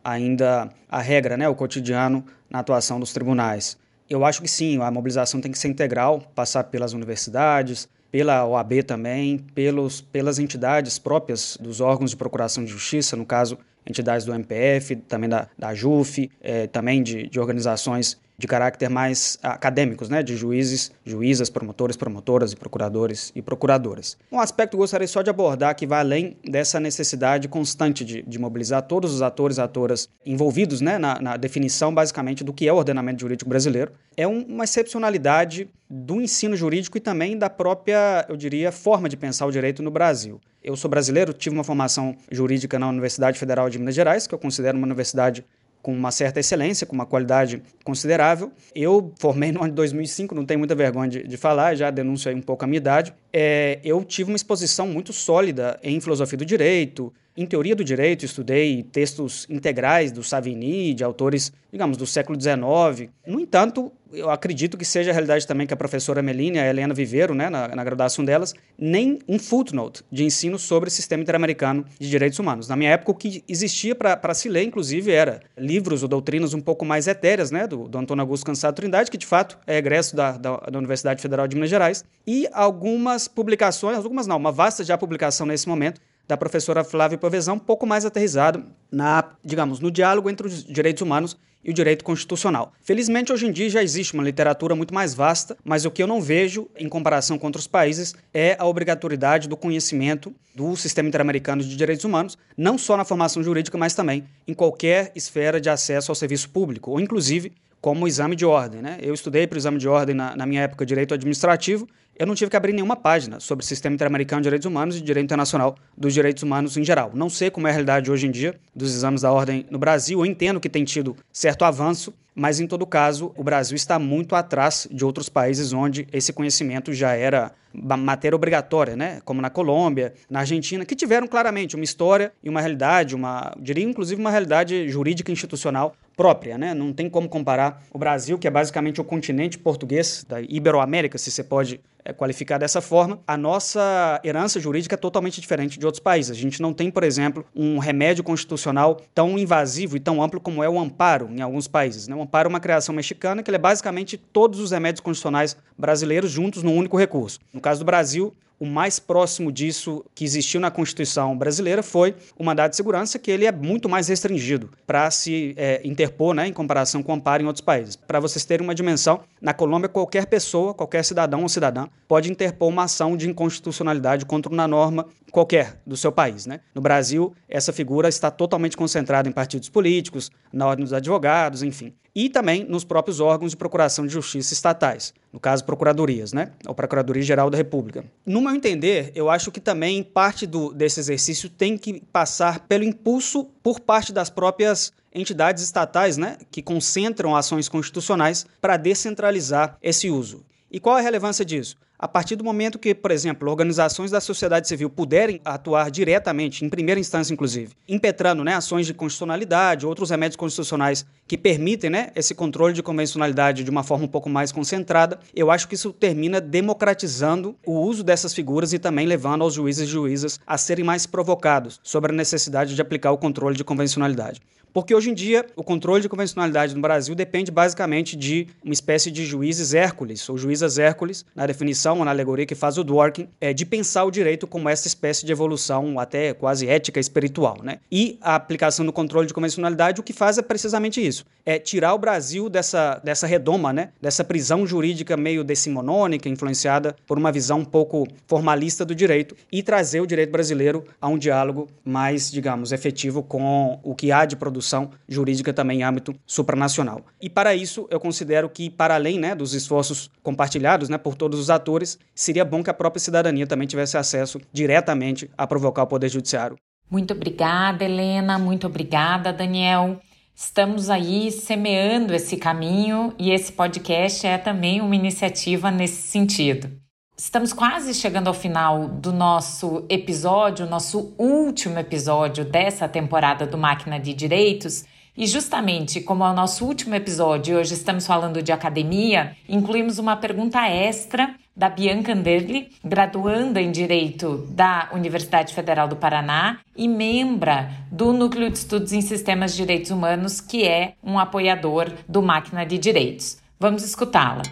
ainda 0.05 0.69
a 0.89 1.01
regra, 1.01 1.37
né, 1.37 1.49
o 1.49 1.55
cotidiano 1.55 2.25
na 2.51 2.61
atuação 2.61 3.01
dos 3.01 3.13
tribunais. 3.13 3.77
Eu 4.09 4.25
acho 4.25 4.41
que 4.41 4.49
sim, 4.49 4.81
a 4.81 4.91
mobilização 4.91 5.41
tem 5.41 5.51
que 5.51 5.59
ser 5.59 5.69
integral, 5.69 6.21
passar 6.35 6.65
pelas 6.65 6.93
universidades, 6.93 7.89
pela 8.11 8.47
OAB 8.47 8.85
também, 8.85 9.39
pelos, 9.39 10.01
pelas 10.01 10.39
entidades 10.39 10.99
próprias 10.99 11.59
dos 11.61 11.81
órgãos 11.81 12.11
de 12.11 12.17
procuração 12.17 12.65
de 12.65 12.71
justiça, 12.71 13.17
no 13.17 13.27
caso 13.27 13.59
entidades 13.85 14.25
do 14.25 14.33
MPF, 14.33 14.97
também 14.97 15.29
da, 15.29 15.49
da 15.59 15.75
JUF, 15.75 16.31
é, 16.41 16.67
também 16.67 17.03
de, 17.03 17.29
de 17.29 17.41
organizações 17.41 18.19
de 18.39 18.47
caráter 18.47 18.89
mais 18.89 19.39
acadêmicos, 19.43 20.09
né, 20.09 20.23
de 20.23 20.37
juízes, 20.37 20.93
juízas, 21.05 21.49
promotores, 21.49 21.97
promotoras 21.97 22.53
e 22.53 22.57
procuradores 22.57 23.33
e 23.35 23.41
procuradoras. 23.41 24.17
Um 24.31 24.41
aspecto 24.41 24.71
que 24.71 24.77
eu 24.77 24.81
gostaria 24.81 25.09
só 25.09 25.23
de 25.23 25.31
abordar 25.31 25.75
que 25.75 25.87
vai 25.87 26.01
além 26.01 26.37
dessa 26.45 26.79
necessidade 26.79 27.49
constante 27.49 28.05
de, 28.05 28.23
de 28.23 28.39
mobilizar 28.39 28.83
todos 28.83 29.13
os 29.15 29.23
atores 29.23 29.57
e 29.57 29.61
atoras 29.61 30.09
envolvidos 30.25 30.81
né, 30.81 30.99
na, 30.99 31.21
na, 31.21 31.37
definição, 31.37 31.95
basicamente, 31.95 32.45
do 32.45 32.53
que 32.53 32.69
é 32.69 32.73
o 32.73 32.77
ordenamento 32.77 33.21
jurídico 33.21 33.49
brasileiro, 33.49 33.93
é 34.17 34.27
um, 34.27 34.43
uma 34.43 34.65
excepcionalidade 34.65 35.69
do 35.89 36.21
ensino 36.21 36.57
jurídico 36.57 36.99
e 36.99 37.01
também 37.01 37.39
da 37.39 37.49
própria, 37.49 38.27
eu 38.29 38.37
diria, 38.37 38.73
forma 38.73 39.09
de 39.09 39.17
pensar 39.17 39.47
o 39.47 39.53
direito 39.53 39.83
no 39.83 39.91
Brasil. 39.91 40.41
Eu 40.63 40.75
sou 40.77 40.91
brasileiro, 40.91 41.33
tive 41.33 41.55
uma 41.55 41.63
formação 41.63 42.17
jurídica 42.31 42.77
na 42.77 42.89
Universidade 42.89 43.39
Federal 43.39 43.71
de 43.71 43.79
Minas 43.79 43.95
Gerais, 43.95 44.27
que 44.27 44.35
eu 44.35 44.39
considero 44.39 44.77
uma 44.77 44.85
universidade 44.85 45.45
com 45.87 45.93
uma 45.93 46.11
certa 46.11 46.41
excelência, 46.41 46.85
com 46.85 46.97
uma 46.97 47.07
qualidade 47.07 47.63
considerável. 47.85 48.51
Eu 48.75 49.13
formei 49.21 49.53
no 49.53 49.61
ano 49.61 49.69
de 49.69 49.77
2005, 49.77 50.35
não 50.35 50.45
tenho 50.45 50.59
muita 50.59 50.75
vergonha 50.75 51.09
de, 51.09 51.23
de 51.23 51.37
falar, 51.37 51.77
já 51.77 51.93
denuncio 51.93 52.29
aí 52.29 52.35
um 52.35 52.43
pouco 52.43 52.65
a 52.65 52.67
minha 52.67 52.79
idade. 52.79 53.15
É, 53.33 53.79
eu 53.85 54.03
tive 54.03 54.33
uma 54.33 54.37
exposição 54.37 54.89
muito 54.89 55.13
sólida 55.13 55.79
em 55.85 56.01
filosofia 56.01 56.37
do 56.37 56.45
direito, 56.45 57.15
em 57.37 57.47
teoria 57.47 57.77
do 57.77 57.85
direito, 57.85 58.25
estudei 58.25 58.83
textos 58.83 59.47
integrais 59.51 60.11
do 60.11 60.23
Savigny, 60.23 60.95
de 60.95 61.05
autores, 61.05 61.53
digamos, 61.71 61.97
do 61.97 62.07
século 62.07 62.41
XIX. 62.41 63.11
No 63.27 63.39
entanto, 63.39 63.93
eu 64.13 64.31
acredito 64.31 64.79
que 64.79 64.85
seja 64.85 65.11
a 65.11 65.13
realidade 65.13 65.47
também 65.47 65.67
que 65.67 65.75
a 65.75 65.77
professora 65.77 66.23
Melina 66.23 66.63
a 66.63 66.67
Helena 66.67 66.95
viveram 66.95 67.35
né, 67.35 67.51
na, 67.51 67.69
na 67.69 67.85
graduação 67.85 68.25
delas, 68.25 68.55
nem 68.79 69.19
um 69.29 69.39
footnote 69.39 70.03
de 70.11 70.25
ensino 70.25 70.59
sobre 70.59 70.89
sistema 70.89 71.23
interamericano 71.23 71.85
de 71.99 72.09
direitos 72.09 72.39
humanos. 72.39 72.69
Na 72.69 72.77
minha 72.77 72.91
época, 72.91 73.11
o 73.11 73.15
que 73.15 73.45
existia 73.47 73.95
para 73.95 74.35
se 74.35 74.49
ler, 74.49 74.63
inclusive, 74.63 75.13
era 75.13 75.41
livros 75.59 76.03
ou 76.03 76.09
doutrinas 76.09 76.55
um 76.55 76.61
pouco 76.61 76.85
mais 76.85 77.07
etéreas, 77.07 77.51
né, 77.51 77.67
do, 77.67 77.89
do 77.89 77.99
Antônio 77.99 78.23
Augusto 78.23 78.47
Cansado 78.47 78.75
Trindade, 78.75 79.11
que 79.11 79.19
de 79.19 79.27
fato 79.27 79.59
é 79.67 79.77
egresso 79.77 80.17
da, 80.17 80.33
da, 80.33 80.57
da 80.57 80.79
Universidade 80.79 81.21
Federal 81.21 81.47
de 81.47 81.55
Minas 81.55 81.71
Gerais, 81.71 82.05
e 82.27 82.49
algumas 82.53 83.29
publicações, 83.29 83.97
algumas 83.97 84.27
não, 84.27 84.37
uma 84.37 84.53
vasta 84.53 84.83
já 84.83 84.97
publicação 84.97 85.47
nesse 85.47 85.69
momento, 85.69 86.01
da 86.27 86.37
professora 86.37 86.85
Flávia 86.85 87.19
Pavezão, 87.19 87.57
um 87.57 87.61
pouco 87.61 87.87
mais 87.87 88.05
aterrizado 88.05 88.65
na, 88.91 89.25
digamos, 89.45 89.81
no 89.81 89.91
diálogo 89.91 90.29
entre 90.29 90.47
os 90.47 90.65
direitos 90.65 91.03
humanos 91.03 91.37
e 91.67 91.71
o 91.71 91.75
direito 91.75 92.05
constitucional. 92.05 92.73
Felizmente, 92.81 93.33
hoje 93.33 93.47
em 93.47 93.51
dia 93.53 93.69
já 93.69 93.83
existe 93.83 94.15
uma 94.15 94.23
literatura 94.23 94.77
muito 94.77 94.95
mais 94.95 95.15
vasta, 95.15 95.57
mas 95.65 95.85
o 95.85 95.91
que 95.91 96.01
eu 96.01 96.07
não 96.07 96.21
vejo, 96.21 96.69
em 96.79 96.89
comparação 96.89 97.37
com 97.37 97.47
outros 97.47 97.67
países, 97.67 98.15
é 98.33 98.57
a 98.57 98.65
obrigatoriedade 98.67 99.49
do 99.49 99.57
conhecimento 99.57 100.33
do 100.55 100.77
sistema 100.77 101.09
interamericano 101.09 101.65
de 101.65 101.77
direitos 101.77 102.05
humanos, 102.05 102.39
não 102.57 102.79
só 102.79 102.97
na 102.97 103.05
formação 103.05 103.43
jurídica, 103.43 103.77
mas 103.77 103.95
também 103.95 104.25
em 104.47 104.55
qualquer 104.55 105.11
esfera 105.17 105.61
de 105.61 105.69
acesso 105.69 106.13
ao 106.13 106.15
serviço 106.15 106.49
público, 106.51 106.93
ou 106.93 107.01
inclusive 107.01 107.53
como 107.81 108.07
exame 108.07 108.37
de 108.37 108.45
ordem. 108.45 108.81
Né? 108.81 108.99
Eu 109.01 109.13
estudei 109.13 109.47
para 109.47 109.57
o 109.57 109.59
exame 109.59 109.79
de 109.79 109.89
ordem 109.89 110.15
na, 110.15 110.37
na 110.37 110.47
minha 110.47 110.63
época 110.63 110.85
de 110.87 110.91
direito 110.91 111.15
administrativo 111.15 111.89
eu 112.19 112.27
não 112.27 112.35
tive 112.35 112.51
que 112.51 112.57
abrir 112.57 112.73
nenhuma 112.73 112.97
página 112.97 113.41
sobre 113.41 113.65
o 113.65 113.67
sistema 113.67 113.95
interamericano 113.95 114.41
de 114.41 114.47
direitos 114.47 114.67
humanos 114.67 114.97
e 114.97 115.01
direito 115.01 115.25
internacional 115.25 115.77
dos 115.97 116.15
direitos 116.15 116.43
humanos 116.43 116.77
em 116.77 116.85
geral. 116.85 117.11
Não 117.15 117.29
sei 117.29 117.51
como 117.51 117.67
é 117.67 117.71
a 117.71 117.73
realidade 117.73 118.11
hoje 118.11 118.27
em 118.27 118.31
dia 118.31 118.55
dos 118.75 118.95
exames 118.95 119.23
da 119.23 119.33
ordem 119.33 119.67
no 119.71 119.79
Brasil, 119.79 120.21
eu 120.21 120.27
entendo 120.27 120.61
que 120.61 120.69
tem 120.69 120.85
tido 120.85 121.17
certo 121.33 121.65
avanço, 121.65 122.13
mas 122.35 122.61
em 122.61 122.67
todo 122.67 122.87
caso, 122.87 123.33
o 123.35 123.43
Brasil 123.43 123.77
está 123.77 123.99
muito 123.99 124.35
atrás 124.35 124.87
de 124.91 125.05
outros 125.05 125.29
países 125.29 125.73
onde 125.73 126.07
esse 126.13 126.35
conhecimento 126.35 126.93
já 126.93 127.13
era 127.13 127.53
matéria 127.73 128.37
obrigatória, 128.37 128.95
né? 128.95 129.21
como 129.25 129.41
na 129.41 129.49
Colômbia, 129.49 130.13
na 130.29 130.41
Argentina, 130.41 130.85
que 130.85 130.95
tiveram 130.95 131.27
claramente 131.27 131.75
uma 131.75 131.85
história 131.85 132.33
e 132.45 132.49
uma 132.49 132.61
realidade, 132.61 133.15
uma, 133.15 133.55
diria 133.59 133.85
inclusive 133.85 134.21
uma 134.21 134.31
realidade 134.31 134.89
jurídica 134.89 135.33
institucional 135.33 135.95
própria, 136.15 136.57
né? 136.57 136.73
Não 136.73 136.93
tem 136.93 137.11
como 137.11 137.29
comparar 137.29 137.83
o 137.93 137.99
Brasil, 137.99 138.39
que 138.39 138.47
é 138.47 138.51
basicamente 138.51 139.01
o 139.01 139.05
continente 139.05 139.59
português 139.59 140.25
da 140.27 140.41
Iberoamérica, 140.41 141.19
se 141.19 141.31
você 141.31 141.45
pode 141.45 141.81
qualificar 142.13 142.59
dessa 142.59 142.81
forma, 142.81 143.19
a 143.27 143.37
nossa 143.37 144.21
herança 144.25 144.61
jurídica 144.61 144.95
é 144.95 144.99
totalmente 144.99 145.41
diferente 145.41 145.79
de 145.79 145.87
outros 145.87 146.03
países. 146.03 146.31
A 146.31 146.41
gente 146.41 146.61
não 146.61 146.73
tem, 146.73 146.91
por 146.91 147.03
exemplo, 147.03 147.45
um 147.55 147.79
remédio 147.79 148.23
constitucional 148.23 149.01
tão 149.15 149.39
invasivo 149.39 149.97
e 149.97 150.01
tão 150.01 150.23
amplo 150.23 150.41
como 150.41 150.63
é 150.63 150.69
o 150.69 150.79
amparo 150.79 151.29
em 151.31 151.41
alguns 151.41 151.67
países. 151.67 152.09
Né? 152.09 152.15
O 152.15 152.23
amparo 152.23 152.49
é 152.49 152.51
uma 152.51 152.61
criação 152.61 152.95
mexicana 152.95 153.43
que 153.43 153.51
é 153.51 153.59
basicamente 153.59 154.17
todos 154.17 154.61
os 154.61 154.71
remédios 154.71 155.01
constitucionais 155.01 155.57
brasileiros 155.77 156.31
juntos 156.31 156.63
num 156.63 156.77
único 156.77 156.97
recurso. 156.97 157.41
No 157.53 157.61
caso 157.61 157.81
do 157.81 157.87
Brasil, 157.87 158.35
o 158.59 158.67
mais 158.67 158.99
próximo 158.99 159.53
disso 159.53 160.05
que 160.15 160.25
existiu 160.25 160.61
na 160.61 160.71
Constituição 160.71 161.37
brasileira 161.37 161.83
foi 161.83 162.15
o 162.39 162.45
mandado 162.45 162.71
de 162.71 162.77
segurança, 162.77 163.19
que 163.19 163.31
ele 163.31 163.45
é 163.45 163.53
muito 163.53 163.89
mais 163.89 164.09
restringido 164.09 164.71
para 164.87 165.11
se 165.11 165.55
é, 165.57 165.81
interpor 165.85 166.35
né, 166.35 166.47
em 166.47 166.53
comparação 166.53 167.03
com 167.03 167.13
o 167.13 167.15
amparo 167.15 167.43
em 167.43 167.47
outros 167.47 167.65
países. 167.65 167.97
Para 167.97 168.21
vocês 168.21 168.45
terem 168.45 168.67
uma 168.67 168.75
dimensão, 168.75 169.21
na 169.41 169.53
Colômbia, 169.53 169.89
qualquer 169.89 170.27
pessoa, 170.27 170.73
qualquer 170.73 171.05
cidadão 171.05 171.43
ou 171.43 171.49
cidadã, 171.49 171.87
pode 172.07 172.31
interpor 172.31 172.69
uma 172.69 172.85
ação 172.85 173.17
de 173.17 173.29
inconstitucionalidade 173.29 174.25
contra 174.25 174.53
uma 174.53 174.69
norma 174.69 175.07
qualquer 175.31 175.81
do 175.87 175.97
seu 175.97 176.13
país. 176.13 176.47
Né? 176.47 176.61
No 176.75 176.81
Brasil, 176.81 177.35
essa 177.49 177.73
figura 177.73 178.09
está 178.09 178.31
totalmente 178.31 178.77
concentrada 178.77 179.29
em 179.29 179.33
partidos 179.33 179.69
políticos, 179.69 180.31
na 180.53 180.67
ordem 180.67 180.85
dos 180.85 180.93
advogados, 180.93 181.63
enfim 181.63 181.95
e 182.17 182.31
também 182.31 182.65
nos 182.65 182.83
próprios 182.83 183.21
órgãos 183.21 183.51
de 183.51 183.59
procuração 183.59 184.07
de 184.07 184.13
justiça 184.15 184.55
estatais, 184.55 185.13
no 185.31 185.39
caso, 185.39 185.63
procuradorias, 185.67 186.33
né? 186.33 186.53
Ou 186.67 186.75
Procuradoria-Geral 186.75 187.51
da 187.51 187.59
República. 187.59 188.07
No 188.25 188.41
meu 188.41 188.55
entender, 188.55 189.13
eu 189.15 189.29
acho 189.29 189.53
que 189.53 189.61
também 189.61 190.03
parte 190.03 190.47
do, 190.47 190.73
desse 190.73 190.99
exercício 190.99 191.51
tem 191.51 191.77
que 191.77 192.01
passar 192.11 192.61
pelo 192.61 192.85
impulso 192.85 193.45
por 193.63 193.81
parte 193.81 194.15
das 194.15 194.31
próprias 194.31 194.95
entidades 195.15 195.63
estatais, 195.63 196.17
né? 196.17 196.39
Que 196.51 196.63
concentram 196.63 197.37
ações 197.37 197.69
constitucionais 197.69 198.47
para 198.63 198.79
descentralizar 198.79 199.77
esse 199.83 200.09
uso. 200.09 200.43
E 200.71 200.81
qual 200.81 200.97
a 200.97 201.01
relevância 201.03 201.45
disso? 201.45 201.77
A 201.99 202.07
partir 202.07 202.37
do 202.37 202.45
momento 202.45 202.79
que, 202.79 202.95
por 202.95 203.11
exemplo, 203.11 203.49
organizações 203.49 204.11
da 204.11 204.21
sociedade 204.21 204.69
civil 204.69 204.91
puderem 204.91 205.41
atuar 205.43 205.91
diretamente, 205.91 206.63
em 206.63 206.69
primeira 206.69 207.01
instância 207.01 207.33
inclusive, 207.33 207.73
impetrando 207.89 208.45
né, 208.45 208.55
ações 208.55 208.87
de 208.87 208.93
constitucionalidade, 208.93 209.87
outros 209.87 210.11
remédios 210.11 210.37
constitucionais 210.37 211.07
que 211.27 211.39
permitem 211.39 211.89
né, 211.89 212.11
esse 212.15 212.35
controle 212.35 212.75
de 212.75 212.83
convencionalidade 212.83 213.65
de 213.65 213.71
uma 213.71 213.83
forma 213.83 214.05
um 214.05 214.09
pouco 214.09 214.29
mais 214.29 214.53
concentrada, 214.53 215.19
eu 215.35 215.51
acho 215.51 215.67
que 215.67 215.75
isso 215.75 215.91
termina 215.91 216.39
democratizando 216.39 217.57
o 217.65 217.81
uso 217.81 218.05
dessas 218.05 218.35
figuras 218.35 218.75
e 218.75 218.79
também 218.79 219.07
levando 219.07 219.43
aos 219.43 219.55
juízes 219.55 219.89
e 219.89 219.91
juízas 219.91 220.39
a 220.47 220.59
serem 220.59 220.85
mais 220.85 221.07
provocados 221.07 221.81
sobre 221.83 222.13
a 222.13 222.15
necessidade 222.15 222.75
de 222.75 222.83
aplicar 222.83 223.11
o 223.13 223.19
controle 223.19 223.57
de 223.57 223.65
convencionalidade. 223.65 224.43
Porque 224.77 224.95
hoje 224.95 225.09
em 225.09 225.15
dia 225.15 225.47
o 225.57 225.65
controle 225.65 226.03
de 226.03 226.09
convencionalidade 226.11 226.75
no 226.75 226.83
Brasil 226.83 227.15
depende 227.15 227.51
basicamente 227.51 228.15
de 228.15 228.47
uma 228.63 228.75
espécie 228.75 229.11
de 229.11 229.25
juízes 229.25 229.73
Hércules, 229.73 230.29
ou 230.29 230.37
juízas 230.37 230.77
Hércules, 230.77 231.25
na 231.35 231.47
definição, 231.47 232.05
na 232.05 232.11
alegoria 232.11 232.45
que 232.45 232.55
faz 232.55 232.77
o 232.77 232.85
Dworkin, 232.85 233.27
é 233.41 233.55
de 233.55 233.65
pensar 233.65 234.05
o 234.05 234.11
direito 234.11 234.47
como 234.47 234.69
essa 234.69 234.87
espécie 234.87 235.25
de 235.25 235.33
evolução 235.33 235.99
até 235.99 236.35
quase 236.35 236.69
ética 236.69 237.01
espiritual. 237.01 237.57
Né? 237.63 237.79
E 237.91 238.19
a 238.21 238.35
aplicação 238.35 238.85
do 238.85 238.93
controle 238.93 239.27
de 239.27 239.33
convencionalidade 239.33 239.99
o 239.99 240.05
que 240.05 240.13
faz 240.13 240.37
é 240.37 240.43
precisamente 240.43 241.01
isso, 241.01 241.25
é 241.47 241.59
tirar 241.59 241.95
o 241.95 241.99
Brasil 241.99 242.51
dessa, 242.51 243.01
dessa 243.03 243.27
redoma, 243.27 243.73
né? 243.73 243.89
dessa 243.99 244.23
prisão 244.23 244.67
jurídica 244.67 245.17
meio 245.17 245.43
decimonônica, 245.43 246.29
influenciada 246.29 246.95
por 247.07 247.17
uma 247.17 247.33
visão 247.33 247.61
um 247.61 247.65
pouco 247.65 248.07
formalista 248.27 248.85
do 248.85 248.95
direito, 248.95 249.35
e 249.51 249.63
trazer 249.63 250.03
o 250.03 250.07
direito 250.07 250.33
brasileiro 250.33 250.85
a 251.01 251.09
um 251.09 251.17
diálogo 251.17 251.67
mais, 251.83 252.31
digamos, 252.31 252.73
efetivo 252.73 253.23
com 253.23 253.81
o 253.83 253.95
que 253.95 254.13
há 254.13 254.27
de 254.27 254.37
produção 254.37 254.66
discussão 254.67 254.91
jurídica 255.09 255.53
também 255.53 255.81
em 255.81 255.83
âmbito 255.85 256.15
supranacional. 256.27 257.05
E 257.21 257.31
para 257.31 257.55
isso, 257.55 257.87
eu 257.91 258.01
considero 258.01 258.49
que, 258.51 258.69
para 258.69 258.95
além 258.95 259.19
né, 259.19 259.35
dos 259.35 259.55
esforços 259.55 260.11
compartilhados 260.23 260.89
né, 260.89 260.99
por 260.99 261.15
todos 261.15 261.39
os 261.39 261.49
atores, 261.49 261.99
seria 262.15 262.45
bom 262.45 262.63
que 262.63 262.71
a 262.71 262.75
própria 262.75 263.01
cidadania 263.01 263.47
também 263.47 263.69
tivesse 263.69 263.97
acesso 263.97 264.41
diretamente 264.53 265.31
a 265.39 265.47
provocar 265.47 265.85
o 265.85 265.87
Poder 265.87 266.09
Judiciário. 266.09 266.57
Muito 266.91 267.15
obrigada, 267.15 267.85
Helena. 267.85 268.39
Muito 268.39 268.67
obrigada, 268.67 269.33
Daniel. 269.33 270.01
Estamos 270.35 270.91
aí 270.91 271.31
semeando 271.31 272.15
esse 272.15 272.37
caminho 272.37 273.15
e 273.19 273.31
esse 273.31 273.53
podcast 273.53 274.27
é 274.27 274.37
também 274.37 274.81
uma 274.81 274.95
iniciativa 274.95 275.71
nesse 275.71 276.03
sentido. 276.03 276.86
Estamos 277.19 277.55
quase 277.55 277.95
chegando 277.95 278.29
ao 278.29 278.35
final 278.35 278.89
do 278.89 279.11
nosso 279.11 279.87
episódio, 279.89 280.67
nosso 280.67 281.15
último 281.17 281.79
episódio 281.79 282.45
dessa 282.45 282.87
temporada 282.87 283.47
do 283.47 283.57
Máquina 283.57 283.99
de 283.99 284.13
Direitos. 284.13 284.85
E 285.17 285.27
justamente 285.27 286.03
como 286.03 286.23
é 286.23 286.29
o 286.29 286.35
nosso 286.35 286.67
último 286.67 286.95
episódio 286.95 287.55
e 287.55 287.57
hoje 287.57 287.73
estamos 287.73 288.07
falando 288.07 288.43
de 288.43 288.53
academia, 288.53 289.35
incluímos 289.49 289.99
uma 289.99 290.15
pergunta 290.15 290.69
extra 290.69 291.35
da 291.57 291.71
Bianca 291.71 292.13
Anderli, 292.13 292.69
graduanda 292.85 293.63
em 293.63 293.71
Direito 293.71 294.47
da 294.51 294.91
Universidade 294.93 295.55
Federal 295.55 295.89
do 295.89 295.97
Paraná 295.97 296.59
e 296.77 296.87
membra 296.87 297.71
do 297.91 298.13
Núcleo 298.13 298.51
de 298.51 298.59
Estudos 298.59 298.93
em 298.93 299.01
Sistemas 299.01 299.53
de 299.53 299.63
Direitos 299.63 299.91
Humanos, 299.91 300.39
que 300.39 300.69
é 300.69 300.93
um 301.03 301.19
apoiador 301.19 301.91
do 302.07 302.21
Máquina 302.21 302.67
de 302.67 302.77
Direitos. 302.77 303.39
Vamos 303.59 303.83
escutá-la. 303.85 304.43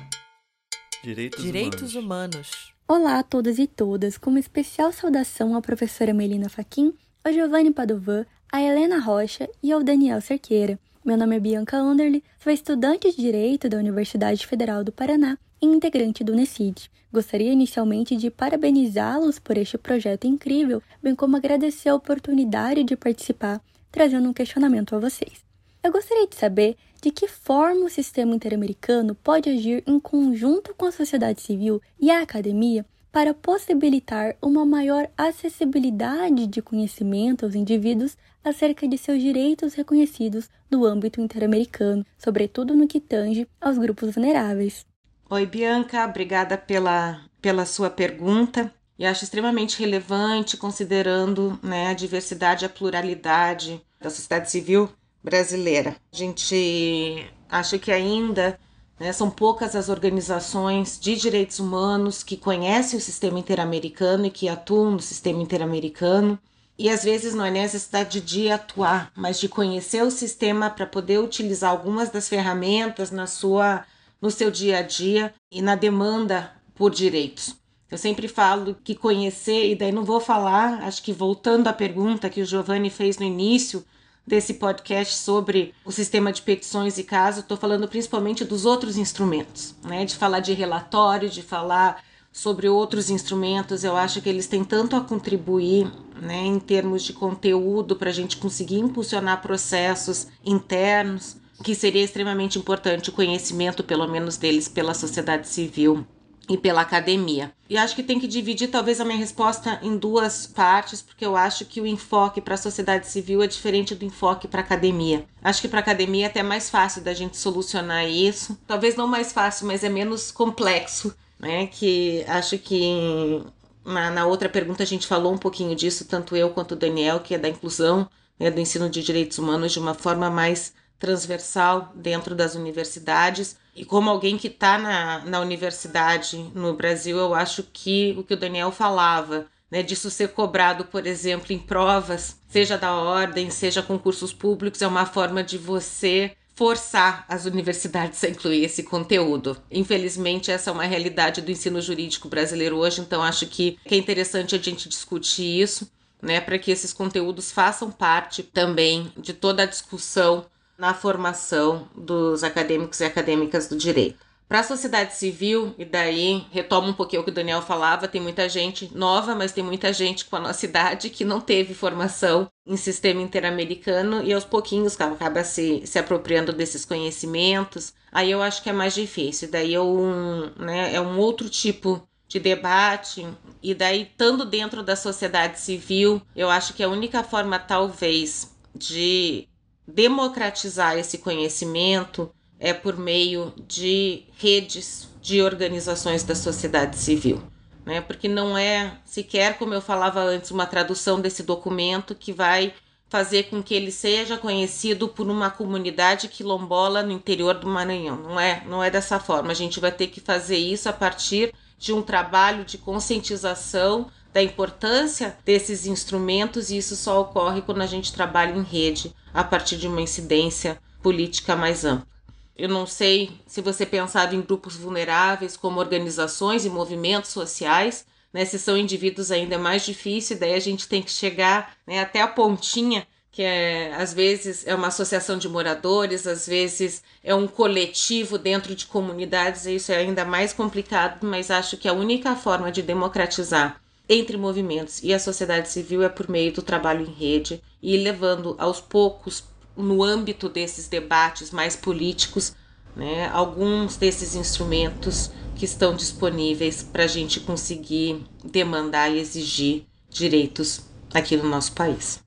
Direitos, 1.05 1.45
Direitos 1.45 1.95
humanos. 1.95 2.35
humanos. 2.35 2.75
Olá 2.89 3.19
a 3.19 3.23
todas 3.23 3.59
e 3.59 3.67
todas, 3.67 4.17
com 4.17 4.31
uma 4.31 4.41
especial 4.41 4.91
saudação 4.91 5.55
à 5.55 5.61
professora 5.61 6.15
Melina 6.15 6.49
Faquin, 6.49 6.95
ao 7.23 7.31
Giovanni 7.31 7.71
Padovan, 7.71 8.25
à 8.51 8.63
Helena 8.63 8.99
Rocha 8.99 9.47
e 9.63 9.71
ao 9.71 9.83
Daniel 9.83 10.23
Cerqueira. 10.23 10.79
Meu 11.05 11.19
nome 11.19 11.37
é 11.37 11.41
Bianca 11.41 11.77
Underly, 11.83 12.25
sou 12.43 12.51
estudante 12.51 13.11
de 13.11 13.21
Direito 13.21 13.69
da 13.69 13.77
Universidade 13.77 14.47
Federal 14.47 14.83
do 14.83 14.93
Paraná 14.93 15.37
e 15.61 15.67
integrante 15.67 16.25
do 16.25 16.35
NECID. 16.35 16.91
Gostaria 17.13 17.53
inicialmente 17.53 18.17
de 18.17 18.31
parabenizá-los 18.31 19.39
por 19.39 19.59
este 19.59 19.77
projeto 19.77 20.27
incrível, 20.27 20.83
bem 21.03 21.15
como 21.15 21.37
agradecer 21.37 21.91
a 21.91 21.95
oportunidade 21.95 22.83
de 22.83 22.97
participar, 22.97 23.61
trazendo 23.93 24.27
um 24.27 24.33
questionamento 24.33 24.97
a 24.97 24.99
vocês. 24.99 25.45
Eu 25.83 25.93
gostaria 25.93 26.27
de 26.27 26.35
saber 26.35 26.79
de 27.05 27.11
que 27.11 27.29
forma 27.29 27.85
o 27.85 27.91
sistema 27.91 28.35
interamericano 28.35 29.15
pode 29.15 29.51
agir 29.51 29.85
em 29.87 30.01
conjunto 30.01 30.75
com 30.75 30.87
a 30.87 30.91
sociedade 30.91 31.43
civil 31.43 31.79
e 32.01 32.11
a 32.11 32.23
academia 32.23 32.83
para 33.13 33.35
possibilitar 33.35 34.35
uma 34.41 34.65
maior 34.65 35.11
acessibilidade 35.15 36.47
de 36.47 36.63
conhecimento 36.63 37.45
aos 37.45 37.55
indivíduos 37.55 38.17
acerca 38.43 38.89
de 38.89 38.97
seus 38.97 39.21
direitos 39.21 39.75
reconhecidos 39.75 40.49
no 40.71 40.87
âmbito 40.87 41.21
interamericano, 41.21 42.07
sobretudo 42.17 42.75
no 42.75 42.89
que 42.89 43.01
tange 43.01 43.47
aos 43.61 43.77
grupos 43.77 44.15
vulneráveis. 44.15 44.87
Oi, 45.29 45.45
Bianca, 45.45 46.07
obrigada 46.07 46.57
pela, 46.57 47.21
pela 47.43 47.67
sua 47.67 47.91
pergunta. 47.91 48.73
E 48.99 49.05
acho 49.05 49.25
extremamente 49.25 49.79
relevante, 49.79 50.57
considerando 50.57 51.59
né, 51.63 51.89
a 51.89 51.95
diversidade 51.95 52.65
e 52.65 52.67
a 52.67 52.71
pluralidade 52.71 53.85
da 54.01 54.09
sociedade 54.09 54.51
civil, 54.51 54.89
brasileira. 55.25 55.97
A 56.13 56.17
gente 56.17 57.27
acha 57.49 57.79
que 57.79 57.91
ainda 57.91 58.59
né, 59.01 59.11
são 59.13 59.31
poucas 59.31 59.75
as 59.75 59.89
organizações 59.89 61.01
de 61.01 61.17
direitos 61.17 61.59
humanos 61.59 62.23
que 62.23 62.37
conhecem 62.37 62.99
o 62.99 63.03
sistema 63.03 63.39
interamericano 63.39 64.27
e 64.27 64.31
que 64.31 64.49
atuam 64.49 64.91
no 64.93 65.01
sistema 65.01 65.43
interamericano. 65.43 66.39
E 66.77 66.91
às 66.91 67.05
vezes 67.05 67.35
não 67.35 67.45
é 67.45 67.51
necessidade 67.51 68.21
de 68.21 68.51
atuar, 68.51 69.11
mas 69.17 69.41
de 69.41 69.49
conhecer 69.49 70.03
o 70.03 70.11
sistema 70.11 70.69
para 70.69 70.87
poder 70.87 71.19
utilizar 71.19 71.71
algumas 71.71 72.11
das 72.11 72.29
ferramentas 72.29 73.11
na 73.11 73.27
sua 73.27 73.85
no 74.21 74.31
seu 74.31 74.51
dia 74.51 74.79
a 74.79 74.83
dia 74.83 75.35
e 75.53 75.61
na 75.61 75.75
demanda 75.75 76.51
por 76.75 76.91
direitos. 76.91 77.55
Eu 77.91 77.99
sempre 77.99 78.27
falo 78.27 78.75
que 78.83 78.95
conhecer, 78.95 79.71
e 79.71 79.77
daí 79.77 79.93
não 79.93 80.03
vou 80.03 80.19
falar, 80.19 80.83
acho 80.83 81.03
que 81.03 81.13
voltando 81.13 81.69
à 81.69 81.73
pergunta 81.75 82.31
que 82.31 82.41
o 82.41 82.47
Giovanni 82.47 82.89
fez 82.89 83.19
no 83.19 83.25
início, 83.25 83.85
desse 84.27 84.55
podcast 84.55 85.15
sobre 85.15 85.75
o 85.85 85.93
sistema 85.93 86.33
de 86.33 86.43
petições 86.43 86.99
e 86.99 87.05
casos, 87.05 87.43
estou 87.43 87.57
falando 87.57 87.89
principalmente 87.89 88.45
dos 88.45 88.65
outros 88.65 88.97
instrumentos, 88.97 89.75
né? 89.85 90.05
De 90.05 90.17
falar 90.17 90.41
de 90.41 90.53
relatório, 90.53 91.29
de 91.29 91.43
falar 91.43 92.03
sobre 92.33 92.69
outros 92.69 93.11
instrumentos, 93.11 93.85
eu 93.85 93.97
acho 93.97 94.21
que 94.21 94.29
eles 94.29 94.49
têm 94.49 94.65
tanto 94.65 94.97
a 94.97 95.01
contribuir 95.01 95.89
né, 96.21 96.45
em 96.45 96.59
termos 96.59 97.05
de 97.05 97.13
conteúdo 97.13 97.95
para 97.95 98.11
a 98.11 98.13
gente 98.13 98.39
conseguir 98.39 98.81
impulsionar 98.81 99.41
processos 99.41 100.27
internos, 100.45 101.37
que 101.63 101.77
seria 101.77 102.03
extremamente 102.03 102.59
importante 102.59 103.11
o 103.11 103.13
conhecimento, 103.13 103.85
pelo 103.85 104.09
menos 104.09 104.37
deles, 104.37 104.67
pela 104.67 104.95
sociedade 104.95 105.47
civil 105.47 106.05
e 106.49 106.59
pela 106.59 106.83
academia. 106.83 107.53
E 107.69 107.77
acho 107.77 107.95
que 107.95 108.03
tem 108.03 108.21
que 108.21 108.29
dividir 108.29 108.69
talvez 108.69 109.01
a 109.01 109.05
minha 109.05 109.19
resposta 109.19 109.79
em 109.83 109.97
duas 109.97 110.47
partes, 110.47 111.01
porque 111.01 111.25
eu 111.25 111.37
acho 111.37 111.65
que 111.65 111.81
o 111.81 111.87
enfoque 111.87 112.41
para 112.41 112.55
a 112.55 112.59
sociedade 112.59 113.07
civil 113.07 113.43
é 113.43 113.47
diferente 113.47 113.95
do 113.95 114.05
enfoque 114.05 114.47
para 114.47 114.61
a 114.61 114.65
academia. 114.65 115.25
Acho 115.43 115.63
que 115.63 115.69
para 115.69 115.81
a 115.81 115.83
academia 115.83 116.27
é 116.27 116.29
até 116.29 116.43
mais 116.43 116.69
fácil 116.69 117.03
da 117.03 117.15
gente 117.15 117.37
solucionar 117.37 118.07
isso. 118.09 118.59
Talvez 118.67 118.97
não 118.97 119.07
mais 119.07 119.33
fácil, 119.33 119.67
mas 119.67 119.83
é 119.83 119.89
menos 119.89 120.31
complexo, 120.31 121.15
né? 121.39 121.67
Que 121.67 122.25
acho 122.29 122.59
que 122.59 123.43
na, 123.85 124.11
na 124.11 124.27
outra 124.27 124.49
pergunta 124.49 124.83
a 124.83 124.87
gente 124.87 125.07
falou 125.07 125.33
um 125.33 125.39
pouquinho 125.39 125.75
disso, 125.75 126.05
tanto 126.05 126.37
eu 126.37 126.51
quanto 126.51 126.73
o 126.73 126.77
Daniel, 126.77 127.21
que 127.21 127.35
é 127.35 127.39
da 127.39 127.49
inclusão, 127.49 128.09
né, 128.39 128.51
do 128.51 128.61
ensino 128.61 128.89
de 128.89 129.03
direitos 129.03 129.39
humanos 129.39 129.73
de 129.73 129.79
uma 129.79 129.95
forma 129.95 130.31
mais 130.31 130.73
transversal 130.99 131.93
dentro 131.95 132.35
das 132.35 132.55
universidades. 132.55 133.57
E 133.75 133.85
como 133.85 134.09
alguém 134.09 134.39
que 134.39 134.49
está 134.49 134.79
na, 134.79 135.25
na 135.25 135.41
universidade 135.41 136.39
no 136.55 136.75
Brasil, 136.75 137.19
eu 137.19 137.35
acho 137.35 137.65
que 137.73 138.15
o 138.17 138.23
que 138.23 138.35
o 138.35 138.37
Daniel 138.37 138.71
falava, 138.71 139.47
né, 139.71 139.83
disso 139.83 140.11
ser 140.11 140.29
cobrado, 140.29 140.85
por 140.85 141.07
exemplo, 141.07 141.53
em 141.53 141.59
provas, 141.59 142.37
seja 142.49 142.79
da 142.79 142.95
ordem, 142.95 143.51
seja 143.51 143.83
concursos 143.83 144.33
públicos, 144.33 144.81
é 144.81 144.87
uma 144.87 145.07
forma 145.07 145.43
de 145.43 145.59
você 145.59 146.37
forçar 146.55 147.25
as 147.29 147.45
universidades 147.45 148.23
a 148.23 148.29
incluir 148.29 148.65
esse 148.65 148.85
conteúdo. 148.85 149.57
Infelizmente, 149.71 150.53
essa 150.53 150.71
é 150.71 150.73
uma 150.73 150.85
realidade 150.85 151.43
do 151.43 151.51
ensino 151.51 151.81
jurídico 151.81 152.29
brasileiro 152.29 152.77
hoje, 152.77 153.01
então 153.01 153.23
acho 153.23 153.47
que 153.47 153.77
é 153.85 153.97
interessante 153.97 154.55
a 154.55 154.59
gente 154.59 154.89
discutir 154.89 155.61
isso, 155.61 155.91
né, 156.23 156.41
para 156.41 156.59
que 156.59 156.71
esses 156.71 156.93
conteúdos 156.93 157.51
façam 157.51 157.91
parte 157.91 158.43
também 158.43 159.13
de 159.19 159.35
toda 159.35 159.65
a 159.65 159.67
discussão 159.67 160.47
na 160.79 160.95
formação 160.95 161.89
dos 161.97 162.43
acadêmicos 162.45 163.01
e 163.01 163.05
acadêmicas 163.05 163.69
do 163.69 163.77
direito. 163.77 164.25
Para 164.47 164.61
a 164.61 164.65
sociedade 164.65 165.15
civil, 165.15 165.75
e 165.79 165.85
daí 165.85 166.47
retomo 166.51 166.89
um 166.89 166.93
pouquinho 166.93 167.23
o 167.23 167.25
que 167.25 167.31
o 167.31 167.35
Daniel 167.35 167.63
falava, 167.63 168.07
tem 168.07 168.21
muita 168.21 168.47
gente 168.49 168.91
nova, 168.95 169.35
mas 169.35 169.53
tem 169.53 169.65
muita 169.65 169.93
gente 169.93 170.27
com 170.27 170.37
a 170.37 170.41
nossa 170.41 170.65
idade 170.67 171.09
que 171.09 171.25
não 171.25 171.41
teve 171.41 171.75
formação 171.75 172.49
em 172.67 172.77
sistema 172.77 173.23
interamericano 173.23 174.23
e 174.23 174.33
aos 174.33 174.45
pouquinhos 174.45 175.01
acaba 175.01 175.43
se, 175.43 175.87
se 175.87 175.99
apropriando 175.99 176.53
desses 176.53 176.85
conhecimentos. 176.85 177.95
Aí 178.13 178.31
eu 178.31 178.43
acho 178.43 178.63
que 178.63 178.69
é 178.69 178.73
mais 178.73 178.95
difícil, 178.95 179.51
daí 179.51 179.75
é 179.75 179.81
um, 179.81 180.51
né, 180.57 180.95
é 180.95 181.01
um 181.01 181.19
outro 181.19 181.49
tipo 181.49 182.07
de 182.29 182.39
debate, 182.39 183.27
e 183.63 183.75
daí, 183.75 184.03
estando 184.03 184.45
dentro 184.45 184.83
da 184.83 184.95
sociedade 184.95 185.59
civil, 185.59 186.21
eu 186.37 186.51
acho 186.51 186.75
que 186.75 186.83
a 186.83 186.89
única 186.89 187.23
forma, 187.23 187.59
talvez, 187.59 188.55
de 188.75 189.49
democratizar 189.87 190.97
esse 190.99 191.19
conhecimento 191.19 192.31
é 192.59 192.73
por 192.73 192.97
meio 192.97 193.53
de 193.67 194.25
redes 194.39 195.09
de 195.21 195.43
organizações 195.43 196.23
da 196.23 196.35
sociedade 196.35 196.97
civil. 196.97 197.43
Né? 197.85 198.01
Porque 198.01 198.29
não 198.29 198.57
é 198.57 198.99
sequer, 199.05 199.59
como 199.59 199.75
eu 199.75 199.81
falava 199.81 200.21
antes, 200.21 200.51
uma 200.51 200.67
tradução 200.67 201.21
desse 201.21 201.43
documento 201.43 202.15
que 202.15 202.33
vai 202.33 202.73
fazer 203.09 203.45
com 203.45 203.63
que 203.63 203.75
ele 203.75 203.93
seja 203.93 204.37
conhecido 204.37 205.09
por 205.09 205.29
uma 205.29 205.51
comunidade 205.51 206.29
quilombola 206.29 207.03
no 207.03 207.13
interior 207.13 207.55
do 207.55 207.69
Maranhão. 207.69 208.17
Não 208.17 208.41
é, 208.41 208.65
não 208.67 208.83
é 208.83 208.91
dessa 208.91 209.21
forma. 209.21 209.53
A 209.53 209.55
gente 209.55 209.79
vai 209.79 209.93
ter 209.93 210.09
que 210.09 210.21
fazer 210.21 210.57
isso 210.57 210.89
a 210.89 210.93
partir 210.93 211.55
de 211.79 211.93
um 211.93 212.03
trabalho 212.03 212.65
de 212.65 212.79
conscientização 212.79 214.11
da 214.35 214.43
importância 214.43 215.39
desses 215.45 215.87
instrumentos 215.87 216.69
e 216.69 216.77
isso 216.77 216.97
só 216.97 217.21
ocorre 217.21 217.63
quando 217.63 217.83
a 217.83 217.87
gente 217.87 218.13
trabalha 218.13 218.53
em 218.53 218.65
rede 218.65 219.15
a 219.33 219.45
partir 219.45 219.77
de 219.77 219.87
uma 219.87 220.03
incidência 220.03 220.77
política 221.01 221.55
mais 221.55 221.85
ampla. 221.85 222.09
Eu 222.57 222.69
não 222.69 222.85
sei 222.85 223.31
se 223.47 223.61
você 223.61 223.87
pensava 223.87 224.35
em 224.35 224.41
grupos 224.41 224.77
vulneráveis 224.77 225.57
como 225.57 225.79
organizações 225.79 226.65
e 226.65 226.71
movimentos 226.71 227.31
sociais, 227.31 228.05
né? 228.33 228.45
Se 228.45 228.59
são 228.59 228.77
indivíduos 228.77 229.31
ainda 229.31 229.55
é 229.55 229.59
mais 229.59 229.85
difícil, 229.85 230.37
daí 230.37 230.55
a 230.55 230.61
gente 230.61 230.89
tem 230.89 231.01
que 231.01 231.13
chegar 231.13 231.77
né, 231.87 232.01
até 232.01 232.21
a 232.21 232.27
pontinha, 232.27 233.07
que 233.31 233.43
é, 233.43 233.95
às 233.95 234.13
vezes 234.13 234.67
é 234.67 234.75
uma 234.75 234.89
associação 234.89 235.39
de 235.39 235.49
moradores, 235.49 236.27
às 236.27 236.45
vezes 236.45 237.05
é 237.23 237.33
um 237.35 237.47
coletivo 237.47 238.37
dentro 238.37 238.75
de 238.75 238.87
comunidades, 238.87 239.67
e 239.67 239.77
isso 239.77 239.93
é 239.93 239.99
ainda 239.99 240.25
mais 240.25 240.53
complicado, 240.53 241.25
mas 241.25 241.53
acho 241.53 241.77
que 241.77 241.87
a 241.87 241.93
única 241.93 242.35
forma 242.35 242.73
de 242.73 242.83
democratizar 242.83 243.84
entre 244.09 244.37
movimentos 244.37 245.03
e 245.03 245.13
a 245.15 245.19
sociedade 245.19 245.69
civil 245.69 246.03
é 246.03 246.09
por 246.09 246.29
meio 246.29 246.53
do 246.53 246.63
trabalho 246.63 247.07
em 247.07 247.13
rede 247.13 247.63
e 247.83 247.97
levando 247.97 248.55
aos 248.59 248.81
poucos 248.81 249.45
no 249.77 250.03
âmbito 250.03 250.49
desses 250.49 250.89
debates 250.89 251.51
mais 251.51 251.75
políticos, 251.75 252.55
né, 252.95 253.29
alguns 253.33 253.97
desses 253.97 254.35
instrumentos 254.35 255.31
que 255.57 255.65
estão 255.65 255.95
disponíveis 255.95 256.83
para 256.83 257.05
a 257.05 257.09
gente 257.09 257.41
conseguir 257.41 258.25
demandar 258.45 259.11
e 259.11 259.19
exigir 259.19 259.85
direitos 260.09 260.83
aqui 261.13 261.37
no 261.37 261.49
nosso 261.49 261.73
país. 261.73 262.23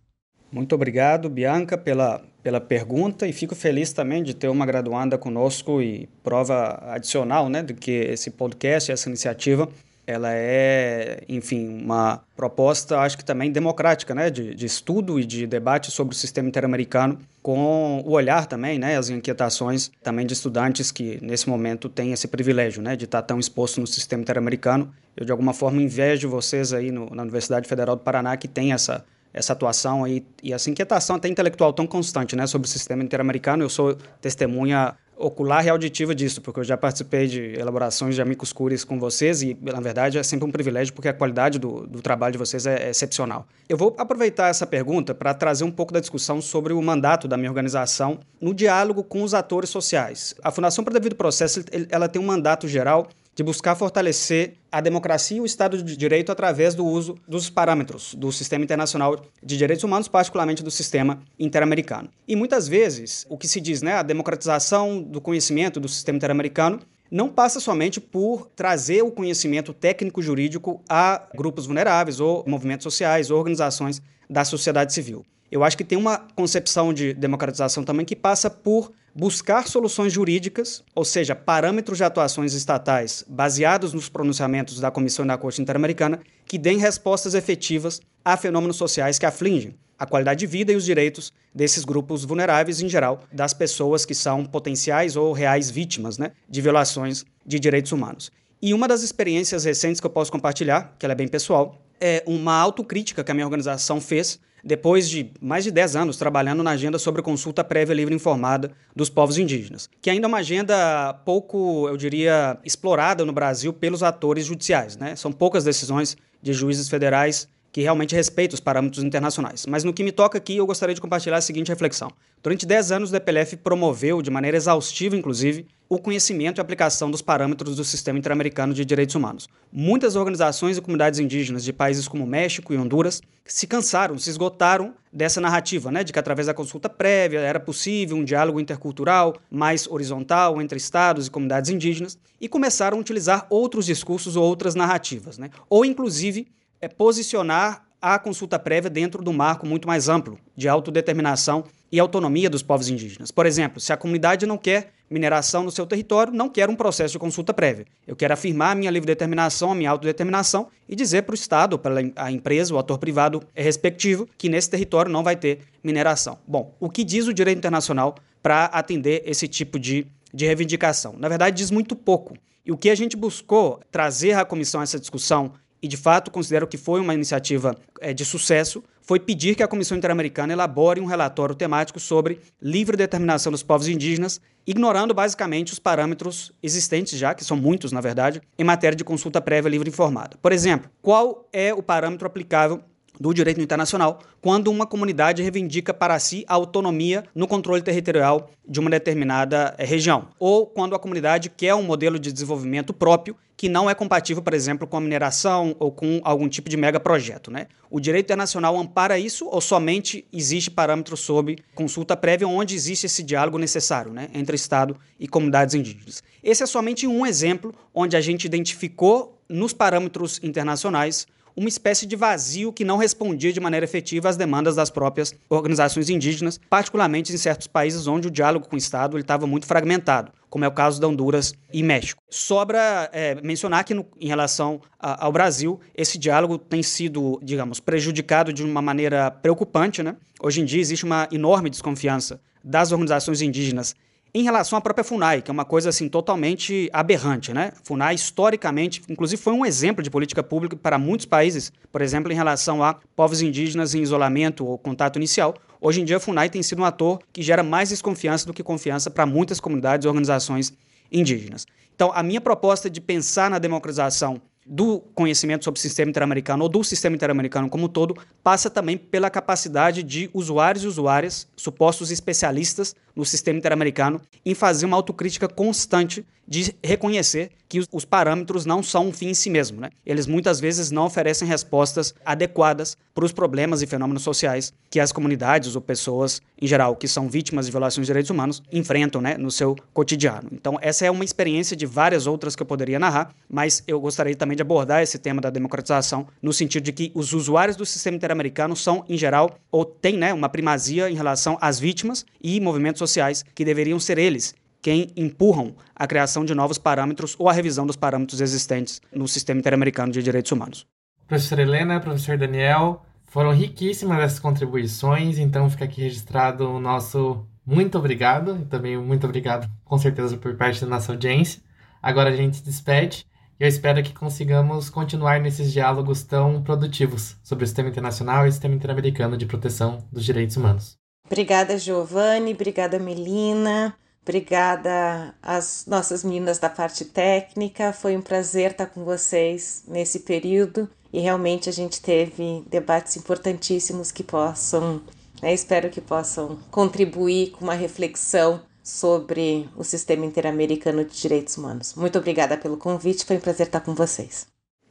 Muito 0.52 0.74
obrigado, 0.74 1.30
Bianca, 1.30 1.78
pela, 1.78 2.24
pela 2.42 2.60
pergunta 2.60 3.28
e 3.28 3.34
fico 3.34 3.54
feliz 3.54 3.92
também 3.92 4.24
de 4.24 4.34
ter 4.34 4.48
uma 4.48 4.66
graduanda 4.66 5.18
conosco 5.18 5.82
e 5.82 6.08
prova 6.24 6.82
adicional 6.94 7.50
né, 7.50 7.62
de 7.62 7.74
que 7.74 7.92
esse 7.92 8.32
podcast, 8.32 8.92
essa 8.92 9.10
iniciativa, 9.10 9.70
ela 10.08 10.30
é, 10.32 11.22
enfim, 11.28 11.68
uma 11.84 12.24
proposta, 12.34 12.98
acho 13.00 13.18
que 13.18 13.26
também 13.26 13.52
democrática, 13.52 14.16
né, 14.16 14.30
de, 14.30 14.56
de 14.56 14.66
estudo 14.66 15.20
e 15.20 15.26
de 15.26 15.46
debate 15.46 15.92
sobre 15.92 16.16
o 16.16 16.18
sistema 16.18 16.48
interamericano, 16.48 17.20
com 17.44 18.02
o 18.06 18.12
olhar 18.12 18.46
também, 18.46 18.80
né, 18.80 18.98
as 18.98 19.10
inquietações 19.10 19.92
também 20.02 20.26
de 20.26 20.32
estudantes 20.32 20.92
que 20.92 21.20
nesse 21.22 21.50
momento 21.50 21.90
têm 21.90 22.14
esse 22.14 22.26
privilégio, 22.26 22.82
né, 22.82 22.96
de 22.96 23.04
estar 23.04 23.22
tão 23.22 23.38
exposto 23.38 23.82
no 23.82 23.86
sistema 23.86 24.22
interamericano. 24.22 24.90
Eu 25.16 25.26
de 25.26 25.32
alguma 25.32 25.54
forma 25.54 25.82
invejo 25.82 26.30
vocês 26.30 26.72
aí 26.72 26.90
no, 26.90 27.14
na 27.14 27.24
Universidade 27.24 27.68
Federal 27.68 27.98
do 27.98 28.02
Paraná 28.02 28.38
que 28.38 28.48
tem 28.48 28.72
essa 28.72 29.04
essa 29.34 29.54
atuação 29.54 30.04
aí. 30.04 30.26
E 30.42 30.52
essa 30.52 30.70
inquietação 30.70 31.16
até 31.18 31.28
intelectual 31.28 31.72
tão 31.72 31.86
constante, 31.86 32.36
né, 32.36 32.48
sobre 32.48 32.68
o 32.68 32.70
sistema 32.70 33.04
interamericano. 33.04 33.64
Eu 33.64 33.70
sou 33.70 33.96
testemunha 34.20 34.96
ocular 35.18 35.66
e 35.66 35.70
auditiva 35.70 36.14
disso, 36.14 36.42
porque 36.42 36.60
eu 36.60 36.64
já 36.64 36.78
participei 36.78 37.28
de 37.28 37.54
elaborações 37.60 38.16
de 38.16 38.22
amicus 38.22 38.54
curiae 38.54 38.86
com 38.86 39.00
vocês 39.00 39.42
e, 39.42 39.58
na 39.62 39.80
verdade, 39.80 40.18
é 40.18 40.24
sempre 40.24 40.48
um 40.48 40.52
privilégio 40.52 40.94
porque 40.94 41.08
a 41.08 41.14
qualidade 41.14 41.58
do, 41.58 41.88
do 41.88 42.02
trabalho 42.02 42.34
de 42.34 42.38
vocês 42.38 42.66
é, 42.66 42.88
é 42.88 42.90
excepcional. 42.90 43.48
Eu 43.68 43.78
vou 43.78 43.96
aproveitar 43.98 44.50
essa 44.50 44.66
pergunta 44.66 45.16
para 45.16 45.34
trazer 45.34 45.64
um 45.64 45.72
pouco 45.72 45.92
da 45.92 46.00
discussão 46.00 46.42
sobre 46.42 46.74
o 46.74 46.82
mandato 46.82 47.28
da 47.28 47.36
minha 47.36 47.50
organização 47.50 48.20
no 48.40 48.54
diálogo 48.54 49.04
com 49.04 49.24
os 49.24 49.34
atores 49.34 49.70
sociais. 49.70 50.36
A 50.44 50.52
Fundação 50.52 50.84
para 50.84 50.92
o 50.92 50.94
Devido 50.94 51.16
Processo 51.16 51.64
ela 51.90 52.08
tem 52.08 52.22
um 52.22 52.26
mandato 52.26 52.68
geral 52.68 53.08
de 53.38 53.44
buscar 53.44 53.76
fortalecer 53.76 54.56
a 54.72 54.82
democracia 54.82 55.38
e 55.38 55.40
o 55.40 55.46
Estado 55.46 55.82
de 55.84 55.96
Direito 55.96 56.32
através 56.32 56.74
do 56.74 56.84
uso 56.84 57.20
dos 57.28 57.52
parâmetros 57.52 58.16
do 58.16 58.32
sistema 58.32 58.64
internacional 58.64 59.16
de 59.44 59.56
direitos 59.56 59.84
humanos, 59.84 60.08
particularmente 60.08 60.64
do 60.64 60.72
sistema 60.72 61.22
interamericano. 61.38 62.10
E 62.28 62.36
muitas 62.36 62.68
vezes, 62.68 63.28
o 63.30 63.38
que 63.38 63.48
se 63.48 63.62
diz, 63.62 63.84
né, 63.84 63.94
a 63.94 64.02
democratização 64.02 65.04
do 65.04 65.22
conhecimento 65.22 65.80
do 65.80 65.88
sistema 65.88 66.16
interamericano 66.18 66.80
não 67.12 67.30
passa 67.30 67.60
somente 67.60 68.02
por 68.02 68.50
trazer 68.56 69.04
o 69.04 69.12
conhecimento 69.12 69.72
técnico-jurídico 69.72 70.82
a 70.90 71.28
grupos 71.36 71.68
vulneráveis 71.68 72.20
ou 72.20 72.44
movimentos 72.48 72.86
sociais 72.86 73.30
ou 73.30 73.38
organizações 73.38 74.02
da 74.28 74.44
sociedade 74.44 74.92
civil. 74.92 75.24
Eu 75.52 75.64
acho 75.64 75.78
que 75.78 75.84
tem 75.84 75.98
uma 75.98 76.18
concepção 76.36 76.92
de 76.92 77.14
democratização 77.14 77.84
também 77.84 78.06
que 78.06 78.16
passa 78.16 78.50
por 78.50 78.92
buscar 79.18 79.68
soluções 79.68 80.14
jurídicas, 80.14 80.84
ou 80.94 81.04
seja, 81.04 81.36
parâmetros 81.36 81.98
de 81.98 82.04
atuações 82.04 82.54
estatais 82.54 83.26
baseados 83.28 83.92
nos 83.92 84.08
pronunciamentos 84.08 84.80
da 84.80 84.92
Comissão 84.92 85.26
e 85.26 85.28
da 85.28 85.38
Corte 85.38 85.60
Interamericana 85.60 86.20
que 86.46 86.60
deem 86.60 86.78
respostas 86.78 87.34
efetivas 87.34 88.00
a 88.24 88.38
fenômenos 88.38 88.76
sociais 88.76 89.18
que 89.18 89.26
afligem 89.26 89.74
a 89.98 90.06
qualidade 90.06 90.42
de 90.42 90.46
vida 90.46 90.72
e 90.72 90.76
os 90.76 90.86
direitos 90.86 91.34
desses 91.52 91.84
grupos 91.84 92.24
vulneráveis 92.24 92.80
em 92.80 92.88
geral, 92.88 93.24
das 93.34 93.56
pessoas 93.56 94.06
que 94.06 94.14
são 94.14 94.46
potenciais 94.46 95.16
ou 95.16 95.34
reais 95.34 95.72
vítimas 95.72 96.20
né, 96.20 96.34
de 96.48 96.62
violações 96.62 97.26
de 97.44 97.60
direitos 97.60 97.92
humanos. 97.92 98.32
E 98.62 98.72
uma 98.72 98.88
das 98.88 99.02
experiências 99.02 99.64
recentes 99.64 100.00
que 100.00 100.06
eu 100.06 100.12
posso 100.12 100.32
compartilhar, 100.32 100.96
que 101.00 101.06
ela 101.08 101.14
é 101.14 101.16
bem 101.16 101.28
pessoal, 101.28 101.82
é 102.00 102.24
uma 102.28 102.54
autocrítica 102.54 103.24
que 103.24 103.32
a 103.32 103.34
minha 103.34 103.48
organização 103.48 104.00
fez 104.00 104.40
depois 104.64 105.10
de 105.10 105.32
mais 105.42 105.64
de 105.64 105.72
10 105.72 105.96
anos 105.96 106.18
trabalhando 106.18 106.64
na 106.64 106.72
agenda 106.72 107.00
sobre 107.00 107.22
consulta 107.22 107.64
prévia 107.64 107.94
livre 107.94 108.14
informada 108.14 108.72
dos 108.96 109.10
povos 109.10 109.38
indígenas, 109.38 109.90
que 110.02 110.10
ainda 110.10 110.28
é 110.28 110.30
uma 110.30 110.38
agenda 110.40 111.14
pouco, 111.26 111.88
eu 111.88 111.98
diria, 111.98 112.58
explorada 112.64 113.24
no 113.26 113.34
Brasil 113.34 113.72
pelos 113.72 114.04
atores 114.04 114.46
judiciais. 114.46 114.98
Né? 114.98 115.16
São 115.16 115.32
poucas 115.32 115.64
decisões 115.64 116.18
de 116.42 116.54
juízes 116.54 116.90
federais 116.90 117.48
que 117.78 117.84
realmente 117.84 118.16
respeita 118.16 118.56
os 118.56 118.60
parâmetros 118.60 119.04
internacionais. 119.04 119.68
Mas 119.68 119.84
no 119.84 119.94
que 119.94 120.04
me 120.04 120.12
toca 120.12 120.36
aqui, 120.36 120.58
eu 120.58 120.66
gostaria 120.66 120.96
de 120.96 121.00
compartilhar 121.00 121.38
a 121.38 121.42
seguinte 121.42 121.68
reflexão. 121.68 122.10
Durante 122.42 122.66
10 122.66 122.92
anos, 122.92 123.10
o 123.12 123.14
DPLF 123.14 123.56
promoveu, 123.58 124.20
de 124.20 124.32
maneira 124.32 124.58
exaustiva, 124.58 125.16
inclusive, 125.16 125.68
o 125.88 126.00
conhecimento 126.00 126.58
e 126.58 126.60
aplicação 126.60 127.12
dos 127.12 127.22
parâmetros 127.22 127.76
do 127.76 127.84
Sistema 127.84 128.18
Interamericano 128.18 128.74
de 128.74 128.84
Direitos 128.84 129.14
Humanos. 129.14 129.48
Muitas 129.72 130.16
organizações 130.16 130.76
e 130.76 130.82
comunidades 130.82 131.20
indígenas 131.20 131.64
de 131.64 131.72
países 131.72 132.08
como 132.08 132.26
México 132.26 132.74
e 132.74 132.78
Honduras 132.78 133.22
se 133.46 133.68
cansaram, 133.68 134.18
se 134.18 134.32
esgotaram 134.32 134.96
dessa 135.14 135.40
narrativa, 135.40 135.92
né, 135.92 136.04
de 136.04 136.12
que 136.12 136.18
através 136.18 136.48
da 136.48 136.56
consulta 136.56 136.90
prévia 136.90 137.42
era 137.42 137.60
possível 137.60 138.18
um 138.18 138.24
diálogo 138.24 138.60
intercultural 138.60 139.36
mais 139.52 139.88
horizontal 139.88 140.60
entre 140.60 140.80
estados 140.80 141.28
e 141.28 141.32
comunidades 141.32 141.70
indígenas 141.70 142.18
e 142.42 142.50
começaram 142.50 142.98
a 142.98 143.02
utilizar 143.02 143.46
outros 143.52 143.86
discursos 143.86 144.36
ou 144.36 144.44
outras 144.44 144.74
narrativas, 144.74 145.38
né, 145.38 145.52
ou 145.70 145.86
inclusive 145.86 146.48
é 146.82 146.88
posicionar 146.88 147.86
a 148.02 148.20
consulta 148.20 148.60
prévia 148.60 148.90
dentro 148.90 149.24
do 149.24 149.34
marco 149.34 149.66
muito 149.66 149.88
mais 149.88 150.08
amplo 150.08 150.40
de 150.56 150.68
autodeterminação 150.68 151.64
e 151.92 152.00
autonomia 152.00 152.50
dos 152.50 152.62
povos 152.62 152.90
indígenas. 152.90 153.32
Por 153.32 153.46
exemplo, 153.46 153.80
se 153.80 153.92
a 153.92 153.98
comunidade 153.98 154.46
não 154.46 154.58
quer 154.58 154.92
mineração 155.10 155.64
no 155.64 155.72
seu 155.72 155.86
território, 155.86 156.34
não 156.34 156.50
quer 156.50 156.70
um 156.70 156.76
processo 156.76 157.14
de 157.14 157.20
consulta 157.20 157.54
prévia. 157.54 157.86
Eu 158.06 158.16
quero 158.16 158.34
afirmar 158.34 158.72
a 158.72 158.76
minha 158.76 158.92
livre 158.92 159.08
determinação, 159.08 159.72
a 159.72 159.76
minha 159.76 159.90
autodeterminação 159.90 160.68
e 160.88 160.96
dizer 160.96 161.24
para 161.24 161.32
o 161.32 161.36
Estado, 161.36 161.80
para 161.80 161.96
a 162.18 162.32
empresa, 162.32 162.74
o 162.74 162.78
ator 162.78 162.98
privado 162.98 163.42
respectivo, 163.56 164.28
que 164.38 164.50
nesse 164.50 164.70
território 164.70 165.12
não 165.12 165.24
vai 165.24 165.36
ter 165.36 165.62
mineração. 165.84 166.38
Bom, 166.46 166.76
o 166.80 166.90
que 166.90 167.04
diz 167.04 167.26
o 167.26 167.34
direito 167.34 167.58
internacional 167.58 168.16
para 168.44 168.66
atender 168.66 169.24
esse 169.26 169.48
tipo 169.48 169.80
de, 169.80 170.06
de 170.34 170.46
reivindicação. 170.46 171.16
Na 171.18 171.30
verdade, 171.30 171.58
diz 171.58 171.72
muito 171.72 171.96
pouco. 171.96 172.36
E 172.66 172.72
o 172.72 172.78
que 172.78 172.90
a 172.90 172.96
gente 172.96 173.16
buscou 173.16 173.80
trazer 173.90 174.34
à 174.34 174.44
comissão 174.44 174.82
essa 174.82 175.00
discussão, 175.00 175.54
e 175.82 175.88
de 175.88 175.98
fato 175.98 176.32
considero 176.32 176.68
que 176.68 176.78
foi 176.78 177.00
uma 177.00 177.14
iniciativa 177.14 177.76
é, 178.00 178.14
de 178.14 178.26
sucesso, 178.26 178.84
foi 179.02 179.20
pedir 179.20 179.56
que 179.56 179.64
a 179.64 179.68
Comissão 179.68 179.98
Interamericana 179.98 180.52
elabore 180.52 181.00
um 181.00 181.06
relatório 181.06 181.56
temático 181.56 182.00
sobre 182.00 182.42
livre 182.62 182.98
determinação 182.98 183.52
dos 183.52 183.64
povos 183.64 183.88
indígenas, 183.88 184.42
ignorando 184.66 185.14
basicamente 185.14 185.72
os 185.72 185.80
parâmetros 185.80 186.52
existentes 186.62 187.18
já, 187.18 187.34
que 187.34 187.46
são 187.46 187.56
muitos 187.56 187.94
na 187.94 188.02
verdade, 188.02 188.42
em 188.60 188.64
matéria 188.66 188.98
de 188.98 189.06
consulta 189.06 189.40
prévia 189.40 189.70
livre 189.70 189.90
informada. 189.90 190.38
Por 190.42 190.52
exemplo, 190.52 190.90
qual 191.02 191.48
é 191.54 191.74
o 191.74 191.82
parâmetro 191.82 192.28
aplicável 192.28 192.84
do 193.20 193.34
direito 193.34 193.62
internacional 193.62 194.20
quando 194.42 194.70
uma 194.70 194.86
comunidade 194.86 195.42
reivindica 195.42 195.94
para 195.94 196.18
si 196.20 196.46
a 196.48 196.54
autonomia 196.54 197.24
no 197.34 197.48
controle 197.48 197.82
territorial 197.82 198.50
de 198.68 198.80
uma 198.80 198.90
determinada 198.90 199.74
eh, 199.78 199.86
região, 199.86 200.28
ou 200.40 200.66
quando 200.66 200.96
a 200.96 201.00
comunidade 201.00 201.50
quer 201.50 201.74
um 201.74 201.84
modelo 201.84 202.20
de 202.20 202.32
desenvolvimento 202.32 202.94
próprio 202.94 203.36
que 203.58 203.68
não 203.68 203.90
é 203.90 203.96
compatível, 203.96 204.44
por 204.44 204.54
exemplo, 204.54 204.88
com 204.88 204.98
a 204.98 205.02
mineração 205.02 205.76
ou 205.80 205.92
com 205.92 206.22
algum 206.24 206.48
tipo 206.48 206.70
de 206.70 206.78
megaprojeto. 206.78 207.50
Né? 207.50 207.66
O 207.90 208.00
direito 208.00 208.26
internacional 208.26 208.78
ampara 208.78 209.18
isso 209.18 209.48
ou 209.48 209.60
somente 209.60 210.24
existe 210.32 210.70
parâmetro 210.70 211.18
sob 211.18 211.58
consulta 211.74 212.16
prévia 212.16 212.48
onde 212.48 212.76
existe 212.76 213.08
esse 213.08 213.24
diálogo 213.24 213.58
necessário 213.58 214.14
né, 214.14 214.30
entre 214.32 214.56
Estado 214.56 214.96
e 215.20 215.28
comunidades 215.28 215.74
indígenas? 215.74 216.22
Esse 216.44 216.62
é 216.62 216.68
somente 216.68 217.08
um 217.08 217.26
exemplo 217.26 217.74
onde 217.96 218.16
a 218.16 218.22
gente 218.22 218.46
identificou 218.46 219.42
nos 219.50 219.74
parâmetros 219.74 220.40
internacionais 220.44 221.26
uma 221.58 221.68
espécie 221.68 222.06
de 222.06 222.16
vazio 222.16 222.72
que 222.72 222.86
não 222.86 222.98
respondia 222.98 223.52
de 223.52 223.60
maneira 223.60 223.84
efetiva 223.84 224.30
às 224.30 224.38
demandas 224.38 224.76
das 224.76 224.92
próprias 224.92 225.34
organizações 225.50 226.08
indígenas, 226.08 226.60
particularmente 226.70 227.34
em 227.34 227.38
certos 227.38 227.66
países 227.66 228.06
onde 228.06 228.28
o 228.28 228.32
diálogo 228.32 228.68
com 228.68 228.76
o 228.76 228.78
Estado 228.78 229.18
estava 229.18 229.48
muito 229.48 229.66
fragmentado, 229.66 230.32
como 230.52 230.64
é 230.64 230.68
o 230.68 230.72
caso 230.72 231.02
da 231.02 231.08
Honduras 231.08 231.56
e 231.74 231.82
México. 231.82 232.22
Sobra 232.30 233.10
é, 233.12 233.42
mencionar 233.42 233.84
que, 233.84 233.96
no, 233.96 234.06
em 234.22 234.28
relação 234.28 234.80
a, 235.00 235.26
ao 235.26 235.32
Brasil, 235.32 235.80
esse 235.96 236.20
diálogo 236.20 236.60
tem 236.60 236.84
sido, 236.84 237.40
digamos, 237.42 237.80
prejudicado 237.80 238.54
de 238.54 238.64
uma 238.64 238.82
maneira 238.82 239.32
preocupante. 239.32 240.04
Né? 240.04 240.16
Hoje 240.40 240.62
em 240.62 240.66
dia 240.66 240.80
existe 240.80 241.06
uma 241.06 241.28
enorme 241.32 241.72
desconfiança 241.72 242.40
das 242.64 242.92
organizações 242.92 243.42
indígenas 243.42 243.96
em 244.40 244.44
relação 244.44 244.78
à 244.78 244.82
própria 244.82 245.04
FUNAI, 245.04 245.42
que 245.42 245.50
é 245.50 245.54
uma 245.54 245.66
coisa 245.66 245.90
assim 245.90 246.08
totalmente 246.08 246.90
aberrante, 246.94 247.54
né? 247.54 247.72
FUNAI 247.84 248.14
historicamente, 248.14 249.02
inclusive 249.10 249.42
foi 249.42 249.54
um 249.54 249.66
exemplo 249.66 250.04
de 250.04 250.12
política 250.12 250.44
pública 250.44 250.76
para 250.76 251.00
muitos 251.00 251.26
países, 251.26 251.72
por 251.92 252.02
exemplo, 252.02 252.32
em 252.32 252.36
relação 252.36 252.84
a 252.84 253.00
povos 253.16 253.42
indígenas 253.42 253.96
em 253.96 254.02
isolamento 254.02 254.64
ou 254.64 254.78
contato 254.78 255.16
inicial. 255.16 255.56
Hoje 255.82 256.02
em 256.02 256.06
dia 256.06 256.18
a 256.18 256.20
FUNAI 256.20 256.50
tem 256.50 256.62
sido 256.62 256.84
um 256.84 256.86
ator 256.86 257.20
que 257.34 257.42
gera 257.42 257.64
mais 257.64 257.90
desconfiança 257.90 258.46
do 258.46 258.54
que 258.54 258.62
confiança 258.62 259.10
para 259.10 259.26
muitas 259.26 259.60
comunidades 259.60 260.06
e 260.06 260.08
organizações 260.08 260.72
indígenas. 261.12 261.66
Então, 261.96 262.12
a 262.14 262.22
minha 262.22 262.40
proposta 262.40 262.92
de 262.92 263.02
pensar 263.02 263.50
na 263.50 263.58
democratização 263.58 264.40
do 264.68 265.00
conhecimento 265.16 265.64
sobre 265.64 265.80
o 265.80 265.82
sistema 265.82 266.10
interamericano 266.10 266.62
ou 266.64 266.70
do 266.70 266.84
sistema 266.84 267.16
interamericano 267.16 267.70
como 267.70 267.86
um 267.86 267.88
todo 267.88 268.16
passa 268.44 268.70
também 268.70 268.98
pela 268.98 269.30
capacidade 269.30 270.04
de 270.04 270.30
usuários 270.34 270.84
e 270.84 270.88
usuárias, 270.88 271.48
supostos 271.56 272.12
especialistas 272.12 272.94
no 273.18 273.26
sistema 273.26 273.58
interamericano, 273.58 274.22
em 274.46 274.54
fazer 274.54 274.86
uma 274.86 274.96
autocrítica 274.96 275.48
constante 275.48 276.24
de 276.48 276.74
reconhecer 276.82 277.52
que 277.68 277.84
os 277.92 278.06
parâmetros 278.06 278.66
não 278.66 278.82
são 278.82 279.08
um 279.08 279.12
fim 279.12 279.28
em 279.28 279.34
si 279.34 279.50
mesmo. 279.50 279.82
Né? 279.82 279.90
Eles 280.06 280.26
muitas 280.26 280.60
vezes 280.60 280.90
não 280.90 281.06
oferecem 281.06 281.46
respostas 281.46 282.16
adequadas 282.26 282.98
para 283.14 283.26
os 283.26 283.34
problemas 283.34 283.82
e 283.82 283.88
fenômenos 283.88 284.24
sociais 284.24 284.74
que 284.90 285.00
as 285.00 285.12
comunidades 285.12 285.76
ou 285.76 285.82
pessoas, 285.82 286.42
em 286.62 286.66
geral, 286.66 286.96
que 286.96 287.08
são 287.08 287.28
vítimas 287.28 287.66
de 287.66 287.72
violações 287.72 288.06
de 288.06 288.10
direitos 288.10 288.30
humanos, 288.30 288.64
enfrentam 288.72 289.20
né, 289.20 289.38
no 289.38 289.52
seu 289.52 289.76
cotidiano. 289.94 290.48
Então, 290.54 290.78
essa 290.82 291.06
é 291.06 291.12
uma 291.12 291.26
experiência 291.26 291.76
de 291.76 291.86
várias 291.86 292.26
outras 292.26 292.56
que 292.56 292.62
eu 292.62 292.66
poderia 292.66 293.00
narrar, 293.00 293.36
mas 293.50 293.84
eu 293.86 294.00
gostaria 294.00 294.36
também 294.36 294.56
de 294.56 294.62
abordar 294.62 295.04
esse 295.04 295.18
tema 295.18 295.42
da 295.42 295.50
democratização 295.50 296.28
no 296.42 296.54
sentido 296.54 296.84
de 296.84 296.94
que 296.94 297.12
os 297.14 297.34
usuários 297.34 297.76
do 297.76 297.86
sistema 297.86 298.16
interamericano 298.16 298.76
são, 298.78 299.04
em 299.10 299.18
geral, 299.18 299.58
ou 299.70 299.84
têm 299.84 300.16
né, 300.16 300.34
uma 300.34 300.48
primazia 300.48 301.10
em 301.10 301.16
relação 301.16 301.58
às 301.60 301.80
vítimas 301.80 302.26
e 302.42 302.62
movimentos 302.62 303.00
sociais 303.10 303.44
que 303.56 303.66
deveriam 303.66 304.00
ser 304.00 304.18
eles 304.18 304.54
quem 304.82 305.12
empurram 305.18 305.76
a 305.96 306.08
criação 306.08 306.46
de 306.46 306.54
novos 306.54 306.78
parâmetros 306.78 307.36
ou 307.38 307.50
a 307.50 307.54
revisão 307.54 307.86
dos 307.86 307.96
parâmetros 307.96 308.40
existentes 308.42 309.02
no 309.14 309.28
sistema 309.28 309.60
interamericano 309.60 310.12
de 310.12 310.24
direitos 310.24 310.52
humanos. 310.52 310.86
Professora 311.28 311.62
Helena, 311.62 312.00
professor 312.00 312.38
Daniel, 312.38 313.04
foram 313.26 313.52
riquíssimas 313.52 314.20
essas 314.20 314.40
contribuições, 314.40 315.40
então 315.40 315.70
fica 315.70 315.86
aqui 315.86 316.02
registrado 316.02 316.70
o 316.70 316.80
nosso 316.80 317.46
muito 317.66 317.98
obrigado, 317.98 318.58
e 318.62 318.66
também 318.66 318.98
muito 318.98 319.26
obrigado, 319.26 319.70
com 319.84 319.98
certeza, 319.98 320.38
por 320.38 320.56
parte 320.56 320.80
da 320.80 320.88
nossa 320.88 321.12
audiência. 321.12 321.62
Agora 322.02 322.30
a 322.30 322.36
gente 322.36 322.58
se 322.58 322.64
despede 322.64 323.26
e 323.60 323.64
eu 323.64 323.68
espero 323.68 324.02
que 324.02 324.14
consigamos 324.14 324.90
continuar 324.90 325.42
nesses 325.42 325.74
diálogos 325.74 326.24
tão 326.24 326.62
produtivos 326.62 327.36
sobre 327.44 327.66
o 327.66 327.68
sistema 327.68 327.90
internacional 327.90 328.46
e 328.46 328.50
o 328.50 328.52
sistema 328.52 328.76
interamericano 328.76 329.36
de 329.36 329.46
proteção 329.46 330.08
dos 330.12 330.24
direitos 330.24 330.56
humanos. 330.56 330.98
Obrigada, 331.28 331.78
Giovanni. 331.78 332.54
Obrigada, 332.54 332.98
Melina. 332.98 333.96
Obrigada 334.24 335.34
às 335.42 335.86
nossas 335.86 336.24
meninas 336.24 336.60
da 336.60 336.70
parte 336.70 337.06
técnica. 337.06 337.94
Foi 337.94 338.18
um 338.18 338.22
prazer 338.22 338.72
estar 338.72 338.88
com 338.88 339.06
vocês 339.06 339.84
nesse 339.88 340.20
período 340.22 340.90
e 341.14 341.20
realmente 341.20 341.70
a 341.70 341.72
gente 341.72 342.02
teve 342.02 342.64
debates 342.70 343.16
importantíssimos 343.16 344.12
que 344.12 344.24
possam, 344.24 345.02
né, 345.42 345.54
espero 345.54 345.90
que 345.90 346.02
possam 346.02 346.60
contribuir 346.70 347.52
com 347.52 347.64
uma 347.64 347.74
reflexão 347.74 348.62
sobre 348.84 349.70
o 349.78 349.84
sistema 349.84 350.26
interamericano 350.26 351.06
de 351.06 351.16
direitos 351.16 351.58
humanos. 351.58 351.94
Muito 351.96 352.18
obrigada 352.18 352.58
pelo 352.58 352.78
convite, 352.78 353.26
foi 353.26 353.38
um 353.38 353.42
prazer 353.42 353.68
estar 353.68 353.82
com 353.82 353.94
vocês. 353.94 354.48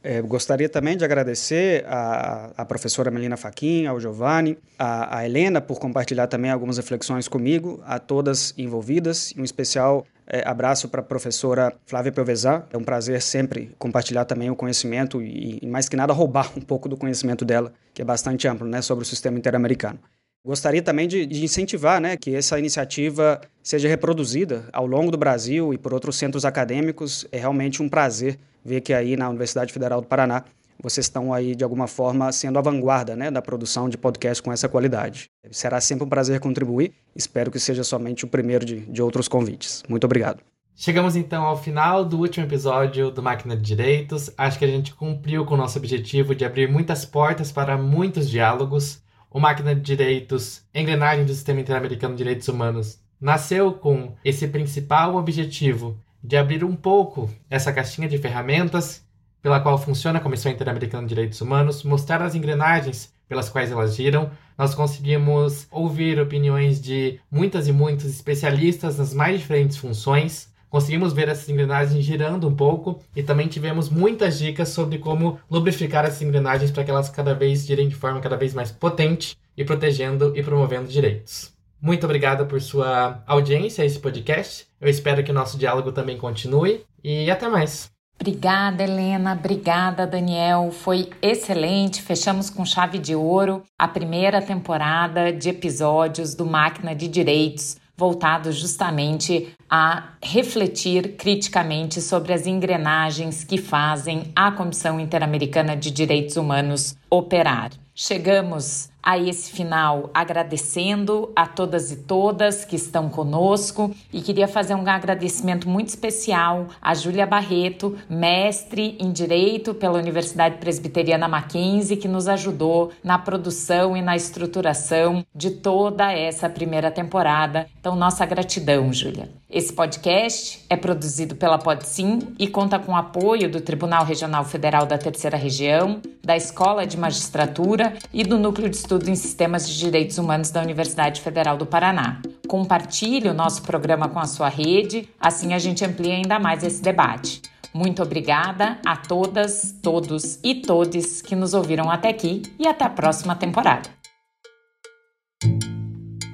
É, 0.08 0.22
gostaria 0.22 0.68
também 0.68 0.96
de 0.96 1.04
agradecer 1.04 1.84
a 1.88 2.64
professora 2.64 3.10
Melina 3.10 3.36
Faquin, 3.36 3.86
ao 3.86 3.98
Giovanni, 3.98 4.56
a, 4.78 5.26
Helena 5.26 5.60
por 5.60 5.80
compartilhar 5.80 6.28
também 6.28 6.48
algumas 6.48 6.76
reflexões 6.76 7.26
comigo, 7.26 7.82
a 7.84 7.98
todas 7.98 8.54
envolvidas, 8.56 9.32
e 9.36 9.40
um 9.40 9.42
especial 9.42 10.06
é, 10.24 10.48
abraço 10.48 10.88
para 10.88 11.00
a 11.00 11.04
professora 11.04 11.74
Flávia 11.86 12.12
Pelvezan. 12.12 12.62
É 12.72 12.78
um 12.78 12.84
prazer 12.84 13.20
sempre 13.20 13.74
compartilhar 13.80 14.24
também 14.26 14.48
o 14.48 14.54
conhecimento 14.54 15.20
e, 15.20 15.58
e, 15.60 15.66
mais 15.66 15.88
que 15.88 15.96
nada, 15.96 16.12
roubar 16.12 16.52
um 16.56 16.60
pouco 16.60 16.88
do 16.88 16.96
conhecimento 16.96 17.44
dela, 17.44 17.72
que 17.92 18.00
é 18.00 18.04
bastante 18.04 18.46
amplo, 18.46 18.64
né, 18.64 18.80
sobre 18.82 19.02
o 19.02 19.06
sistema 19.06 19.36
interamericano. 19.36 19.98
Gostaria 20.46 20.80
também 20.80 21.08
de, 21.08 21.26
de, 21.26 21.42
incentivar 21.42 22.00
né, 22.00 22.16
que 22.16 22.32
essa 22.32 22.56
iniciativa 22.56 23.40
seja 23.60 23.88
reproduzida 23.88 24.68
ao 24.72 24.86
longo 24.86 25.10
do 25.10 25.18
Brasil 25.18 25.74
e 25.74 25.78
por 25.78 25.92
outros 25.92 26.14
centros 26.14 26.44
acadêmicos. 26.44 27.26
É 27.32 27.38
realmente 27.40 27.82
um 27.82 27.88
prazer 27.88 28.38
ver 28.64 28.80
que 28.80 28.94
aí 28.94 29.16
na 29.16 29.28
Universidade 29.28 29.72
Federal 29.72 30.00
do 30.00 30.06
Paraná 30.06 30.44
vocês 30.80 31.06
estão 31.06 31.34
aí 31.34 31.56
de 31.56 31.64
alguma 31.64 31.88
forma 31.88 32.30
sendo 32.30 32.60
a 32.60 32.62
vanguarda 32.62 33.16
né, 33.16 33.28
da 33.28 33.42
produção 33.42 33.88
de 33.88 33.98
podcast 33.98 34.40
com 34.40 34.52
essa 34.52 34.68
qualidade. 34.68 35.28
Será 35.50 35.80
sempre 35.80 36.04
um 36.04 36.08
prazer 36.08 36.38
contribuir. 36.38 36.92
Espero 37.12 37.50
que 37.50 37.58
seja 37.58 37.82
somente 37.82 38.24
o 38.24 38.28
primeiro 38.28 38.64
de, 38.64 38.86
de 38.86 39.02
outros 39.02 39.26
convites. 39.26 39.82
Muito 39.88 40.04
obrigado. 40.04 40.44
Chegamos 40.76 41.16
então 41.16 41.42
ao 41.42 41.60
final 41.60 42.04
do 42.04 42.20
último 42.20 42.46
episódio 42.46 43.10
do 43.10 43.20
Máquina 43.20 43.56
de 43.56 43.62
Direitos. 43.62 44.30
Acho 44.38 44.60
que 44.60 44.64
a 44.64 44.68
gente 44.68 44.94
cumpriu 44.94 45.44
com 45.44 45.54
o 45.54 45.56
nosso 45.56 45.76
objetivo 45.76 46.36
de 46.36 46.44
abrir 46.44 46.70
muitas 46.70 47.04
portas 47.04 47.50
para 47.50 47.76
muitos 47.76 48.30
diálogos 48.30 49.04
o 49.36 49.38
Máquina 49.38 49.74
de 49.74 49.82
Direitos, 49.82 50.62
engrenagem 50.74 51.26
do 51.26 51.34
Sistema 51.34 51.60
Interamericano 51.60 52.14
de 52.14 52.18
Direitos 52.24 52.48
Humanos, 52.48 52.98
nasceu 53.20 53.70
com 53.70 54.14
esse 54.24 54.48
principal 54.48 55.14
objetivo 55.14 56.00
de 56.24 56.38
abrir 56.38 56.64
um 56.64 56.74
pouco 56.74 57.28
essa 57.50 57.70
caixinha 57.70 58.08
de 58.08 58.16
ferramentas 58.16 59.06
pela 59.42 59.60
qual 59.60 59.76
funciona 59.76 60.18
a 60.18 60.22
Comissão 60.22 60.50
Interamericana 60.50 61.02
de 61.02 61.10
Direitos 61.10 61.38
Humanos, 61.42 61.82
mostrar 61.82 62.22
as 62.22 62.34
engrenagens 62.34 63.12
pelas 63.28 63.50
quais 63.50 63.70
elas 63.70 63.94
giram. 63.94 64.30
Nós 64.56 64.74
conseguimos 64.74 65.66
ouvir 65.70 66.18
opiniões 66.18 66.80
de 66.80 67.20
muitas 67.30 67.68
e 67.68 67.72
muitos 67.72 68.06
especialistas 68.06 68.96
nas 68.96 69.12
mais 69.12 69.38
diferentes 69.38 69.76
funções, 69.76 70.48
Conseguimos 70.68 71.12
ver 71.12 71.28
essas 71.28 71.48
engrenagens 71.48 72.04
girando 72.04 72.48
um 72.48 72.54
pouco 72.54 73.00
e 73.14 73.22
também 73.22 73.46
tivemos 73.48 73.88
muitas 73.88 74.38
dicas 74.38 74.68
sobre 74.70 74.98
como 74.98 75.38
lubrificar 75.50 76.04
essas 76.04 76.22
engrenagens 76.22 76.70
para 76.70 76.84
que 76.84 76.90
elas 76.90 77.08
cada 77.08 77.34
vez 77.34 77.66
girem 77.66 77.88
de 77.88 77.94
forma 77.94 78.20
cada 78.20 78.36
vez 78.36 78.52
mais 78.52 78.70
potente 78.70 79.36
e 79.56 79.64
protegendo 79.64 80.36
e 80.36 80.42
promovendo 80.42 80.88
direitos. 80.88 81.54
Muito 81.80 82.04
obrigado 82.04 82.46
por 82.46 82.60
sua 82.60 83.22
audiência 83.26 83.82
a 83.82 83.86
esse 83.86 83.98
podcast. 83.98 84.66
Eu 84.80 84.88
espero 84.88 85.22
que 85.22 85.30
o 85.30 85.34
nosso 85.34 85.58
diálogo 85.58 85.92
também 85.92 86.18
continue 86.18 86.84
e 87.02 87.30
até 87.30 87.48
mais. 87.48 87.90
Obrigada, 88.18 88.82
Helena. 88.82 89.34
Obrigada, 89.34 90.06
Daniel. 90.06 90.70
Foi 90.72 91.10
excelente. 91.20 92.00
Fechamos 92.00 92.48
com 92.48 92.64
chave 92.64 92.98
de 92.98 93.14
ouro 93.14 93.62
a 93.78 93.86
primeira 93.86 94.40
temporada 94.40 95.32
de 95.32 95.50
episódios 95.50 96.34
do 96.34 96.46
Máquina 96.46 96.94
de 96.94 97.08
Direitos 97.08 97.76
voltado 97.96 98.52
justamente 98.52 99.54
a 99.70 100.10
refletir 100.22 101.16
criticamente 101.16 102.00
sobre 102.00 102.32
as 102.32 102.46
engrenagens 102.46 103.42
que 103.42 103.58
fazem 103.58 104.32
a 104.36 104.52
Comissão 104.52 105.00
Interamericana 105.00 105.76
de 105.76 105.90
Direitos 105.90 106.36
Humanos 106.36 106.96
operar. 107.10 107.70
Chegamos 107.98 108.90
a 109.02 109.16
esse 109.16 109.50
final 109.50 110.10
agradecendo 110.12 111.32
a 111.34 111.46
todas 111.46 111.90
e 111.90 111.96
todas 111.96 112.62
que 112.62 112.76
estão 112.76 113.08
conosco 113.08 113.90
e 114.12 114.20
queria 114.20 114.46
fazer 114.46 114.74
um 114.74 114.86
agradecimento 114.86 115.66
muito 115.66 115.88
especial 115.88 116.66
a 116.82 116.92
Júlia 116.92 117.24
Barreto, 117.24 117.96
mestre 118.06 118.98
em 119.00 119.10
Direito 119.10 119.72
pela 119.72 119.98
Universidade 119.98 120.58
Presbiteriana 120.58 121.26
Mackenzie, 121.26 121.96
que 121.96 122.06
nos 122.06 122.28
ajudou 122.28 122.92
na 123.02 123.18
produção 123.18 123.96
e 123.96 124.02
na 124.02 124.14
estruturação 124.14 125.24
de 125.34 125.52
toda 125.52 126.12
essa 126.12 126.50
primeira 126.50 126.90
temporada. 126.90 127.66
Então, 127.80 127.96
nossa 127.96 128.26
gratidão, 128.26 128.92
Júlia. 128.92 129.30
Esse 129.48 129.72
podcast 129.72 130.64
é 130.68 130.76
produzido 130.76 131.36
pela 131.36 131.56
Podsim 131.56 132.18
e 132.36 132.48
conta 132.48 132.80
com 132.80 132.90
o 132.90 132.96
apoio 132.96 133.48
do 133.48 133.60
Tribunal 133.60 134.04
Regional 134.04 134.44
Federal 134.44 134.86
da 134.86 134.98
Terceira 134.98 135.36
Região, 135.36 136.00
da 136.20 136.36
Escola 136.36 136.84
de 136.84 136.96
Magistratura 136.96 137.94
e 138.12 138.24
do 138.24 138.40
Núcleo 138.40 138.68
de 138.68 138.74
Estudos 138.74 139.06
em 139.06 139.14
Sistemas 139.14 139.68
de 139.68 139.78
Direitos 139.78 140.18
Humanos 140.18 140.50
da 140.50 140.60
Universidade 140.60 141.20
Federal 141.20 141.56
do 141.56 141.64
Paraná. 141.64 142.20
Compartilhe 142.48 143.28
o 143.28 143.34
nosso 143.34 143.62
programa 143.62 144.08
com 144.08 144.18
a 144.18 144.26
sua 144.26 144.48
rede, 144.48 145.08
assim 145.20 145.54
a 145.54 145.60
gente 145.60 145.84
amplia 145.84 146.14
ainda 146.14 146.40
mais 146.40 146.64
esse 146.64 146.82
debate. 146.82 147.40
Muito 147.72 148.02
obrigada 148.02 148.78
a 148.84 148.96
todas, 148.96 149.76
todos 149.80 150.40
e 150.42 150.56
todes 150.56 151.22
que 151.22 151.36
nos 151.36 151.54
ouviram 151.54 151.88
até 151.88 152.08
aqui 152.08 152.42
e 152.58 152.66
até 152.66 152.84
a 152.84 152.90
próxima 152.90 153.36
temporada. 153.36 153.88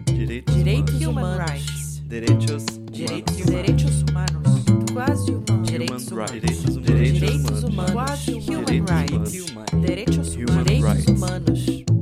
Direitos, 0.07 0.55
Direitos 0.55 1.03
humanos. 1.03 2.01
Direitos, 2.07 2.82
direitos, 2.93 3.37
direitos 3.37 4.05
humanos. 4.09 4.65
Quase 4.93 5.33
humanos. 5.33 5.71
Direitos 5.71 6.13
humanos. 6.13 6.33
Direitos 6.33 6.77
humanos. 6.77 6.85
Direitos 6.85 7.65
humanos. 7.65 7.93
Quase 7.93 8.33
human 8.35 8.87
rights. 8.87 9.47
Direitos 9.73 10.37
humanos. 10.37 12.02